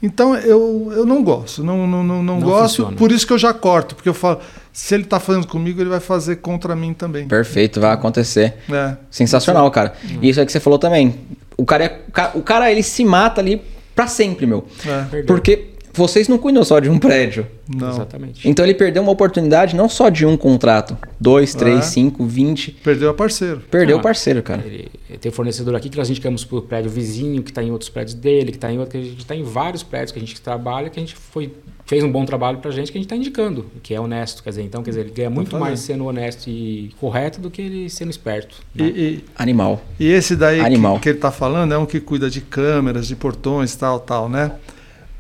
Então, 0.02 0.36
eu, 0.36 0.92
eu 0.96 1.06
não 1.06 1.24
gosto, 1.24 1.64
não, 1.64 1.88
não, 1.88 2.04
não, 2.04 2.22
não 2.24 2.40
Não 2.40 2.48
gosto, 2.48 2.78
funciona. 2.78 2.98
por 2.98 3.12
isso 3.12 3.26
que 3.26 3.34
eu 3.34 3.38
já 3.38 3.54
corto, 3.54 3.96
porque 3.96 4.10
eu 4.10 4.14
falo, 4.14 4.40
se 4.78 4.94
ele 4.94 5.04
está 5.04 5.22
fazendo 5.22 5.48
comigo, 5.48 5.80
ele 5.82 5.90
vai 5.90 6.02
fazer 6.02 6.36
contra 6.38 6.76
mim 6.76 6.94
também. 6.94 7.26
Perfeito, 7.28 7.80
vai 7.80 7.94
acontecer. 7.94 8.56
É. 8.70 8.98
Sensacional, 9.10 9.72
cara. 9.72 9.94
E 10.22 10.28
isso 10.30 10.40
é 10.42 10.46
que 10.46 10.52
você 10.52 10.60
falou 10.60 10.78
também. 10.78 11.16
O 11.58 11.66
cara, 11.66 11.86
é- 11.86 12.02
o 12.10 12.12
ca- 12.12 12.32
o 12.36 12.42
cara, 12.42 12.70
ele 12.70 12.84
se 12.84 13.06
mata 13.06 13.40
ali 13.40 13.62
pra 13.96 14.06
sempre, 14.08 14.46
meu. 14.46 14.66
É. 15.14 15.22
Porque 15.24 15.68
vocês 15.94 16.28
não 16.28 16.38
cuidam 16.38 16.62
só 16.66 16.78
de 16.82 16.90
um 16.90 17.00
prédio. 17.00 17.48
Não. 17.74 17.90
Exatamente. 17.90 18.48
Então 18.50 18.66
ele 18.66 18.74
perdeu 18.74 19.02
uma 19.02 19.14
oportunidade 19.14 19.78
não 19.78 19.88
só 19.88 20.10
de 20.10 20.26
um 20.26 20.36
contrato. 20.36 20.98
Dois, 21.18 21.56
três, 21.56 21.80
É. 21.80 21.82
cinco, 21.84 22.26
vinte. 22.26 22.72
Perdeu 22.84 23.10
a 23.10 23.14
parceiro. 23.14 23.62
Perdeu 23.72 23.96
Ah, 23.96 24.00
o 24.00 24.04
parceiro, 24.04 24.44
cara. 24.44 24.62
Ele, 24.66 24.92
tem 25.22 25.32
fornecedor 25.32 25.74
aqui 25.74 25.88
que 25.88 25.98
nós 25.98 26.10
indicamos 26.10 26.44
para 26.44 26.58
o 26.58 26.62
prédio 26.62 26.92
vizinho, 26.92 27.42
que 27.42 27.50
está 27.52 27.64
em 27.64 27.72
outros 27.72 27.90
prédios 27.90 28.14
dele, 28.14 28.52
que 28.52 28.58
está 28.58 28.70
em 28.70 28.78
outro, 28.78 28.92
que 28.92 28.98
a 28.98 29.10
gente 29.10 29.20
está 29.20 29.34
em 29.34 29.44
vários 29.44 29.82
prédios 29.84 30.12
que 30.12 30.20
a 30.20 30.22
gente 30.22 30.40
trabalha, 30.42 30.90
que 30.90 31.00
a 31.00 31.02
gente 31.02 31.16
foi, 31.16 31.50
fez 31.86 32.04
um 32.04 32.12
bom 32.12 32.26
trabalho 32.26 32.58
para 32.58 32.72
a 32.72 32.74
gente, 32.74 32.92
que 32.92 32.98
a 32.98 33.00
gente 33.00 33.06
está 33.06 33.16
indicando, 33.16 33.70
que 33.84 33.94
é 33.94 34.00
honesto. 34.02 34.42
Quer 34.44 34.50
dizer, 34.50 34.64
então, 34.64 34.82
quer 34.82 34.90
dizer, 34.90 35.02
ele 35.02 35.12
ganha 35.12 35.30
muito 35.30 35.58
mais 35.60 35.80
sendo 35.82 36.06
honesto 36.06 36.48
e 36.50 36.92
correto 37.00 37.40
do 37.40 37.52
que 37.52 37.62
ele 37.62 37.90
sendo 37.90 38.10
esperto. 38.10 38.58
E, 38.76 38.82
né? 38.84 38.90
e- 38.90 39.24
Animal. 39.38 39.82
e 40.00 40.08
esse 40.12 40.36
daí 40.36 40.60
que, 40.60 40.66
Animal. 40.66 41.00
que 41.00 41.10
ele 41.10 41.18
está 41.20 41.32
falando 41.32 41.74
é 41.74 41.78
um 41.78 41.86
que 41.86 42.00
cuida 42.00 42.30
de 42.30 42.42
câmeras, 42.42 43.08
de 43.08 43.16
portões, 43.16 43.76
tal, 43.76 44.00
tal, 44.00 44.28
né? 44.28 44.54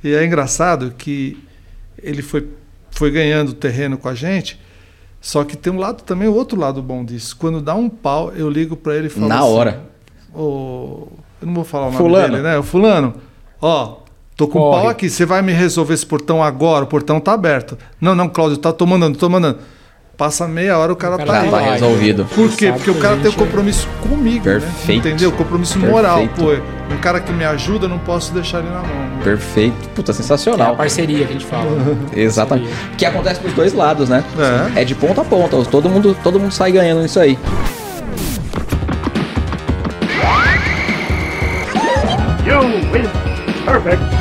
E 0.03 0.13
é 0.13 0.25
engraçado 0.25 0.93
que 0.97 1.37
ele 2.01 2.21
foi, 2.21 2.47
foi 2.91 3.11
ganhando 3.11 3.53
terreno 3.53 3.97
com 3.97 4.09
a 4.09 4.15
gente, 4.15 4.59
só 5.21 5.43
que 5.43 5.55
tem 5.57 5.71
um 5.73 5.77
lado 5.77 6.03
também, 6.03 6.27
o 6.27 6.33
outro 6.33 6.59
lado 6.59 6.81
bom 6.81 7.03
disso. 7.05 7.35
Quando 7.37 7.61
dá 7.61 7.73
um 7.75 7.89
pau, 7.89 8.31
eu 8.33 8.49
ligo 8.49 8.75
para 8.75 8.95
ele 8.95 9.07
e 9.07 9.09
falo 9.09 9.27
Na 9.27 9.39
assim, 9.39 9.47
hora. 9.53 9.83
"Ô, 10.33 11.07
eu 11.41 11.47
não 11.47 11.53
vou 11.53 11.63
falar 11.63 11.85
o 11.87 11.91
nome 11.91 11.97
Fulano. 11.97 12.29
dele, 12.33 12.43
né? 12.43 12.57
O 12.57 12.63
fulano, 12.63 13.15
ó, 13.61 13.97
Tô 14.35 14.47
com 14.47 14.59
Corre. 14.59 14.81
pau 14.81 14.89
aqui, 14.89 15.09
você 15.09 15.25
vai 15.25 15.41
me 15.41 15.53
resolver 15.53 15.93
esse 15.93 16.05
portão 16.05 16.43
agora? 16.43 16.83
O 16.83 16.87
portão 16.87 17.19
tá 17.19 17.33
aberto. 17.33 17.77
Não, 18.01 18.13
não, 18.13 18.27
Cláudio, 18.27 18.57
tá 18.57 18.73
tô 18.73 18.85
mandando, 18.85 19.17
tô 19.17 19.29
mandando. 19.29 19.59
Passa 20.17 20.47
meia 20.47 20.77
hora, 20.77 20.93
o 20.93 20.95
cara, 20.95 21.15
O 21.15 21.17
cara 21.17 21.29
tá 21.31 21.39
aí. 21.41 21.45
tá 21.49 21.57
vai. 21.57 21.71
resolvido. 21.73 22.25
Por 22.33 22.49
quê? 22.51 22.71
Porque 22.71 22.89
o 22.89 22.95
cara 22.95 23.15
a 23.15 23.17
tem 23.17 23.27
um 23.27 23.31
gente- 23.31 23.37
compromisso 23.37 23.87
comigo, 24.01 24.43
Perfeito. 24.45 25.03
né? 25.05 25.09
Entendeu? 25.11 25.31
Compromisso 25.33 25.77
moral. 25.79 26.19
Pô, 26.35 26.45
Perfeito. 26.47 26.63
um 26.91 26.97
cara 26.97 27.19
que 27.19 27.31
me 27.33 27.43
ajuda, 27.43 27.85
eu 27.85 27.89
não 27.89 27.99
posso 27.99 28.33
deixar 28.33 28.59
ele 28.59 28.69
na 28.69 28.79
mão. 28.79 29.19
Perfeito. 29.23 29.75
Puta, 29.93 30.11
É 30.11 30.13
a 30.13 30.15
sensacional. 30.15 30.75
parceria 30.75 31.17
que 31.25 31.31
a 31.31 31.33
gente 31.33 31.45
fala. 31.45 31.65
Exatamente. 32.15 32.69
Que 32.97 33.05
acontece 33.05 33.39
pros 33.41 33.53
dois 33.53 33.73
lados, 33.73 34.07
né? 34.07 34.23
É. 34.75 34.81
É 34.81 34.85
de 34.85 34.95
ponta 34.95 35.19
a 35.21 35.25
ponta. 35.25 35.61
Todo 35.65 35.89
mundo, 35.89 36.15
todo 36.23 36.39
mundo 36.39 36.51
sai 36.53 36.71
ganhando 36.71 37.01
nisso 37.01 37.19
aí. 37.19 37.37
You 42.45 42.61
win. 42.93 43.09
Perfect. 43.65 44.14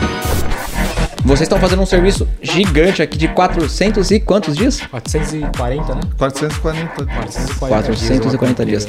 Vocês 1.25 1.43
estão 1.43 1.59
fazendo 1.59 1.81
um 1.81 1.87
serviço 1.87 2.29
gigante 2.43 3.01
aqui 3.01 3.17
de 3.17 3.29
400 3.29 4.11
e 4.11 4.21
quantos 4.21 4.55
dias? 4.55 4.83
440, 4.83 5.95
né? 5.95 6.01
440 6.19 7.07
dias. 7.07 7.51
440 7.59 8.67
dias. 8.67 8.89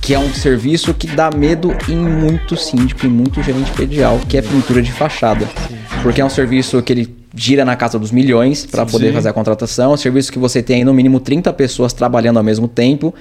Que 0.00 0.12
é 0.12 0.18
um 0.18 0.34
serviço 0.34 0.92
que 0.92 1.06
dá 1.06 1.30
medo 1.30 1.72
em 1.88 1.96
muito 1.96 2.56
síndico 2.56 3.06
e 3.06 3.08
muito 3.08 3.40
gerente 3.40 3.70
predial, 3.70 4.18
que 4.28 4.36
é 4.36 4.42
pintura 4.42 4.82
de 4.82 4.90
fachada. 4.90 5.48
Porque 6.02 6.20
é 6.20 6.24
um 6.24 6.30
serviço 6.30 6.82
que 6.82 6.92
ele 6.92 7.16
gira 7.36 7.64
na 7.64 7.76
casa 7.76 8.00
dos 8.00 8.10
milhões 8.10 8.66
para 8.66 8.84
poder 8.84 9.08
Sim. 9.10 9.14
fazer 9.14 9.28
a 9.28 9.32
contratação. 9.32 9.92
É 9.92 9.94
um 9.94 9.96
serviço 9.96 10.32
que 10.32 10.40
você 10.40 10.60
tem 10.60 10.78
aí 10.78 10.84
no 10.84 10.92
mínimo 10.92 11.20
30 11.20 11.52
pessoas 11.52 11.92
trabalhando 11.92 12.38
ao 12.38 12.42
mesmo 12.42 12.66
tempo. 12.66 13.14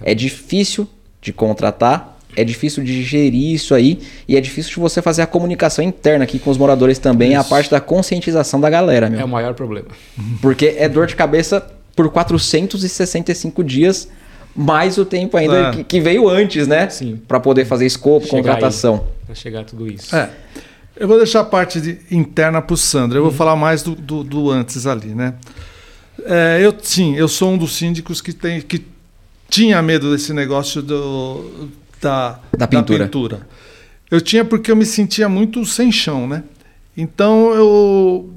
É 0.00 0.14
difícil 0.14 0.88
de 1.20 1.32
contratar. 1.32 2.15
É 2.36 2.44
difícil 2.44 2.84
de 2.84 3.02
gerir 3.02 3.54
isso 3.54 3.74
aí 3.74 3.98
e 4.28 4.36
é 4.36 4.40
difícil 4.40 4.70
de 4.74 4.78
você 4.80 5.00
fazer 5.02 5.22
a 5.22 5.26
comunicação 5.26 5.82
interna 5.84 6.24
aqui 6.24 6.38
com 6.38 6.50
os 6.50 6.58
moradores 6.58 6.98
também, 6.98 7.34
a 7.34 7.42
parte 7.42 7.70
da 7.70 7.80
conscientização 7.80 8.60
da 8.60 8.68
galera, 8.70 9.08
meu. 9.10 9.20
É 9.20 9.24
o 9.24 9.28
maior 9.28 9.54
problema. 9.54 9.88
Porque 10.42 10.74
é 10.78 10.88
dor 10.88 11.06
de 11.06 11.16
cabeça 11.16 11.66
por 11.96 12.10
465 12.10 13.64
dias, 13.64 14.08
mais 14.54 14.98
o 14.98 15.04
tempo 15.04 15.36
ainda 15.36 15.68
É. 15.68 15.70
que, 15.72 15.84
que 15.84 16.00
veio 16.00 16.28
antes, 16.28 16.66
né? 16.68 16.88
Sim. 16.90 17.18
Pra 17.26 17.40
poder 17.40 17.64
fazer 17.64 17.86
escopo, 17.86 18.26
Chegar 18.26 18.42
contratação. 18.42 19.06
Pra 19.24 19.34
chegar 19.34 19.60
a 19.60 19.64
tudo 19.64 19.90
isso. 19.90 20.14
É. 20.14 20.28
Eu 20.98 21.06
vou 21.08 21.16
deixar 21.18 21.40
a 21.40 21.44
parte 21.44 21.80
de- 21.80 21.98
interna 22.10 22.62
para 22.62 22.72
o 22.72 22.76
Sandro. 22.76 23.18
Eu 23.18 23.22
vou 23.22 23.32
falar 23.32 23.54
mais 23.56 23.82
do, 23.82 23.94
do- 23.94 24.24
do 24.24 24.50
antes 24.50 24.86
ali, 24.86 25.08
né? 25.08 25.34
É, 26.24 26.58
eu 26.62 26.74
sim, 26.82 27.14
eu 27.16 27.28
sou 27.28 27.50
um 27.52 27.58
dos 27.58 27.76
síndicos 27.76 28.22
que, 28.22 28.32
tem, 28.32 28.60
que 28.62 28.82
tinha 29.50 29.80
medo 29.82 30.10
desse 30.10 30.32
negócio 30.32 30.80
do, 30.80 31.68
da, 32.06 32.38
Da 32.56 32.66
pintura. 32.68 33.04
pintura. 33.04 33.46
Eu 34.10 34.20
tinha 34.20 34.44
porque 34.44 34.70
eu 34.70 34.76
me 34.76 34.86
sentia 34.86 35.28
muito 35.28 35.64
sem 35.66 35.90
chão, 35.90 36.28
né? 36.28 36.44
Então 36.96 37.52
eu 37.54 38.32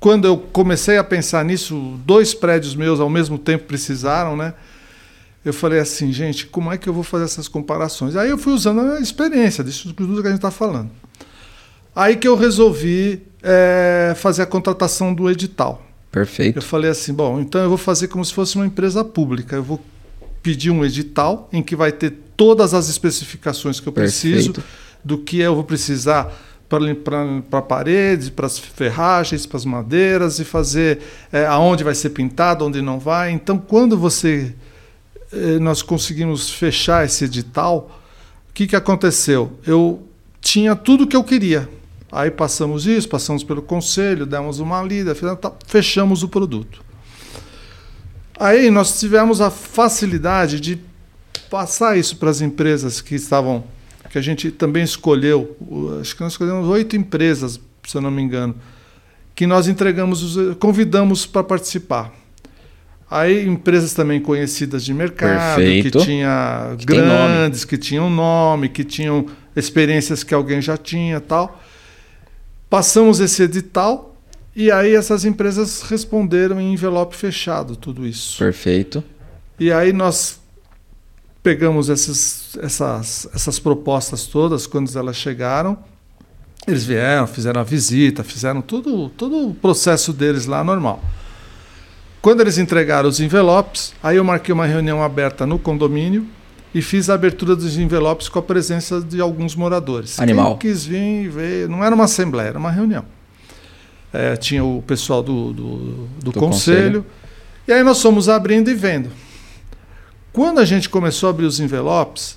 quando 0.00 0.26
eu 0.26 0.36
comecei 0.36 0.98
a 0.98 1.04
pensar 1.04 1.44
nisso, 1.44 1.98
dois 2.04 2.34
prédios 2.34 2.74
meus 2.74 3.00
ao 3.00 3.08
mesmo 3.08 3.38
tempo 3.38 3.64
precisaram, 3.64 4.36
né? 4.36 4.54
Eu 5.44 5.52
falei 5.52 5.78
assim, 5.78 6.10
gente, 6.12 6.46
como 6.46 6.72
é 6.72 6.78
que 6.78 6.88
eu 6.88 6.92
vou 6.92 7.02
fazer 7.02 7.24
essas 7.24 7.48
comparações? 7.48 8.16
Aí 8.16 8.30
eu 8.30 8.38
fui 8.38 8.52
usando 8.54 8.80
a 8.80 9.00
experiência 9.00 9.62
disso 9.62 9.92
tudo 9.92 10.20
que 10.22 10.26
a 10.26 10.30
gente 10.30 10.38
está 10.38 10.50
falando. 10.50 10.90
Aí 11.94 12.16
que 12.16 12.26
eu 12.26 12.34
resolvi 12.36 13.22
eh, 13.42 14.14
fazer 14.16 14.42
a 14.42 14.46
contratação 14.46 15.12
do 15.14 15.30
edital. 15.30 15.82
Eu 15.82 16.10
Perfeito. 16.10 16.62
falei 16.62 16.90
assim, 16.90 17.12
bom, 17.12 17.40
então 17.40 17.60
eu 17.60 17.68
vou 17.68 17.78
fazer 17.78 18.08
como 18.08 18.24
se 18.24 18.32
fosse 18.32 18.56
uma 18.56 18.66
empresa 18.66 19.04
pública. 19.04 19.56
Eu 19.56 19.62
vou 19.62 19.80
pedir 20.42 20.70
um 20.70 20.84
edital 20.84 21.48
em 21.52 21.62
que 21.62 21.74
vai 21.76 21.90
ter 21.92 22.23
todas 22.36 22.74
as 22.74 22.88
especificações 22.88 23.80
que 23.80 23.88
eu 23.88 23.92
preciso, 23.92 24.52
Perfeito. 24.52 24.68
do 25.04 25.18
que 25.18 25.40
eu 25.40 25.54
vou 25.54 25.64
precisar 25.64 26.32
para 26.68 27.62
paredes, 27.62 28.30
para 28.30 28.46
as 28.46 28.58
ferragens, 28.58 29.46
para 29.46 29.56
as 29.56 29.64
madeiras 29.64 30.38
e 30.38 30.44
fazer 30.44 31.00
eh, 31.32 31.46
aonde 31.46 31.84
vai 31.84 31.94
ser 31.94 32.10
pintado, 32.10 32.64
onde 32.64 32.82
não 32.82 32.98
vai. 32.98 33.30
Então, 33.30 33.58
quando 33.58 33.96
você 33.96 34.54
eh, 35.32 35.58
nós 35.58 35.82
conseguimos 35.82 36.50
fechar 36.50 37.04
esse 37.04 37.24
edital, 37.24 38.00
o 38.50 38.52
que, 38.52 38.66
que 38.66 38.76
aconteceu? 38.76 39.52
Eu 39.66 40.02
tinha 40.40 40.74
tudo 40.74 41.06
que 41.06 41.16
eu 41.16 41.24
queria. 41.24 41.68
Aí 42.10 42.30
passamos 42.30 42.86
isso, 42.86 43.08
passamos 43.08 43.42
pelo 43.42 43.60
conselho, 43.60 44.24
demos 44.24 44.60
uma 44.60 44.82
lida, 44.82 45.16
fechamos 45.66 46.22
o 46.22 46.28
produto. 46.28 46.82
Aí 48.38 48.70
nós 48.70 48.98
tivemos 48.98 49.40
a 49.40 49.50
facilidade 49.50 50.60
de 50.60 50.80
passar 51.54 51.96
isso 51.96 52.16
para 52.16 52.30
as 52.30 52.40
empresas 52.40 53.00
que 53.00 53.14
estavam, 53.14 53.62
que 54.10 54.18
a 54.18 54.20
gente 54.20 54.50
também 54.50 54.82
escolheu, 54.82 55.56
acho 56.00 56.16
que 56.16 56.20
nós 56.20 56.32
escolhemos 56.32 56.66
oito 56.68 56.96
empresas, 56.96 57.60
se 57.86 57.96
eu 57.96 58.00
não 58.00 58.10
me 58.10 58.20
engano, 58.20 58.56
que 59.36 59.46
nós 59.46 59.68
entregamos, 59.68 60.20
os- 60.36 60.56
convidamos 60.56 61.24
para 61.26 61.44
participar. 61.44 62.12
Aí 63.08 63.46
empresas 63.46 63.92
também 63.94 64.20
conhecidas 64.20 64.84
de 64.84 64.92
mercado, 64.92 65.56
Perfeito. 65.58 65.98
que 65.98 66.04
tinha 66.04 66.74
Que 66.76 66.84
grandes, 66.86 67.64
que 67.64 67.78
tinham 67.78 68.10
nome, 68.10 68.68
que 68.68 68.82
tinham 68.82 69.26
experiências 69.54 70.24
que 70.24 70.34
alguém 70.34 70.60
já 70.60 70.76
tinha, 70.76 71.20
tal. 71.20 71.62
Passamos 72.68 73.20
esse 73.20 73.44
edital 73.44 74.16
e 74.56 74.72
aí 74.72 74.92
essas 74.96 75.24
empresas 75.24 75.82
responderam 75.82 76.60
em 76.60 76.72
envelope 76.72 77.14
fechado 77.14 77.76
tudo 77.76 78.04
isso. 78.04 78.38
Perfeito. 78.38 79.04
E 79.60 79.70
aí 79.70 79.92
nós 79.92 80.40
pegamos 81.44 81.90
essas, 81.90 82.56
essas, 82.60 83.28
essas 83.34 83.58
propostas 83.58 84.26
todas 84.26 84.66
quando 84.66 84.90
elas 84.98 85.14
chegaram. 85.14 85.76
Eles 86.66 86.84
vieram, 86.84 87.26
fizeram 87.26 87.60
a 87.60 87.64
visita, 87.64 88.24
fizeram 88.24 88.62
tudo, 88.62 89.10
todo 89.10 89.50
o 89.50 89.54
processo 89.54 90.10
deles 90.14 90.46
lá 90.46 90.64
normal. 90.64 91.04
Quando 92.22 92.40
eles 92.40 92.56
entregaram 92.56 93.06
os 93.06 93.20
envelopes, 93.20 93.92
aí 94.02 94.16
eu 94.16 94.24
marquei 94.24 94.54
uma 94.54 94.64
reunião 94.64 95.02
aberta 95.02 95.44
no 95.44 95.58
condomínio 95.58 96.26
e 96.74 96.80
fiz 96.80 97.10
a 97.10 97.14
abertura 97.14 97.54
dos 97.54 97.76
envelopes 97.76 98.30
com 98.30 98.38
a 98.38 98.42
presença 98.42 99.02
de 99.02 99.20
alguns 99.20 99.54
moradores. 99.54 100.18
Animal. 100.18 100.56
Quem 100.56 100.70
quis 100.70 100.86
vir 100.86 101.28
ver, 101.28 101.68
não 101.68 101.84
era 101.84 101.94
uma 101.94 102.04
assembleia, 102.04 102.48
era 102.48 102.58
uma 102.58 102.70
reunião. 102.70 103.04
É, 104.10 104.34
tinha 104.36 104.64
o 104.64 104.80
pessoal 104.86 105.22
do, 105.22 105.52
do, 105.52 105.76
do 106.22 106.32
Do 106.32 106.32
conselho. 106.32 107.02
conselho. 107.02 107.06
E 107.68 107.72
aí 107.74 107.82
nós 107.82 108.00
fomos 108.00 108.30
abrindo 108.30 108.70
e 108.70 108.74
vendo. 108.74 109.10
Quando 110.34 110.58
a 110.58 110.64
gente 110.64 110.88
começou 110.88 111.28
a 111.28 111.30
abrir 111.30 111.46
os 111.46 111.60
envelopes, 111.60 112.36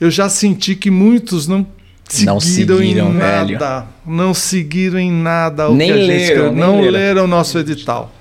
eu 0.00 0.08
já 0.12 0.28
senti 0.28 0.76
que 0.76 0.92
muitos 0.92 1.48
não 1.48 1.66
seguiram, 2.08 2.34
Não 2.34 2.40
seguiram, 2.40 2.82
em 3.10 3.14
nada. 3.14 3.80
velho. 3.80 3.88
Não 4.06 4.32
seguiram 4.32 4.98
em 5.00 5.10
nada 5.10 5.68
o 5.68 5.74
Nem 5.74 5.92
que 5.92 5.98
a 5.98 6.02
gente 6.04 6.34
leram, 6.34 6.52
não 6.52 6.76
leram. 6.80 6.92
leram 6.92 7.24
o 7.24 7.26
nosso 7.26 7.58
edital. 7.58 8.14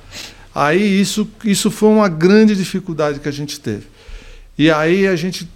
Aí 0.56 1.00
isso, 1.00 1.30
isso 1.46 1.70
foi 1.70 1.90
uma 1.90 2.10
grande 2.10 2.56
dificuldade 2.56 3.20
que 3.20 3.30
a 3.30 3.32
gente 3.32 3.60
teve. 3.60 3.86
E 4.58 4.72
aí 4.72 5.06
a 5.06 5.16
gente 5.16 5.48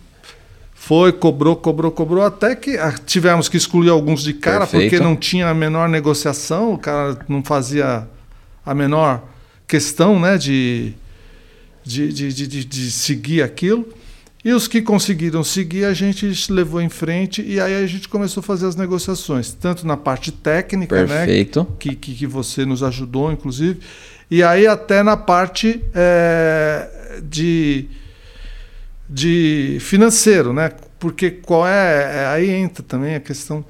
foi, 0.76 1.12
cobrou, 1.12 1.56
cobrou, 1.56 1.90
cobrou, 1.90 2.24
até 2.24 2.56
que 2.56 2.78
ah, 2.78 2.94
tivemos 3.04 3.50
que 3.50 3.58
excluir 3.58 3.90
alguns 3.90 4.22
de 4.22 4.34
cara, 4.34 4.60
Perfeito. 4.68 4.92
porque 4.92 5.04
não 5.04 5.16
tinha 5.16 5.50
a 5.50 5.56
menor 5.56 5.90
negociação, 5.90 6.72
o 6.74 6.78
cara 6.78 7.18
não 7.28 7.44
fazia 7.44 8.08
a 8.64 8.76
menor 8.76 9.24
questão 9.68 10.20
né, 10.20 10.38
de, 10.38 10.94
de, 11.84 12.12
de, 12.14 12.34
de, 12.34 12.66
de- 12.66 12.92
seguir 12.92 13.42
aquilo. 13.42 13.88
E 14.46 14.52
os 14.52 14.68
que 14.68 14.82
conseguiram 14.82 15.42
seguir, 15.44 15.86
a 15.86 15.94
gente 15.94 16.26
levou 16.52 16.82
em 16.82 16.90
frente 16.90 17.42
e 17.42 17.62
aí 17.62 17.82
a 17.82 17.88
gente 17.88 18.10
começou 18.10 18.42
a 18.42 18.44
fazer 18.44 18.66
as 18.68 18.76
negociações, 18.76 19.54
tanto 19.54 19.88
na 19.88 19.96
parte 19.96 20.34
técnica, 20.34 21.06
né, 21.06 21.26
Perfeito. 21.26 21.66
que, 21.80 21.96
que, 21.96 22.14
que 22.14 22.28
você 22.28 22.66
nos 22.66 22.84
ajudou, 22.84 23.32
inclusive, 23.32 23.80
e 24.30 24.44
aí 24.44 24.68
até 24.68 25.02
na 25.02 25.16
parte 25.16 25.82
eh, 25.96 27.22
de, 27.24 27.86
de 29.10 29.78
financeiro, 29.80 30.52
né? 30.54 30.72
Porque 31.00 31.30
qual 31.32 31.68
é, 31.68 32.24
é- 32.24 32.26
aí 32.28 32.50
entra 32.50 32.84
também 32.84 33.16
a 33.16 33.20
questão 33.20 33.64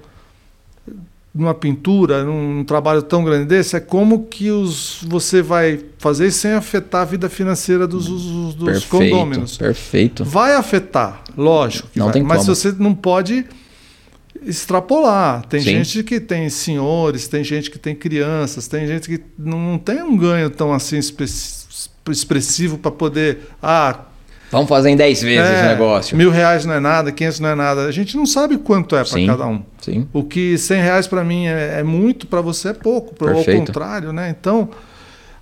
numa 1.34 1.54
pintura, 1.54 2.24
num, 2.24 2.64
trabalho 2.64 3.02
tão 3.02 3.24
grande 3.24 3.46
desse, 3.46 3.76
é 3.76 3.80
como 3.80 4.26
que 4.28 4.52
os, 4.52 5.00
você 5.08 5.42
vai 5.42 5.80
fazer 5.98 6.30
sem 6.32 6.52
afetar 6.52 7.02
a 7.02 7.06
vida 7.06 7.28
financeira 7.28 7.88
dos, 7.88 8.08
dos, 8.08 8.54
dos 8.54 8.66
Perfeito. 8.66 8.90
condôminos. 8.90 9.58
Perfeito. 9.58 10.24
Vai 10.24 10.54
afetar, 10.54 11.24
lógico. 11.36 11.90
Não 11.96 12.06
vai, 12.06 12.14
tem 12.14 12.24
mas 12.24 12.44
como. 12.44 12.56
você 12.56 12.72
não 12.78 12.94
pode 12.94 13.46
extrapolar. 14.46 15.44
Tem 15.48 15.60
Sim. 15.60 15.66
gente 15.66 16.04
que 16.04 16.20
tem 16.20 16.50
senhores, 16.50 17.28
tem 17.28 17.44
gente 17.44 17.72
que 17.72 17.80
tem 17.80 17.96
crianças, 17.96 18.68
tem 18.68 18.86
gente 18.86 19.08
que 19.08 19.24
não, 19.38 19.60
não 19.72 19.78
tem 19.80 20.04
um 20.04 20.16
ganho 20.16 20.52
tão 20.52 20.72
assim 20.72 21.00
expressivo 22.10 22.78
para 22.78 22.92
poder. 22.92 23.40
Ah, 23.62 24.06
Vamos 24.54 24.70
fazer 24.70 24.90
em 24.90 24.96
10 24.96 25.22
vezes 25.22 25.50
é, 25.52 25.64
o 25.66 25.68
negócio. 25.68 26.16
mil 26.16 26.30
reais 26.32 26.64
não 26.66 26.74
é 26.76 26.80
nada, 26.80 27.12
500 27.12 27.40
não 27.42 27.50
é 27.50 27.56
nada. 27.56 27.86
A 27.86 27.92
gente 27.92 28.16
não 28.16 28.26
sabe 28.26 28.58
quanto 28.58 28.96
é 28.96 29.04
para 29.04 29.12
cada 29.28 29.46
um. 29.48 29.62
Sim. 29.82 30.08
O 30.14 30.24
que 30.24 30.58
100 30.58 30.82
reais 30.82 31.08
para 31.08 31.24
mim 31.24 31.48
é, 31.48 31.80
é 31.80 31.84
muito, 31.84 32.26
para 32.28 32.40
você 32.40 32.70
é 32.70 32.74
pouco. 32.74 33.14
Pra, 33.16 33.32
ao 33.32 33.44
contrário, 33.66 34.14
né? 34.14 34.30
Então, 34.40 34.70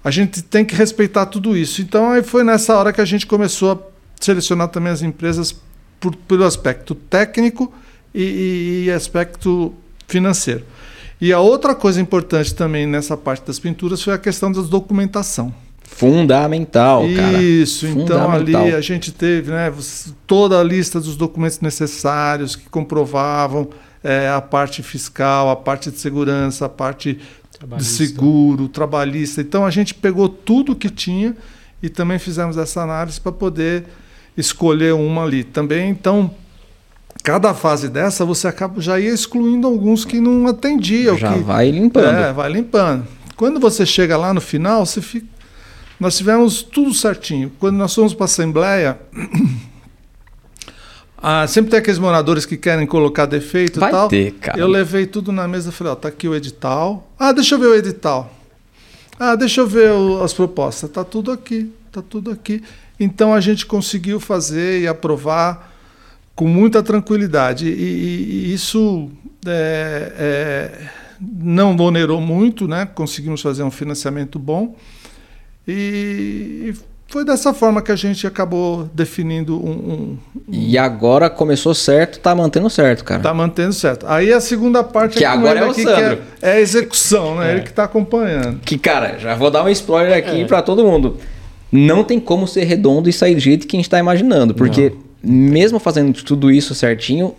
a 0.03 0.09
gente 0.09 0.41
tem 0.41 0.65
que 0.65 0.73
respeitar 0.73 1.27
tudo 1.27 1.55
isso. 1.55 1.81
Então, 1.81 2.09
aí 2.09 2.23
foi 2.23 2.43
nessa 2.43 2.75
hora 2.75 2.91
que 2.91 3.01
a 3.01 3.05
gente 3.05 3.27
começou 3.27 3.71
a 3.73 3.77
selecionar 4.19 4.69
também 4.69 4.91
as 4.91 5.01
empresas 5.03 5.55
por, 5.99 6.15
pelo 6.15 6.43
aspecto 6.45 6.95
técnico 6.95 7.71
e, 8.15 8.23
e- 8.23 8.85
e 8.85 8.91
aspecto 8.91 9.73
financeiro. 10.07 10.63
E 11.19 11.31
a 11.31 11.39
outra 11.39 11.75
coisa 11.75 12.01
importante 12.01 12.55
também 12.55 12.87
nessa 12.87 13.15
parte 13.15 13.45
das 13.45 13.59
pinturas 13.59 14.01
foi 14.01 14.13
a 14.13 14.17
questão 14.17 14.51
da 14.51 14.61
documentação. 14.61 15.53
Fundamental, 15.95 17.03
cara. 17.15 17.41
Isso, 17.41 17.85
então 17.85 18.31
ali 18.31 18.53
Fundamental. 18.53 18.77
a 18.77 18.81
gente 18.81 19.11
teve 19.11 19.51
né, 19.51 19.71
toda 20.25 20.59
a 20.59 20.63
lista 20.63 20.99
dos 20.99 21.15
documentos 21.15 21.59
necessários 21.59 22.55
que 22.55 22.67
comprovavam 22.69 23.69
é, 24.03 24.29
a 24.29 24.41
parte 24.41 24.81
fiscal, 24.81 25.49
a 25.49 25.55
parte 25.55 25.91
de 25.91 25.99
segurança, 25.99 26.65
a 26.65 26.69
parte 26.69 27.19
de 27.77 27.83
seguro, 27.83 28.67
trabalhista. 28.67 29.41
Então 29.41 29.65
a 29.65 29.69
gente 29.69 29.93
pegou 29.93 30.27
tudo 30.27 30.75
que 30.75 30.89
tinha 30.89 31.35
e 31.83 31.89
também 31.89 32.17
fizemos 32.17 32.57
essa 32.57 32.81
análise 32.81 33.19
para 33.19 33.31
poder 33.31 33.85
escolher 34.35 34.93
uma 34.93 35.23
ali. 35.23 35.43
Também, 35.43 35.89
então, 35.89 36.31
cada 37.23 37.53
fase 37.53 37.89
dessa 37.89 38.25
você 38.25 38.47
acaba 38.47 38.81
já 38.81 38.99
ia 38.99 39.13
excluindo 39.13 39.67
alguns 39.67 40.05
que 40.05 40.19
não 40.19 40.47
atendiam. 40.47 41.17
Já 41.17 41.33
que, 41.33 41.39
vai 41.39 41.69
limpando. 41.69 42.05
é, 42.05 42.33
vai 42.33 42.51
limpando. 42.51 43.05
Quando 43.35 43.59
você 43.59 43.85
chega 43.85 44.17
lá 44.17 44.33
no 44.33 44.41
final, 44.41 44.85
você 44.85 45.01
fica. 45.01 45.27
Nós 46.01 46.17
tivemos 46.17 46.63
tudo 46.63 46.95
certinho. 46.95 47.51
Quando 47.59 47.77
nós 47.77 47.93
fomos 47.93 48.11
para 48.15 48.23
a 48.23 48.25
Assembleia, 48.25 48.99
ah, 51.21 51.45
sempre 51.47 51.69
tem 51.69 51.79
aqueles 51.79 51.99
moradores 51.99 52.43
que 52.43 52.57
querem 52.57 52.87
colocar 52.87 53.27
defeito 53.27 53.79
Vai 53.79 53.89
e 53.89 53.91
tal. 53.91 54.07
ter, 54.09 54.31
cara. 54.33 54.57
Eu 54.59 54.67
levei 54.67 55.05
tudo 55.05 55.31
na 55.31 55.47
mesa 55.47 55.69
e 55.69 55.71
falei, 55.71 55.93
ó, 55.93 55.95
tá 55.95 56.07
aqui 56.07 56.27
o 56.27 56.33
edital. 56.33 57.07
Ah, 57.19 57.31
deixa 57.31 57.53
eu 57.53 57.59
ver 57.59 57.67
o 57.67 57.75
edital. 57.75 58.33
Ah, 59.19 59.35
deixa 59.35 59.61
eu 59.61 59.67
ver 59.67 59.91
o- 59.91 60.23
as 60.23 60.33
propostas. 60.33 60.89
Tá 60.89 61.03
tudo 61.03 61.31
aqui, 61.31 61.71
tá 61.91 62.01
tudo 62.01 62.31
aqui. 62.31 62.63
Então 62.99 63.31
a 63.31 63.39
gente 63.39 63.67
conseguiu 63.67 64.19
fazer 64.19 64.81
e 64.81 64.87
aprovar 64.87 65.71
com 66.33 66.47
muita 66.47 66.81
tranquilidade. 66.81 67.67
E, 67.67 67.71
e- 67.71 68.45
e 68.47 68.53
isso 68.55 69.11
é, 69.45 70.13
é, 70.17 70.89
não 71.21 71.75
onerou 71.77 72.19
muito, 72.19 72.67
né? 72.67 72.87
Conseguimos 72.87 73.39
fazer 73.41 73.61
um 73.61 73.69
financiamento 73.69 74.39
bom. 74.39 74.75
E 75.67 76.73
foi 77.07 77.25
dessa 77.25 77.53
forma 77.53 77.81
que 77.81 77.91
a 77.91 77.95
gente 77.95 78.25
acabou 78.25 78.89
definindo 78.93 79.55
um. 79.57 79.69
um 79.71 80.17
E 80.49 80.77
agora 80.77 81.29
começou 81.29 81.73
certo, 81.73 82.19
tá 82.19 82.33
mantendo 82.33 82.69
certo, 82.69 83.03
cara. 83.03 83.21
tá 83.21 83.33
mantendo 83.33 83.73
certo. 83.73 84.05
Aí 84.07 84.31
a 84.31 84.39
segunda 84.39 84.83
parte 84.83 85.17
Que 85.17 85.25
com 85.25 85.29
agora 85.31 85.59
é 85.59 85.65
o 85.67 85.71
aqui, 85.71 85.83
Sandro. 85.83 86.17
que 86.17 86.45
é, 86.45 86.49
é 86.49 86.53
a 86.53 86.59
execução, 86.61 87.35
né? 87.37 87.51
Ele 87.51 87.61
que 87.61 87.69
está 87.69 87.83
acompanhando. 87.83 88.59
Que, 88.65 88.77
cara, 88.77 89.17
já 89.19 89.35
vou 89.35 89.51
dar 89.51 89.63
um 89.63 89.69
spoiler 89.69 90.17
aqui 90.17 90.41
É. 90.41 90.45
pra 90.45 90.61
todo 90.61 90.83
mundo. 90.83 91.17
Não 91.71 92.03
tem 92.03 92.19
como 92.19 92.47
ser 92.47 92.63
redondo 92.63 93.09
e 93.09 93.13
sair 93.13 93.33
do 93.35 93.39
jeito 93.41 93.67
que 93.67 93.75
a 93.75 93.79
gente 93.79 93.89
tá 93.89 93.99
imaginando. 93.99 94.53
Porque 94.53 94.93
mesmo 95.23 95.79
fazendo 95.79 96.13
tudo 96.23 96.49
isso 96.51 96.73
certinho, 96.75 97.35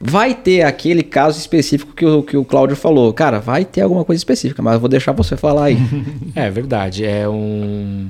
vai 0.00 0.34
ter 0.34 0.62
aquele 0.62 1.02
caso 1.02 1.38
específico 1.38 1.92
que 1.92 2.06
o, 2.06 2.22
que 2.22 2.36
o 2.36 2.44
Cláudio 2.44 2.74
falou. 2.74 3.12
Cara, 3.12 3.38
vai 3.38 3.64
ter 3.64 3.82
alguma 3.82 4.04
coisa 4.04 4.18
específica, 4.18 4.62
mas 4.62 4.74
eu 4.74 4.80
vou 4.80 4.88
deixar 4.88 5.12
você 5.12 5.36
falar 5.36 5.66
aí. 5.66 5.76
É 6.34 6.48
verdade, 6.50 7.04
é 7.04 7.28
um 7.28 8.08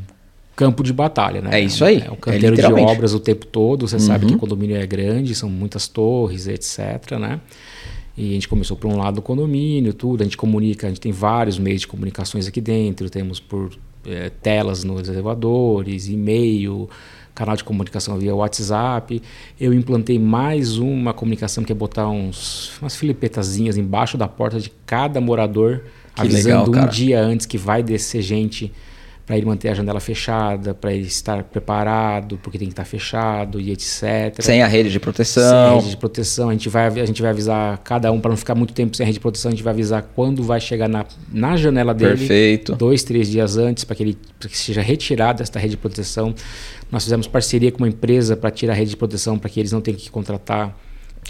campo 0.55 0.82
de 0.82 0.93
batalha, 0.93 1.41
né? 1.41 1.51
É 1.53 1.61
isso 1.61 1.84
aí, 1.84 2.03
É 2.07 2.11
um 2.11 2.14
é 2.14 2.16
canteiro 2.16 2.41
de 2.41 2.51
literalmente. 2.51 2.86
Uhum. 2.86 2.93
obras 2.93 3.14
o 3.14 3.18
tempo 3.18 3.47
todo. 3.47 3.88
Você 3.88 3.99
sabe 3.99 4.26
que 4.26 4.34
o 4.34 4.38
condomínio 4.38 4.76
é 4.76 4.86
grande, 4.86 5.34
são 5.34 5.49
muitas 5.49 5.88
torres, 5.88 6.47
etc, 6.47 7.18
né? 7.18 7.41
E 8.16 8.30
a 8.30 8.32
gente 8.34 8.49
começou 8.49 8.76
por 8.76 8.88
um 8.88 8.99
lado 8.99 9.16
do 9.16 9.22
condomínio, 9.22 9.95
tudo. 9.95 10.20
A 10.20 10.24
gente 10.24 10.36
comunica, 10.36 10.86
a 10.86 10.91
gente 10.91 11.01
tem 11.01 11.12
vários 11.12 11.59
meios 11.59 11.80
de 11.80 11.86
comunicações 11.86 12.47
aqui 12.47 12.61
dentro. 12.61 13.09
Temos 13.09 13.41
por 13.41 13.70
eh, 14.07 14.30
telas 14.43 14.84
nos 14.84 15.09
elevadores, 15.09 16.09
e-mail, 16.09 16.88
canal 17.35 17.57
de 17.57 17.64
comunicação 17.64 18.18
via 18.18 18.35
WhatsApp. 18.35 19.22
Eu 19.61 19.72
implantei 19.72 20.18
mais 20.18 20.78
uma 20.78 21.12
comunicação 21.12 21.64
que 21.64 21.72
é 21.72 21.74
botar 21.74 22.09
uns, 22.09 22.72
umas 22.81 22.97
filipetazinhas 22.97 23.76
embaixo 23.76 24.16
da 24.16 24.28
porta 24.28 24.59
de 24.59 24.70
cada 24.85 25.20
morador, 25.20 25.85
Que 26.14 26.22
avisando 26.22 26.70
legal, 26.70 26.87
um 26.87 26.89
dia 26.89 27.20
antes 27.20 27.47
que 27.47 27.59
vai 27.59 27.83
descer 27.83 28.22
gente 28.22 28.72
para 29.31 29.37
ele 29.37 29.47
manter 29.47 29.68
a 29.68 29.74
janela 29.74 30.01
fechada, 30.01 30.74
para 30.74 30.93
ele 30.93 31.07
estar 31.07 31.45
preparado, 31.45 32.37
porque 32.43 32.59
tem 32.59 32.66
que 32.66 32.72
estar 32.72 32.85
fechado 32.85 33.61
e 33.61 33.70
etc. 33.70 34.35
Sem 34.41 34.61
a 34.61 34.66
rede 34.66 34.89
de 34.89 34.95
Sem 34.95 35.01
proteção. 35.01 35.76
rede 35.76 35.91
de 35.91 35.97
proteção, 35.97 36.49
a 36.49 36.53
gente 36.53 36.68
vai, 36.68 36.87
a 36.89 37.07
gente 37.07 37.22
vai 37.22 37.31
avisar 37.31 37.78
cada 37.78 38.11
um 38.11 38.20
para 38.20 38.31
não 38.31 38.37
ficar 38.37 38.57
muito 38.57 38.74
tempo 38.74 38.97
sem 38.97 39.07
rede 39.07 39.18
de 39.18 39.20
proteção. 39.20 39.51
A 39.51 39.55
gente 39.55 39.62
vai 39.62 39.72
avisar 39.72 40.03
quando 40.16 40.43
vai 40.43 40.59
chegar 40.61 40.89
na, 40.89 41.07
na 41.33 41.57
janela 41.57 41.95
dele, 41.95 42.16
Perfeito. 42.16 42.74
dois, 42.74 43.05
três 43.05 43.31
dias 43.31 43.57
antes, 43.57 43.85
para 43.85 43.95
que 43.95 44.03
ele 44.03 44.18
que 44.41 44.59
seja 44.59 44.83
retirado 44.83 45.45
esta 45.45 45.61
rede 45.61 45.70
de 45.70 45.76
proteção. 45.76 46.35
Nós 46.91 47.05
fizemos 47.05 47.26
parceria 47.26 47.70
com 47.70 47.78
uma 47.78 47.88
empresa 47.88 48.36
para 48.36 48.51
tirar 48.51 48.72
a 48.72 48.76
rede 48.76 48.91
de 48.91 48.97
proteção, 48.97 49.38
para 49.38 49.49
que 49.49 49.61
eles 49.61 49.72
não 49.72 49.80
tenham 49.80 49.99
que 49.99 50.11
contratar 50.11 50.76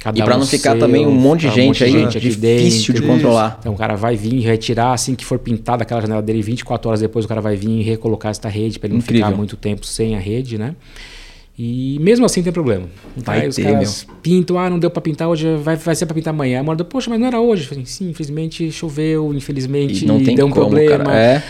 cada 0.00 0.18
E 0.18 0.22
um 0.22 0.26
não 0.26 0.46
ficar 0.46 0.70
seu, 0.72 0.78
também 0.80 1.06
um 1.06 1.10
monte 1.10 1.48
de 1.48 1.50
gente 1.54 1.84
aí, 1.84 2.04
aqui 2.04 2.18
difícil 2.20 2.94
de 2.94 3.00
dentro. 3.00 3.06
controlar. 3.06 3.56
Então 3.60 3.74
o 3.74 3.76
cara 3.76 3.96
vai 3.96 4.16
vir 4.16 4.34
e 4.34 4.40
retirar 4.40 4.92
assim 4.92 5.14
que 5.14 5.24
for 5.24 5.38
pintada 5.38 5.82
aquela 5.82 6.00
janela 6.00 6.22
dele, 6.22 6.40
24 6.42 6.88
horas 6.88 7.00
depois 7.00 7.24
o 7.24 7.28
cara 7.28 7.40
vai 7.40 7.56
vir 7.56 7.80
e 7.80 7.82
recolocar 7.82 8.30
esta 8.30 8.48
rede 8.48 8.78
para 8.78 8.86
ele 8.86 8.94
não 8.94 9.00
Incrível. 9.02 9.26
ficar 9.26 9.36
muito 9.36 9.56
tempo 9.56 9.84
sem 9.84 10.14
a 10.14 10.18
rede, 10.18 10.56
né? 10.56 10.74
E 11.58 11.98
mesmo 12.00 12.24
assim 12.24 12.42
tem 12.42 12.50
problema. 12.52 12.86
Vai 13.18 13.42
Aí 13.42 13.48
os 13.48 13.56
caras 13.58 14.06
pintam, 14.22 14.58
ah, 14.58 14.70
não 14.70 14.78
deu 14.78 14.88
para 14.90 15.02
pintar 15.02 15.28
hoje, 15.28 15.56
vai, 15.56 15.76
vai 15.76 15.94
ser 15.94 16.06
para 16.06 16.14
pintar 16.14 16.32
amanhã. 16.32 16.60
A 16.60 16.62
morador, 16.62 16.86
poxa, 16.86 17.10
mas 17.10 17.20
não 17.20 17.26
era 17.26 17.38
hoje. 17.38 17.66
Falei, 17.66 17.84
Sim, 17.84 18.08
infelizmente 18.08 18.72
choveu, 18.72 19.34
infelizmente 19.34 20.04
E 20.04 20.08
não 20.08 20.22
tem 20.24 20.34
deu 20.34 20.46
um 20.46 20.50
como, 20.50 20.68
problema. 20.68 21.04
cara. 21.04 21.14
É. 21.18 21.42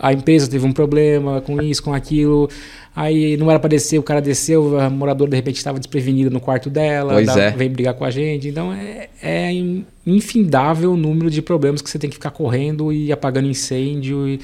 A 0.00 0.12
empresa 0.12 0.48
teve 0.50 0.64
um 0.66 0.72
problema 0.72 1.40
com 1.42 1.60
isso, 1.60 1.82
com 1.82 1.92
aquilo. 1.92 2.48
Aí 2.96 3.36
não 3.36 3.50
era 3.50 3.60
para 3.60 3.68
descer, 3.68 3.98
o 3.98 4.02
cara 4.02 4.20
desceu, 4.20 4.80
a 4.80 4.90
moradora 4.90 5.30
de 5.30 5.36
repente 5.36 5.56
estava 5.58 5.78
desprevenida 5.78 6.28
no 6.30 6.40
quarto 6.40 6.68
dela, 6.70 7.12
Pois 7.12 7.28
é. 7.36 7.50
veio 7.52 7.70
brigar 7.70 7.94
com 7.94 8.04
a 8.04 8.10
gente. 8.10 8.48
Então 8.48 8.72
é, 8.72 9.08
é 9.22 9.52
in- 9.52 9.84
infindável 10.06 10.92
o 10.92 10.96
número 10.96 11.30
de 11.30 11.40
problemas 11.42 11.80
que 11.82 11.88
você 11.90 11.98
tem 11.98 12.10
que 12.10 12.16
ficar 12.16 12.30
correndo 12.32 12.92
e 12.92 13.12
apagando 13.12 13.46
incêndio. 13.48 14.26
E 14.26 14.40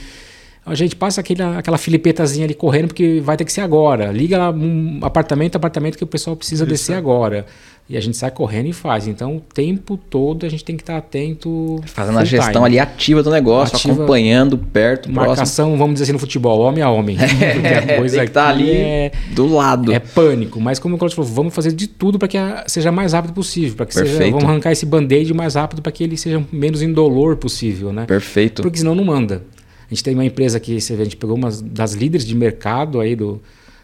a 0.66 0.74
gente 0.74 0.96
passa 0.96 1.20
aquele, 1.20 1.42
aquela 1.42 1.78
filipetazinha 1.78 2.44
ali 2.44 2.54
correndo 2.54 2.88
porque 2.88 3.20
vai 3.24 3.36
ter 3.36 3.44
que 3.44 3.52
ser 3.52 3.60
agora. 3.60 4.10
Liga 4.10 4.36
lá 4.36 4.50
um 4.50 4.98
apartamento, 5.02 5.54
apartamento 5.54 5.96
que 5.96 6.02
o 6.02 6.06
pessoal 6.08 6.34
precisa 6.36 6.66
descer 6.66 6.94
agora. 6.94 7.46
E 7.88 7.96
a 7.96 8.00
gente 8.00 8.16
sai 8.16 8.32
correndo 8.32 8.66
e 8.66 8.72
faz. 8.72 9.06
Então 9.06 9.36
o 9.36 9.40
tempo 9.40 9.96
todo 9.96 10.44
a 10.44 10.48
gente 10.48 10.64
tem 10.64 10.76
que 10.76 10.82
estar 10.82 10.96
atento. 10.96 11.80
Fazendo 11.86 12.18
a 12.18 12.24
gestão 12.24 12.52
time. 12.54 12.64
ali 12.64 12.78
ativa 12.80 13.22
do 13.22 13.30
negócio, 13.30 13.76
Ativa- 13.76 13.94
acompanhando 13.94 14.58
perto, 14.58 15.02
próximo. 15.08 15.14
Marcação, 15.28 15.76
vamos 15.78 15.92
dizer 15.94 16.02
assim, 16.02 16.12
no 16.12 16.18
futebol, 16.18 16.58
homem 16.62 16.82
a 16.82 16.90
homem. 16.90 17.16
Porque 17.54 17.92
a 17.92 17.96
coisa 17.98 18.16
tem 18.18 18.26
que 18.28 18.36
aqui 18.38 18.48
ali 18.50 18.70
é, 18.72 19.12
do 19.36 19.46
lado. 19.46 19.92
é 19.92 20.00
pânico. 20.00 20.60
Mas 20.60 20.80
como 20.80 20.96
o 20.96 20.98
Claudio 20.98 21.14
falou, 21.14 21.30
vamos 21.30 21.54
fazer 21.54 21.70
de 21.70 21.86
tudo 21.86 22.18
para 22.18 22.26
que 22.26 22.36
a- 22.36 22.64
seja 22.66 22.90
mais 22.90 23.12
rápido 23.12 23.32
possível. 23.32 23.76
Para 23.76 23.86
que 23.86 23.94
seja, 23.94 24.18
vamos 24.30 24.42
arrancar 24.42 24.72
esse 24.72 24.84
band-aid 24.84 25.30
o 25.32 25.36
mais 25.36 25.54
rápido 25.54 25.80
para 25.80 25.92
que 25.92 26.02
ele 26.02 26.16
seja 26.16 26.42
menos 26.50 26.82
indolor 26.82 27.36
possível, 27.36 27.92
né? 27.92 28.04
Perfeito. 28.04 28.62
Porque 28.62 28.78
senão 28.78 28.96
não 28.96 29.04
manda. 29.04 29.42
A 29.86 29.94
gente 29.94 30.02
tem 30.02 30.14
uma 30.14 30.24
empresa 30.24 30.58
que 30.58 30.80
você 30.80 30.94
vê, 30.96 31.02
a 31.02 31.04
gente 31.04 31.16
pegou 31.16 31.36
uma 31.36 31.50
das 31.50 31.92
líderes 31.92 32.26
de 32.26 32.34
mercado 32.34 33.00
aí 33.00 33.14
do, 33.14 33.40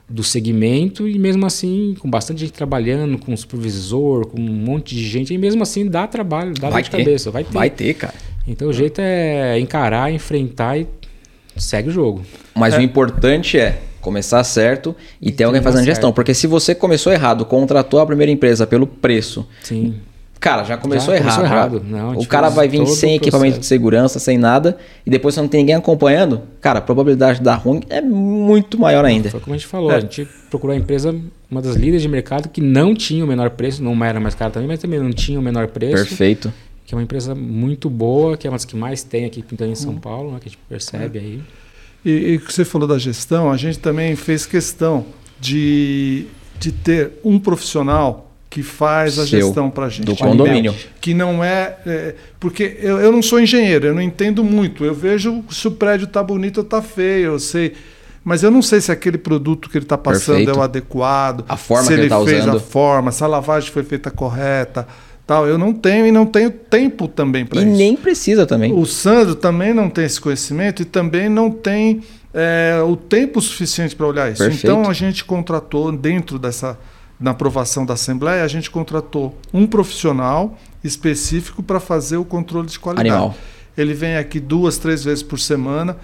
do 0.08 0.22
segmento 0.22 1.08
e 1.08 1.18
mesmo 1.18 1.46
assim, 1.46 1.94
com 1.98 2.10
bastante 2.10 2.40
gente 2.40 2.52
trabalhando, 2.52 3.18
com 3.18 3.36
supervisor, 3.36 4.26
com 4.26 4.40
um 4.40 4.52
monte 4.52 4.94
de 4.94 5.04
gente, 5.04 5.32
e 5.32 5.38
mesmo 5.38 5.62
assim 5.62 5.86
dá 5.86 6.06
trabalho, 6.06 6.54
dá 6.54 6.68
Vai 6.68 6.82
dor 6.82 6.84
de 6.84 6.90
ter. 6.90 7.04
cabeça, 7.04 7.30
vai 7.30 7.44
ter. 7.44 7.52
Vai 7.52 7.70
ter, 7.70 7.94
cara. 7.94 8.14
Então 8.46 8.68
o 8.68 8.72
jeito 8.72 9.00
é 9.00 9.58
encarar, 9.58 10.12
enfrentar 10.12 10.76
e 10.76 10.86
segue 11.56 11.88
o 11.88 11.92
jogo. 11.92 12.22
Mas 12.54 12.76
o 12.76 12.80
importante 12.80 13.58
é 13.58 13.80
começar 14.00 14.42
certo 14.42 14.94
e 15.20 15.30
ter 15.30 15.44
alguém 15.44 15.62
fazendo 15.62 15.84
gestão. 15.84 16.08
certo. 16.08 16.16
Porque 16.16 16.34
se 16.34 16.48
você 16.48 16.74
começou 16.74 17.12
errado, 17.12 17.44
contratou 17.46 18.00
a 18.00 18.06
primeira 18.06 18.32
empresa 18.32 18.66
pelo 18.66 18.86
preço, 18.86 19.46
Sim. 19.62 19.94
Cara, 20.42 20.64
já 20.64 20.76
começou 20.76 21.14
Já 21.14 21.20
errado. 21.20 21.34
começou 21.36 21.44
errado. 21.56 21.82
Não, 21.88 22.18
o 22.18 22.26
cara 22.26 22.48
vai 22.50 22.68
vir 22.68 22.84
sem 22.86 23.14
equipamento 23.14 23.54
processo. 23.54 23.60
de 23.60 23.66
segurança, 23.66 24.18
sem 24.18 24.36
nada, 24.36 24.76
e 25.06 25.10
depois 25.10 25.34
você 25.34 25.40
não 25.40 25.48
tem 25.48 25.60
ninguém 25.60 25.76
acompanhando, 25.76 26.42
cara, 26.60 26.80
a 26.80 26.82
probabilidade 26.82 27.38
de 27.38 27.44
dar 27.44 27.54
ruim 27.54 27.80
é 27.88 28.00
muito 28.02 28.78
maior 28.78 29.04
ainda. 29.04 29.30
Foi 29.30 29.40
como 29.40 29.54
a 29.54 29.56
gente 29.56 29.66
falou, 29.68 29.90
É. 29.92 29.96
a 29.96 30.00
gente 30.00 30.28
procurou 30.50 30.74
a 30.74 30.78
empresa, 30.78 31.14
uma 31.50 31.62
das 31.62 31.76
líderes 31.76 32.02
de 32.02 32.08
mercado 32.08 32.48
que 32.48 32.60
não 32.60 32.94
tinha 32.94 33.24
o 33.24 33.28
menor 33.28 33.50
preço, 33.50 33.82
não 33.82 34.04
era 34.04 34.18
mais 34.20 34.34
cara 34.34 34.50
também, 34.50 34.68
mas 34.68 34.80
também 34.80 34.98
não 35.00 35.12
tinha 35.12 35.38
o 35.38 35.42
menor 35.42 35.68
preço. 35.68 35.94
Perfeito. 36.04 36.52
Que 36.84 36.94
é 36.94 36.98
uma 36.98 37.02
empresa 37.04 37.34
muito 37.34 37.88
boa, 37.88 38.36
que 38.36 38.46
é 38.46 38.50
uma 38.50 38.56
das 38.56 38.64
que 38.64 38.74
mais 38.76 39.02
tem 39.04 39.24
aqui 39.24 39.42
pintando 39.42 39.70
em 39.70 39.72
Hum. 39.72 39.76
São 39.76 39.94
Paulo, 39.94 40.32
né, 40.32 40.38
que 40.40 40.48
a 40.48 40.50
gente 40.50 40.58
percebe 40.68 41.18
aí. 41.18 41.40
E, 42.04 42.10
e 42.34 42.38
que 42.40 42.52
você 42.52 42.64
falou 42.64 42.88
da 42.88 42.98
gestão, 42.98 43.50
a 43.52 43.56
gente 43.56 43.78
também 43.78 44.16
fez 44.16 44.44
questão 44.44 45.04
de, 45.40 46.26
de 46.58 46.72
ter 46.72 47.12
um 47.24 47.38
profissional 47.38 48.31
que 48.52 48.62
faz 48.62 49.18
a 49.18 49.26
Seu, 49.26 49.40
gestão 49.46 49.70
para 49.70 49.86
a 49.86 49.88
gente. 49.88 50.04
do 50.04 50.14
condomínio. 50.14 50.74
Que 51.00 51.14
não 51.14 51.42
é. 51.42 51.74
é, 51.86 52.14
porque 52.38 52.76
eu, 52.82 53.00
eu 53.00 53.10
não 53.10 53.22
sou 53.22 53.40
engenheiro, 53.40 53.86
eu 53.86 53.94
não 53.94 54.02
entendo 54.02 54.44
muito. 54.44 54.84
Eu 54.84 54.92
vejo 54.94 55.42
se 55.50 55.66
o 55.66 55.70
prédio 55.70 56.04
está 56.04 56.22
bonito 56.22 56.58
ou 56.58 56.62
está 56.62 56.82
feio, 56.82 57.32
eu 57.32 57.38
sei. 57.38 57.72
Mas 58.22 58.42
eu 58.42 58.50
não 58.50 58.60
sei 58.60 58.82
se 58.82 58.92
aquele 58.92 59.16
produto 59.16 59.70
que 59.70 59.78
ele 59.78 59.86
está 59.86 59.96
passando 59.96 60.36
Perfeito. 60.36 60.54
é 60.58 60.60
o 60.60 60.62
adequado, 60.62 61.44
A 61.48 61.56
forma 61.56 61.84
se 61.84 61.88
que 61.88 61.94
ele 61.94 62.02
ele 62.02 62.08
tá 62.10 62.22
fez 62.24 62.42
usando. 62.42 62.56
a 62.58 62.60
forma, 62.60 63.10
se 63.10 63.24
a 63.24 63.26
lavagem 63.26 63.70
foi 63.72 63.82
feita 63.84 64.10
correta. 64.10 64.86
Tal. 65.26 65.48
Eu 65.48 65.56
não 65.56 65.72
tenho 65.72 66.04
e 66.06 66.12
não 66.12 66.26
tenho 66.26 66.50
tempo 66.50 67.08
também 67.08 67.46
para 67.46 67.62
E 67.62 67.64
isso. 67.64 67.74
nem 67.74 67.96
precisa 67.96 68.44
também. 68.44 68.70
O 68.74 68.84
Sandro 68.84 69.34
também 69.34 69.72
não 69.72 69.88
tem 69.88 70.04
esse 70.04 70.20
conhecimento 70.20 70.82
e 70.82 70.84
também 70.84 71.30
não 71.30 71.50
tem 71.50 72.02
é, 72.34 72.82
o 72.86 72.96
tempo 72.96 73.40
suficiente 73.40 73.96
para 73.96 74.06
olhar 74.06 74.30
isso. 74.30 74.42
Perfeito. 74.42 74.66
Então 74.66 74.90
a 74.90 74.92
gente 74.92 75.24
contratou 75.24 75.90
dentro 75.90 76.38
dessa, 76.38 76.78
na 77.22 77.30
aprovação 77.30 77.86
da 77.86 77.94
Assembleia, 77.94 78.42
a 78.42 78.48
gente 78.48 78.70
contratou 78.70 79.38
um 79.54 79.66
profissional 79.66 80.58
específico 80.82 81.62
para 81.62 81.78
fazer 81.78 82.16
o 82.16 82.24
controle 82.24 82.66
de 82.66 82.78
qualidade. 82.78 83.08
Animal. 83.08 83.34
Ele 83.78 83.94
vem 83.94 84.16
aqui 84.16 84.40
duas, 84.40 84.76
três 84.76 85.04
vezes 85.04 85.22
por 85.22 85.38
semana, 85.38 85.96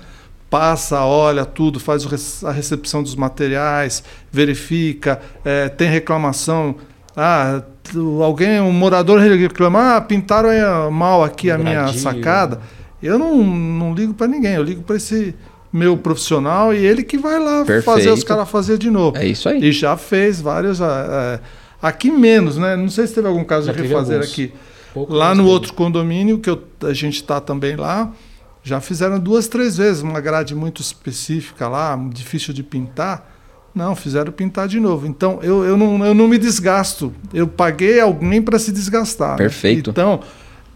passa, 0.48 1.04
olha 1.04 1.44
tudo, 1.44 1.80
faz 1.80 2.06
a 2.44 2.52
recepção 2.52 3.02
dos 3.02 3.14
materiais, 3.16 4.02
verifica, 4.30 5.20
eh, 5.44 5.68
tem 5.68 5.90
reclamação. 5.90 6.76
Ah, 7.16 7.62
alguém, 8.22 8.60
um 8.60 8.72
morador 8.72 9.18
reclama, 9.18 9.96
ah, 9.96 10.00
pintaram 10.00 10.50
eh, 10.50 10.90
mal 10.90 11.24
aqui 11.24 11.50
a 11.50 11.58
minha 11.58 11.92
sacada. 11.92 12.60
Eu 13.02 13.18
não, 13.18 13.36
não 13.44 13.92
ligo 13.92 14.14
para 14.14 14.28
ninguém, 14.28 14.54
eu 14.54 14.62
ligo 14.62 14.82
para 14.82 14.96
esse 14.96 15.34
meu 15.72 15.96
profissional 15.96 16.72
e 16.72 16.78
ele 16.78 17.02
que 17.02 17.18
vai 17.18 17.38
lá 17.38 17.64
fazer 17.64 17.82
Perfeito. 17.84 18.12
os 18.14 18.24
caras 18.24 18.48
fazer 18.48 18.78
de 18.78 18.90
novo. 18.90 19.16
É 19.16 19.26
isso 19.26 19.48
aí. 19.48 19.62
E 19.62 19.72
já 19.72 19.96
fez 19.96 20.40
vários. 20.40 20.80
ah, 20.80 21.40
ah, 21.82 21.88
aqui 21.88 22.10
menos, 22.10 22.56
né? 22.56 22.74
Não 22.76 22.88
sei 22.88 23.06
se 23.06 23.14
teve 23.14 23.28
algum 23.28 23.44
caso 23.44 23.66
Já 23.66 23.72
de 23.72 23.82
refazer 23.82 24.16
alguns. 24.16 24.32
aqui. 24.32 24.52
Pouco 24.94 25.12
Lá 25.12 25.34
no 25.34 25.42
teve. 25.42 25.52
outro 25.52 25.74
condomínio, 25.74 26.38
que 26.38 26.48
eu- 26.48 26.62
a 26.84 26.92
gente 26.94 27.16
está 27.16 27.40
também 27.40 27.76
lá, 27.76 28.10
já 28.64 28.80
fizeram 28.80 29.18
duas, 29.20 29.46
três 29.46 29.76
vezes, 29.76 30.02
uma 30.02 30.20
grade 30.20 30.54
muito 30.54 30.80
específica 30.80 31.68
lá, 31.68 31.98
difícil 32.12 32.52
de 32.54 32.62
pintar. 32.62 33.34
Não, 33.74 33.94
fizeram 33.94 34.32
pintar 34.32 34.66
de 34.66 34.80
novo. 34.80 35.06
Então, 35.06 35.38
eu, 35.42 35.64
eu, 35.64 35.76
não, 35.76 36.04
eu 36.04 36.14
não 36.14 36.26
me 36.26 36.38
desgasto. 36.38 37.12
Eu 37.32 37.46
paguei 37.46 38.00
alguém 38.00 38.40
para 38.42 38.58
se 38.58 38.72
desgastar. 38.72 39.32
né? 39.32 39.36
Perfeito. 39.36 39.90
Então, 39.90 40.20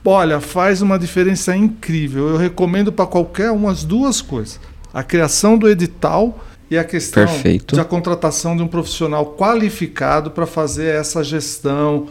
olha, 0.04 0.38
faz 0.40 0.82
uma 0.82 0.98
diferença 0.98 1.56
incrível. 1.56 2.28
Eu 2.28 2.36
recomendo 2.36 2.92
para 2.92 3.06
qualquer 3.06 3.50
uma 3.50 3.72
as 3.72 3.82
duas 3.82 4.20
coisas: 4.20 4.60
a 4.92 5.02
criação 5.02 5.56
do 5.58 5.68
edital 5.68 6.38
e 6.70 6.78
a 6.78 6.84
questão 6.84 7.26
Perfeito. 7.26 7.76
da 7.76 7.84
contratação 7.84 8.56
de 8.56 8.62
um 8.62 8.68
profissional 8.68 9.34
qualificado 9.36 10.30
para 10.30 10.46
fazer 10.46 10.94
essa 10.94 11.22
gestão, 11.22 12.08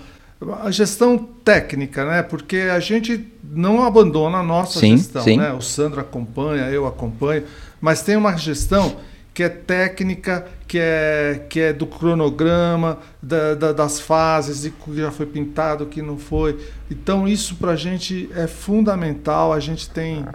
a 0.64 0.70
gestão 0.72 1.18
técnica, 1.44 2.06
né? 2.06 2.22
Porque 2.24 2.58
a 2.58 2.80
gente 2.80 3.28
não 3.44 3.84
abandona 3.84 4.40
a 4.40 4.44
nossa 4.44 4.80
Sim, 4.80 4.98
gestão, 4.98 5.24
sim. 5.24 5.38
né? 5.38 5.52
O 5.54 5.62
Sandro 5.62 6.00
acompanha, 6.00 6.64
eu 6.70 6.86
acompanho, 6.88 7.44
mas 7.80 8.02
tem 8.02 8.16
uma 8.16 8.36
gestão 8.38 8.96
que 9.34 9.44
é 9.44 9.50
técnica, 9.50 10.46
que 10.68 10.78
é, 10.80 11.46
que 11.50 11.60
é 11.60 11.72
do 11.74 11.86
cronograma, 11.88 12.98
da- 13.22 13.56
da- 13.56 13.72
das 13.72 14.00
fases, 14.00 14.62
de 14.64 14.72
que 14.72 14.96
já 14.98 15.10
foi 15.10 15.26
pintado, 15.26 15.86
o 15.86 15.88
que 15.88 16.02
não 16.02 16.18
foi. 16.18 16.60
Então 16.90 17.26
isso 17.28 17.56
para 17.56 17.72
a 17.72 17.76
gente 17.76 18.30
é 18.36 18.46
fundamental. 18.46 19.54
A 19.54 19.60
gente 19.60 19.90
tem 19.90 20.26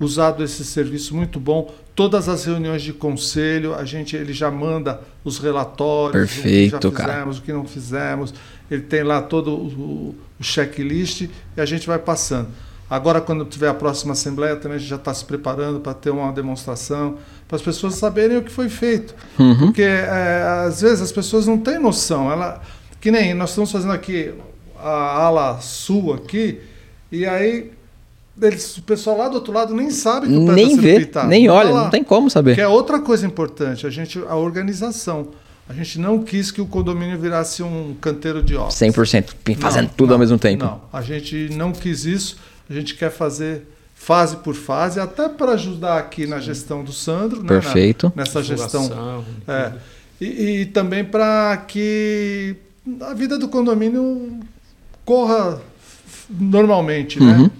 usado 0.00 0.44
esse 0.44 0.64
serviço 0.64 1.14
muito 1.14 1.40
bom. 1.40 1.72
Todas 1.94 2.28
as 2.28 2.44
reuniões 2.44 2.82
de 2.82 2.92
conselho, 2.92 3.74
a 3.74 3.84
gente 3.84 4.14
ele 4.14 4.32
já 4.32 4.50
manda 4.50 5.00
os 5.24 5.38
relatórios, 5.38 6.32
Perfeito, 6.32 6.76
o 6.76 6.78
que 6.78 6.88
já 6.88 6.92
cara. 6.92 7.12
fizemos, 7.12 7.38
o 7.38 7.42
que 7.42 7.52
não 7.52 7.64
fizemos. 7.66 8.34
Ele 8.70 8.82
tem 8.82 9.02
lá 9.02 9.20
todo 9.20 9.50
o, 9.50 10.14
o 10.38 10.44
checklist 10.44 11.22
e 11.56 11.60
a 11.60 11.66
gente 11.66 11.86
vai 11.86 11.98
passando. 11.98 12.48
Agora, 12.90 13.20
quando 13.20 13.44
tiver 13.44 13.68
a 13.68 13.74
próxima 13.74 14.12
assembleia, 14.12 14.56
também 14.56 14.76
a 14.76 14.78
gente 14.78 14.88
já 14.88 14.96
está 14.96 15.12
se 15.12 15.24
preparando 15.24 15.80
para 15.80 15.92
ter 15.92 16.10
uma 16.10 16.32
demonstração, 16.32 17.18
para 17.46 17.56
as 17.56 17.62
pessoas 17.62 17.96
saberem 17.96 18.38
o 18.38 18.42
que 18.42 18.50
foi 18.50 18.70
feito. 18.70 19.14
Uhum. 19.38 19.58
Porque 19.58 19.82
é, 19.82 20.64
às 20.66 20.80
vezes 20.80 21.02
as 21.02 21.12
pessoas 21.12 21.46
não 21.46 21.58
têm 21.58 21.78
noção. 21.78 22.32
Ela, 22.32 22.62
que 22.98 23.10
nem 23.10 23.34
nós 23.34 23.50
estamos 23.50 23.70
fazendo 23.70 23.92
aqui 23.92 24.32
a 24.78 25.24
ala 25.24 25.60
sul 25.60 26.14
aqui, 26.14 26.60
e 27.12 27.26
aí 27.26 27.72
eles, 28.42 28.76
o 28.78 28.82
pessoal 28.82 29.16
lá 29.18 29.28
do 29.28 29.34
outro 29.36 29.52
lado 29.52 29.74
nem 29.74 29.90
sabe 29.90 30.26
que 30.28 30.32
o 30.32 30.44
prédio 30.46 30.54
Nem 30.54 30.64
está 30.66 30.74
sendo 30.76 30.82
vê, 30.82 31.00
pintado. 31.06 31.28
nem 31.28 31.46
Tá 31.46 31.52
olha, 31.54 31.70
lá. 31.70 31.82
não 31.84 31.90
tem 31.90 32.04
como 32.04 32.30
saber. 32.30 32.54
Que 32.54 32.60
é 32.60 32.68
outra 32.68 33.00
coisa 33.00 33.26
importante, 33.26 33.86
a 33.86 33.90
gente 33.90 34.18
a 34.28 34.36
organização. 34.36 35.28
A 35.68 35.74
gente 35.74 35.98
não 35.98 36.22
quis 36.22 36.50
que 36.50 36.62
o 36.62 36.66
condomínio 36.66 37.18
virasse 37.18 37.62
um 37.62 37.94
canteiro 38.00 38.42
de 38.42 38.56
obras. 38.56 38.74
100%, 38.74 39.34
fazendo 39.58 39.88
Não, 39.88 39.94
tudo 39.94 40.06
não, 40.08 40.14
ao 40.14 40.18
mesmo 40.18 40.38
tempo. 40.38 40.64
Não, 40.64 40.80
a 40.90 41.02
gente 41.02 41.50
não 41.52 41.72
quis 41.72 42.06
isso. 42.06 42.38
A 42.70 42.72
gente 42.72 42.94
quer 42.94 43.10
fazer 43.10 43.68
fase 43.94 44.36
por 44.36 44.54
fase, 44.54 44.98
até 44.98 45.28
para 45.28 45.52
ajudar 45.52 45.98
aqui 45.98 46.26
na 46.26 46.38
gestão 46.40 46.82
do 46.82 46.92
Sandro, 46.92 47.42
né, 47.42 47.48
Perfeito. 47.48 48.10
na- 48.16 48.22
nessa 48.22 48.42
gestão. 48.42 49.24
É. 49.46 49.72
E, 50.20 50.26
e 50.60 50.66
também 50.66 51.04
para 51.04 51.56
que 51.68 52.56
a 53.02 53.12
vida 53.12 53.36
do 53.38 53.48
condomínio 53.48 54.40
corra 55.04 55.60
normalmente, 56.30 57.18
Uhum. 57.20 57.42
né? 57.44 57.50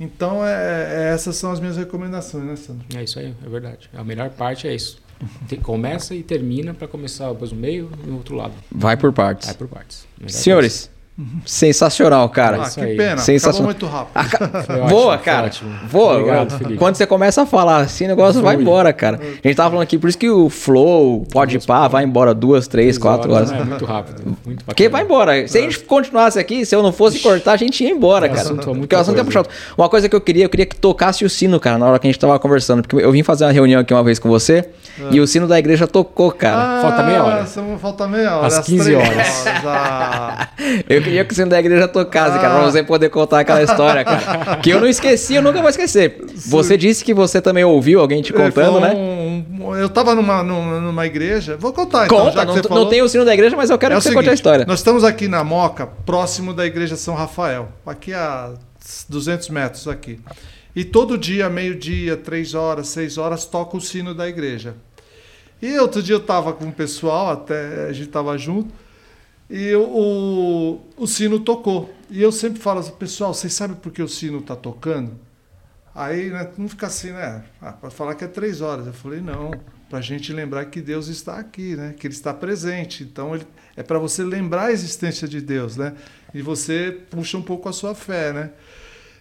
Então, 0.00 0.44
é, 0.46 0.50
é- 0.50 1.14
essas 1.14 1.36
são 1.36 1.50
as 1.50 1.58
minhas 1.60 1.76
recomendações, 1.76 2.44
né, 2.44 2.56
Sandro? 2.56 2.86
É 2.96 3.02
isso 3.02 3.18
aí, 3.18 3.34
é 3.44 3.48
verdade. 3.48 3.90
A 3.94 4.04
melhor 4.04 4.30
parte 4.30 4.68
é 4.68 4.74
isso. 4.74 5.00
Começa 5.62 6.14
e 6.14 6.22
termina 6.22 6.72
para 6.72 6.86
começar 6.86 7.28
depois 7.32 7.50
no 7.50 7.58
meio 7.58 7.90
e 8.04 8.06
no 8.06 8.16
outro 8.18 8.36
lado. 8.36 8.54
Vai 8.70 8.96
por 8.96 9.12
partes. 9.12 9.46
Vai 9.48 9.56
por 9.56 9.66
partes. 9.68 10.06
Senhores, 10.28 10.88
sensacional, 11.44 12.28
cara. 12.28 12.62
ah, 12.62 12.70
que 12.70 12.80
aí. 12.80 12.96
pena. 12.96 13.18
Sensacional. 13.18 13.70
Acabou 13.70 13.90
muito 14.00 14.14
rápido. 14.16 14.88
Voa, 14.88 15.14
ótimo, 15.14 15.16
foi 15.16 15.18
cara. 15.24 15.46
ótimo. 15.46 15.70
Voa. 15.88 16.12
Obrigado, 16.14 16.58
Felipe. 16.58 16.76
Quando 16.76 16.94
você 16.96 17.06
começa 17.06 17.42
a 17.42 17.46
falar 17.46 17.78
assim, 17.78 18.04
o 18.04 18.08
negócio 18.08 18.42
vai 18.42 18.56
embora, 18.56 18.92
cara. 18.92 19.18
A 19.22 19.48
gente 19.48 19.56
tava 19.56 19.70
falando 19.70 19.82
aqui, 19.82 19.98
por 19.98 20.08
isso 20.08 20.18
que 20.18 20.30
o 20.30 20.48
flow, 20.48 21.26
pode 21.30 21.58
pá, 21.66 21.88
vai 21.88 22.04
embora 22.04 22.34
duas, 22.34 22.66
três, 22.68 22.88
Três 22.88 22.98
quatro 22.98 23.32
horas. 23.32 23.50
né? 23.50 23.58
É 23.60 23.64
muito 23.64 23.84
rápido. 23.84 24.36
Muito 24.44 24.64
Porque 24.64 24.88
vai 24.88 25.02
embora. 25.02 25.46
Se 25.48 25.58
a 25.58 25.60
gente 25.60 25.80
continuasse 25.80 26.38
aqui, 26.38 26.64
se 26.64 26.74
eu 26.74 26.82
não 26.82 26.92
fosse 26.92 27.18
cortar, 27.18 27.52
a 27.52 27.56
gente 27.56 27.82
ia 27.82 27.90
embora, 27.90 28.26
O 28.26 28.28
cara. 28.30 28.40
assunto 28.42 28.70
é 28.70 28.74
Porque 28.74 28.94
o 28.94 28.98
assunto 28.98 29.14
é 29.18 29.24
coisa. 29.24 29.42
puxado. 29.42 29.48
Uma 29.76 29.88
coisa 29.88 30.08
que 30.08 30.14
eu 30.16 30.20
queria, 30.20 30.44
eu 30.44 30.48
queria 30.48 30.66
que 30.66 30.76
tocasse 30.76 31.24
o 31.24 31.30
sino, 31.30 31.58
cara, 31.58 31.78
na 31.78 31.86
hora 31.86 31.98
que 31.98 32.06
a 32.06 32.10
gente 32.10 32.20
tava 32.20 32.38
conversando. 32.38 32.82
Porque 32.82 32.96
eu 33.04 33.12
vim 33.12 33.22
fazer 33.22 33.44
uma 33.44 33.52
reunião 33.52 33.80
aqui 33.80 33.92
uma 33.92 34.04
vez 34.04 34.18
com 34.18 34.28
você 34.28 34.68
e 35.10 35.20
o 35.20 35.26
sino 35.26 35.46
da 35.46 35.58
igreja 35.58 35.86
tocou, 35.86 36.30
cara. 36.30 36.80
Falta 36.82 37.02
meia 37.02 37.24
hora. 37.24 37.42
Ah, 37.42 37.78
falta 37.78 38.06
meia 38.08 38.36
hora. 38.36 38.46
Às 38.46 38.58
15 38.60 38.84
três 38.84 38.96
horas. 39.08 39.46
Ah, 39.66 40.48
Eu 40.88 41.02
queria 41.08 41.24
que 41.24 41.32
o 41.32 41.34
sino 41.36 41.50
da 41.50 41.58
igreja 41.58 41.88
tocasse, 41.88 42.38
cara, 42.38 42.60
pra 42.60 42.70
você 42.70 42.82
poder 42.82 43.08
contar 43.08 43.40
aquela 43.40 43.62
história, 43.62 44.04
cara. 44.04 44.56
Que 44.62 44.70
eu 44.70 44.80
não 44.80 44.86
esqueci, 44.86 45.34
eu 45.34 45.42
nunca 45.42 45.60
vou 45.60 45.70
esquecer. 45.70 46.24
Você 46.34 46.76
disse 46.76 47.04
que 47.04 47.14
você 47.14 47.40
também 47.40 47.64
ouviu 47.64 48.00
alguém 48.00 48.22
te 48.22 48.32
contando, 48.32 48.78
foi 48.78 48.80
né? 48.80 48.94
um- 48.94 49.38
eu 49.76 49.88
tava 49.88 50.14
numa, 50.14 50.42
numa, 50.42 50.80
numa 50.80 51.06
igreja. 51.06 51.56
Vou 51.56 51.72
contar 51.72 52.06
então, 52.06 52.18
Conta, 52.18 52.32
já 52.32 52.44
não, 52.44 52.54
não 52.56 52.88
tem 52.88 53.02
o 53.02 53.08
sino 53.08 53.24
da 53.24 53.34
igreja, 53.34 53.56
mas 53.56 53.70
eu 53.70 53.78
quero 53.78 53.94
É 53.94 53.96
que 53.96 54.02
você 54.02 54.08
conte 54.10 54.18
a 54.18 54.22
seguinte, 54.22 54.36
história. 54.38 54.64
Nós 54.66 54.80
estamos 54.80 55.04
aqui 55.04 55.28
na 55.28 55.44
Moca, 55.44 55.86
próximo 55.86 56.54
da 56.54 56.64
igreja 56.64 56.96
São 56.96 57.14
Rafael, 57.14 57.68
aqui 57.86 58.14
a 58.14 58.54
200 59.08 59.48
metros 59.50 59.86
aqui. 59.88 60.20
E 60.74 60.84
todo 60.84 61.18
dia, 61.18 61.48
meio-dia, 61.50 62.16
três 62.16 62.54
horas, 62.54 62.88
seis 62.88 63.18
horas, 63.18 63.44
toca 63.44 63.76
o 63.76 63.80
sino 63.80 64.14
da 64.14 64.28
igreja. 64.28 64.74
E 65.60 65.76
outro 65.78 66.02
dia 66.02 66.14
eu 66.14 66.20
estava 66.20 66.52
com 66.52 66.66
o 66.66 66.72
pessoal, 66.72 67.30
até 67.30 67.86
a 67.88 67.92
gente 67.92 68.06
estava 68.06 68.38
junto, 68.38 68.72
e 69.50 69.74
o, 69.74 70.80
o, 70.96 71.06
sino 71.06 71.40
tocou. 71.40 71.94
E 72.10 72.20
eu 72.20 72.30
sempre 72.30 72.60
falo 72.60 72.80
assim, 72.80 72.92
pessoal, 72.92 73.32
vocês 73.32 73.52
sabem 73.52 73.76
por 73.76 73.90
que 73.90 74.02
o 74.02 74.08
sino 74.08 74.38
está 74.38 74.54
tocando? 74.54 75.12
Aí 75.94 76.30
né, 76.30 76.48
não 76.56 76.68
fica 76.68 76.86
assim, 76.86 77.10
né? 77.10 77.44
Ah, 77.60 77.72
para 77.72 77.90
falar 77.90 78.14
que 78.14 78.24
é 78.24 78.28
três 78.28 78.60
horas. 78.60 78.86
Eu 78.86 78.92
falei, 78.92 79.20
não, 79.20 79.50
para 79.88 79.98
a 79.98 80.02
gente 80.02 80.32
lembrar 80.32 80.66
que 80.66 80.80
Deus 80.80 81.08
está 81.08 81.38
aqui, 81.38 81.74
né? 81.74 81.94
Que 81.98 82.06
Ele 82.06 82.14
está 82.14 82.32
presente. 82.32 83.02
Então 83.02 83.34
ele, 83.34 83.46
é 83.76 83.82
para 83.82 83.98
você 83.98 84.22
lembrar 84.22 84.66
a 84.66 84.72
existência 84.72 85.26
de 85.26 85.40
Deus, 85.40 85.76
né? 85.76 85.94
E 86.34 86.42
você 86.42 86.96
puxa 87.10 87.38
um 87.38 87.42
pouco 87.42 87.68
a 87.68 87.72
sua 87.72 87.94
fé, 87.94 88.32
né? 88.32 88.50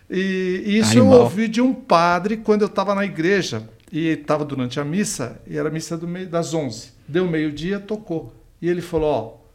E 0.09 0.63
isso 0.65 0.99
Animal. 0.99 1.13
eu 1.13 1.23
ouvi 1.23 1.47
de 1.47 1.61
um 1.61 1.73
padre 1.73 2.37
quando 2.37 2.61
eu 2.61 2.67
estava 2.67 2.93
na 2.93 3.05
igreja. 3.05 3.67
E 3.89 4.07
estava 4.09 4.43
durante 4.43 4.81
a 4.81 4.83
missa, 4.83 5.39
e 5.47 5.57
era 5.57 5.69
a 5.69 5.71
missa 5.71 5.97
do 5.97 6.05
meio, 6.05 6.27
das 6.27 6.53
11. 6.53 6.89
Deu 7.07 7.25
meio-dia, 7.25 7.79
tocou. 7.79 8.33
E 8.61 8.67
ele 8.67 8.81
falou: 8.81 9.09
Ó, 9.09 9.46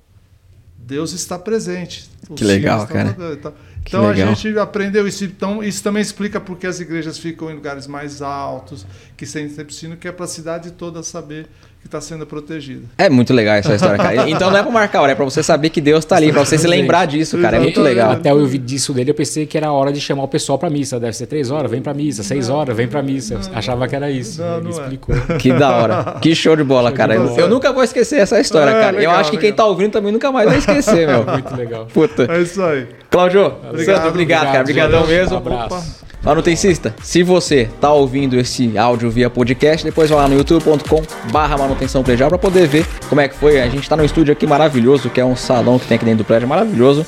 Deus 0.84 1.12
está 1.12 1.38
presente. 1.38 2.10
O 2.28 2.34
Que 2.34 2.44
legal, 2.44 2.86
cara. 2.86 3.16
Então, 3.32 3.54
Que 3.84 3.96
a 3.96 4.00
legal. 4.00 4.34
gente 4.34 4.58
aprendeu 4.58 5.06
isso. 5.06 5.24
Então, 5.24 5.62
isso 5.62 5.82
também 5.82 6.02
explica 6.02 6.40
porque 6.40 6.66
as 6.66 6.80
igrejas 6.80 7.18
ficam 7.18 7.50
em 7.50 7.54
lugares 7.54 7.86
mais 7.86 8.22
altos, 8.22 8.86
que 9.16 9.26
sem 9.26 9.48
sino, 9.72 9.96
que 9.96 10.06
é 10.06 10.12
para 10.12 10.24
a 10.24 10.28
cidade 10.28 10.72
toda 10.72 11.02
saber 11.02 11.48
que 11.82 11.88
está 11.88 12.00
sendo 12.00 12.24
protegida. 12.24 12.82
É 12.96 13.10
muito 13.10 13.34
legal 13.34 13.56
essa 13.56 13.74
história, 13.74 13.98
cara. 13.98 14.28
Então 14.30 14.50
não 14.50 14.56
é 14.58 14.62
pra 14.62 14.70
marcar 14.70 15.02
hora, 15.02 15.12
é 15.12 15.14
pra 15.16 15.24
você 15.24 15.42
saber 15.42 15.68
que 15.68 15.80
Deus 15.80 16.04
tá 16.04 16.14
ali, 16.16 16.32
pra 16.32 16.44
você 16.44 16.56
se 16.56 16.66
lembrar 16.68 17.06
disso, 17.06 17.36
cara. 17.38 17.56
É 17.56 17.60
muito 17.60 17.80
legal. 17.82 18.12
Até 18.12 18.30
eu 18.30 18.38
ouvi 18.38 18.56
disso 18.56 18.92
dele, 18.92 19.10
eu 19.10 19.14
pensei 19.14 19.46
que 19.46 19.58
era 19.58 19.66
a 19.66 19.72
hora 19.72 19.92
de 19.92 20.00
chamar 20.00 20.22
o 20.22 20.28
pessoal 20.28 20.58
pra 20.58 20.70
missa. 20.70 21.00
Deve 21.00 21.12
ser 21.16 21.26
três 21.26 21.50
horas, 21.50 21.68
vem 21.70 21.82
pra 21.82 21.92
missa. 21.92 22.22
Seis 22.22 22.48
horas, 22.48 22.76
vem 22.76 22.86
pra 22.86 23.02
missa. 23.02 23.34
Eu 23.34 23.40
achava 23.52 23.88
que 23.88 23.96
era 23.96 24.10
isso. 24.10 24.40
Não, 24.40 24.54
Ele 24.58 24.64
não 24.64 24.70
é. 24.70 24.80
explicou. 24.80 25.14
Que 25.38 25.52
da 25.52 25.70
hora. 25.76 26.16
Que 26.20 26.34
show 26.36 26.54
de 26.54 26.62
bola, 26.62 26.92
cara. 26.92 27.18
bola. 27.18 27.38
Eu 27.40 27.48
nunca 27.48 27.72
vou 27.72 27.82
esquecer 27.82 28.20
essa 28.20 28.38
história, 28.40 28.70
É, 28.70 28.80
cara. 28.80 28.96
Eu 28.96 29.00
legal, 29.00 29.16
acho 29.16 29.30
que 29.32 29.36
quem 29.38 29.50
legal. 29.50 29.66
tá 29.66 29.70
ouvindo 29.70 29.90
também 29.90 30.12
nunca 30.12 30.30
mais 30.30 30.48
vai 30.48 30.58
esquecer, 30.58 31.06
meu. 31.08 31.24
Muito 31.26 31.56
legal. 31.56 31.86
Puta. 31.92 32.32
É 32.32 32.40
isso 32.40 32.62
aí. 32.62 32.86
Cláudio, 33.10 33.44
Obrigado. 33.68 33.96
Sandro, 33.96 34.08
obrigado, 34.08 34.44
cara. 34.46 34.60
Obrigadão 34.60 35.06
mesmo. 35.06 35.34
Um 35.34 35.38
abraço. 35.38 36.11
Manutencista, 36.22 36.94
se 37.02 37.22
você 37.24 37.68
tá 37.80 37.92
ouvindo 37.92 38.38
esse 38.38 38.78
áudio 38.78 39.10
via 39.10 39.28
podcast, 39.28 39.84
depois 39.84 40.08
vai 40.08 40.20
lá 40.20 40.28
no 40.28 40.36
youtube.com 40.36 41.02
barra 41.32 41.58
manutenção 41.58 42.04
predial 42.04 42.28
pra 42.28 42.38
poder 42.38 42.68
ver 42.68 42.86
como 43.08 43.20
é 43.20 43.26
que 43.28 43.34
foi. 43.34 43.60
A 43.60 43.68
gente 43.68 43.88
tá 43.88 43.96
num 43.96 44.04
estúdio 44.04 44.32
aqui 44.32 44.46
maravilhoso, 44.46 45.10
que 45.10 45.20
é 45.20 45.24
um 45.24 45.34
salão 45.34 45.80
que 45.80 45.86
tem 45.86 45.96
aqui 45.96 46.04
dentro 46.04 46.18
do 46.18 46.26
prédio, 46.26 46.46
maravilhoso. 46.46 47.04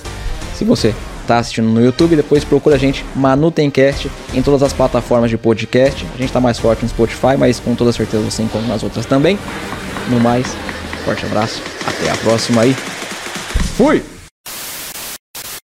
Se 0.56 0.64
você 0.64 0.92
tá 1.28 1.38
assistindo 1.38 1.68
no 1.68 1.80
YouTube, 1.80 2.16
depois 2.16 2.42
procura 2.44 2.74
a 2.74 2.78
gente, 2.78 3.04
Manutencast, 3.14 4.10
em 4.32 4.42
todas 4.42 4.64
as 4.64 4.72
plataformas 4.72 5.30
de 5.30 5.38
podcast. 5.38 6.04
A 6.12 6.18
gente 6.18 6.32
tá 6.32 6.40
mais 6.40 6.58
forte 6.58 6.82
no 6.82 6.88
Spotify, 6.88 7.36
mas 7.38 7.60
com 7.60 7.76
toda 7.76 7.92
certeza 7.92 8.22
você 8.24 8.42
encontra 8.42 8.66
nas 8.66 8.82
outras 8.82 9.06
também. 9.06 9.38
No 10.10 10.18
mais, 10.18 10.46
forte 11.04 11.24
abraço, 11.24 11.62
até 11.86 12.10
a 12.10 12.16
próxima 12.16 12.62
aí. 12.62 12.74
Fui! 13.76 14.13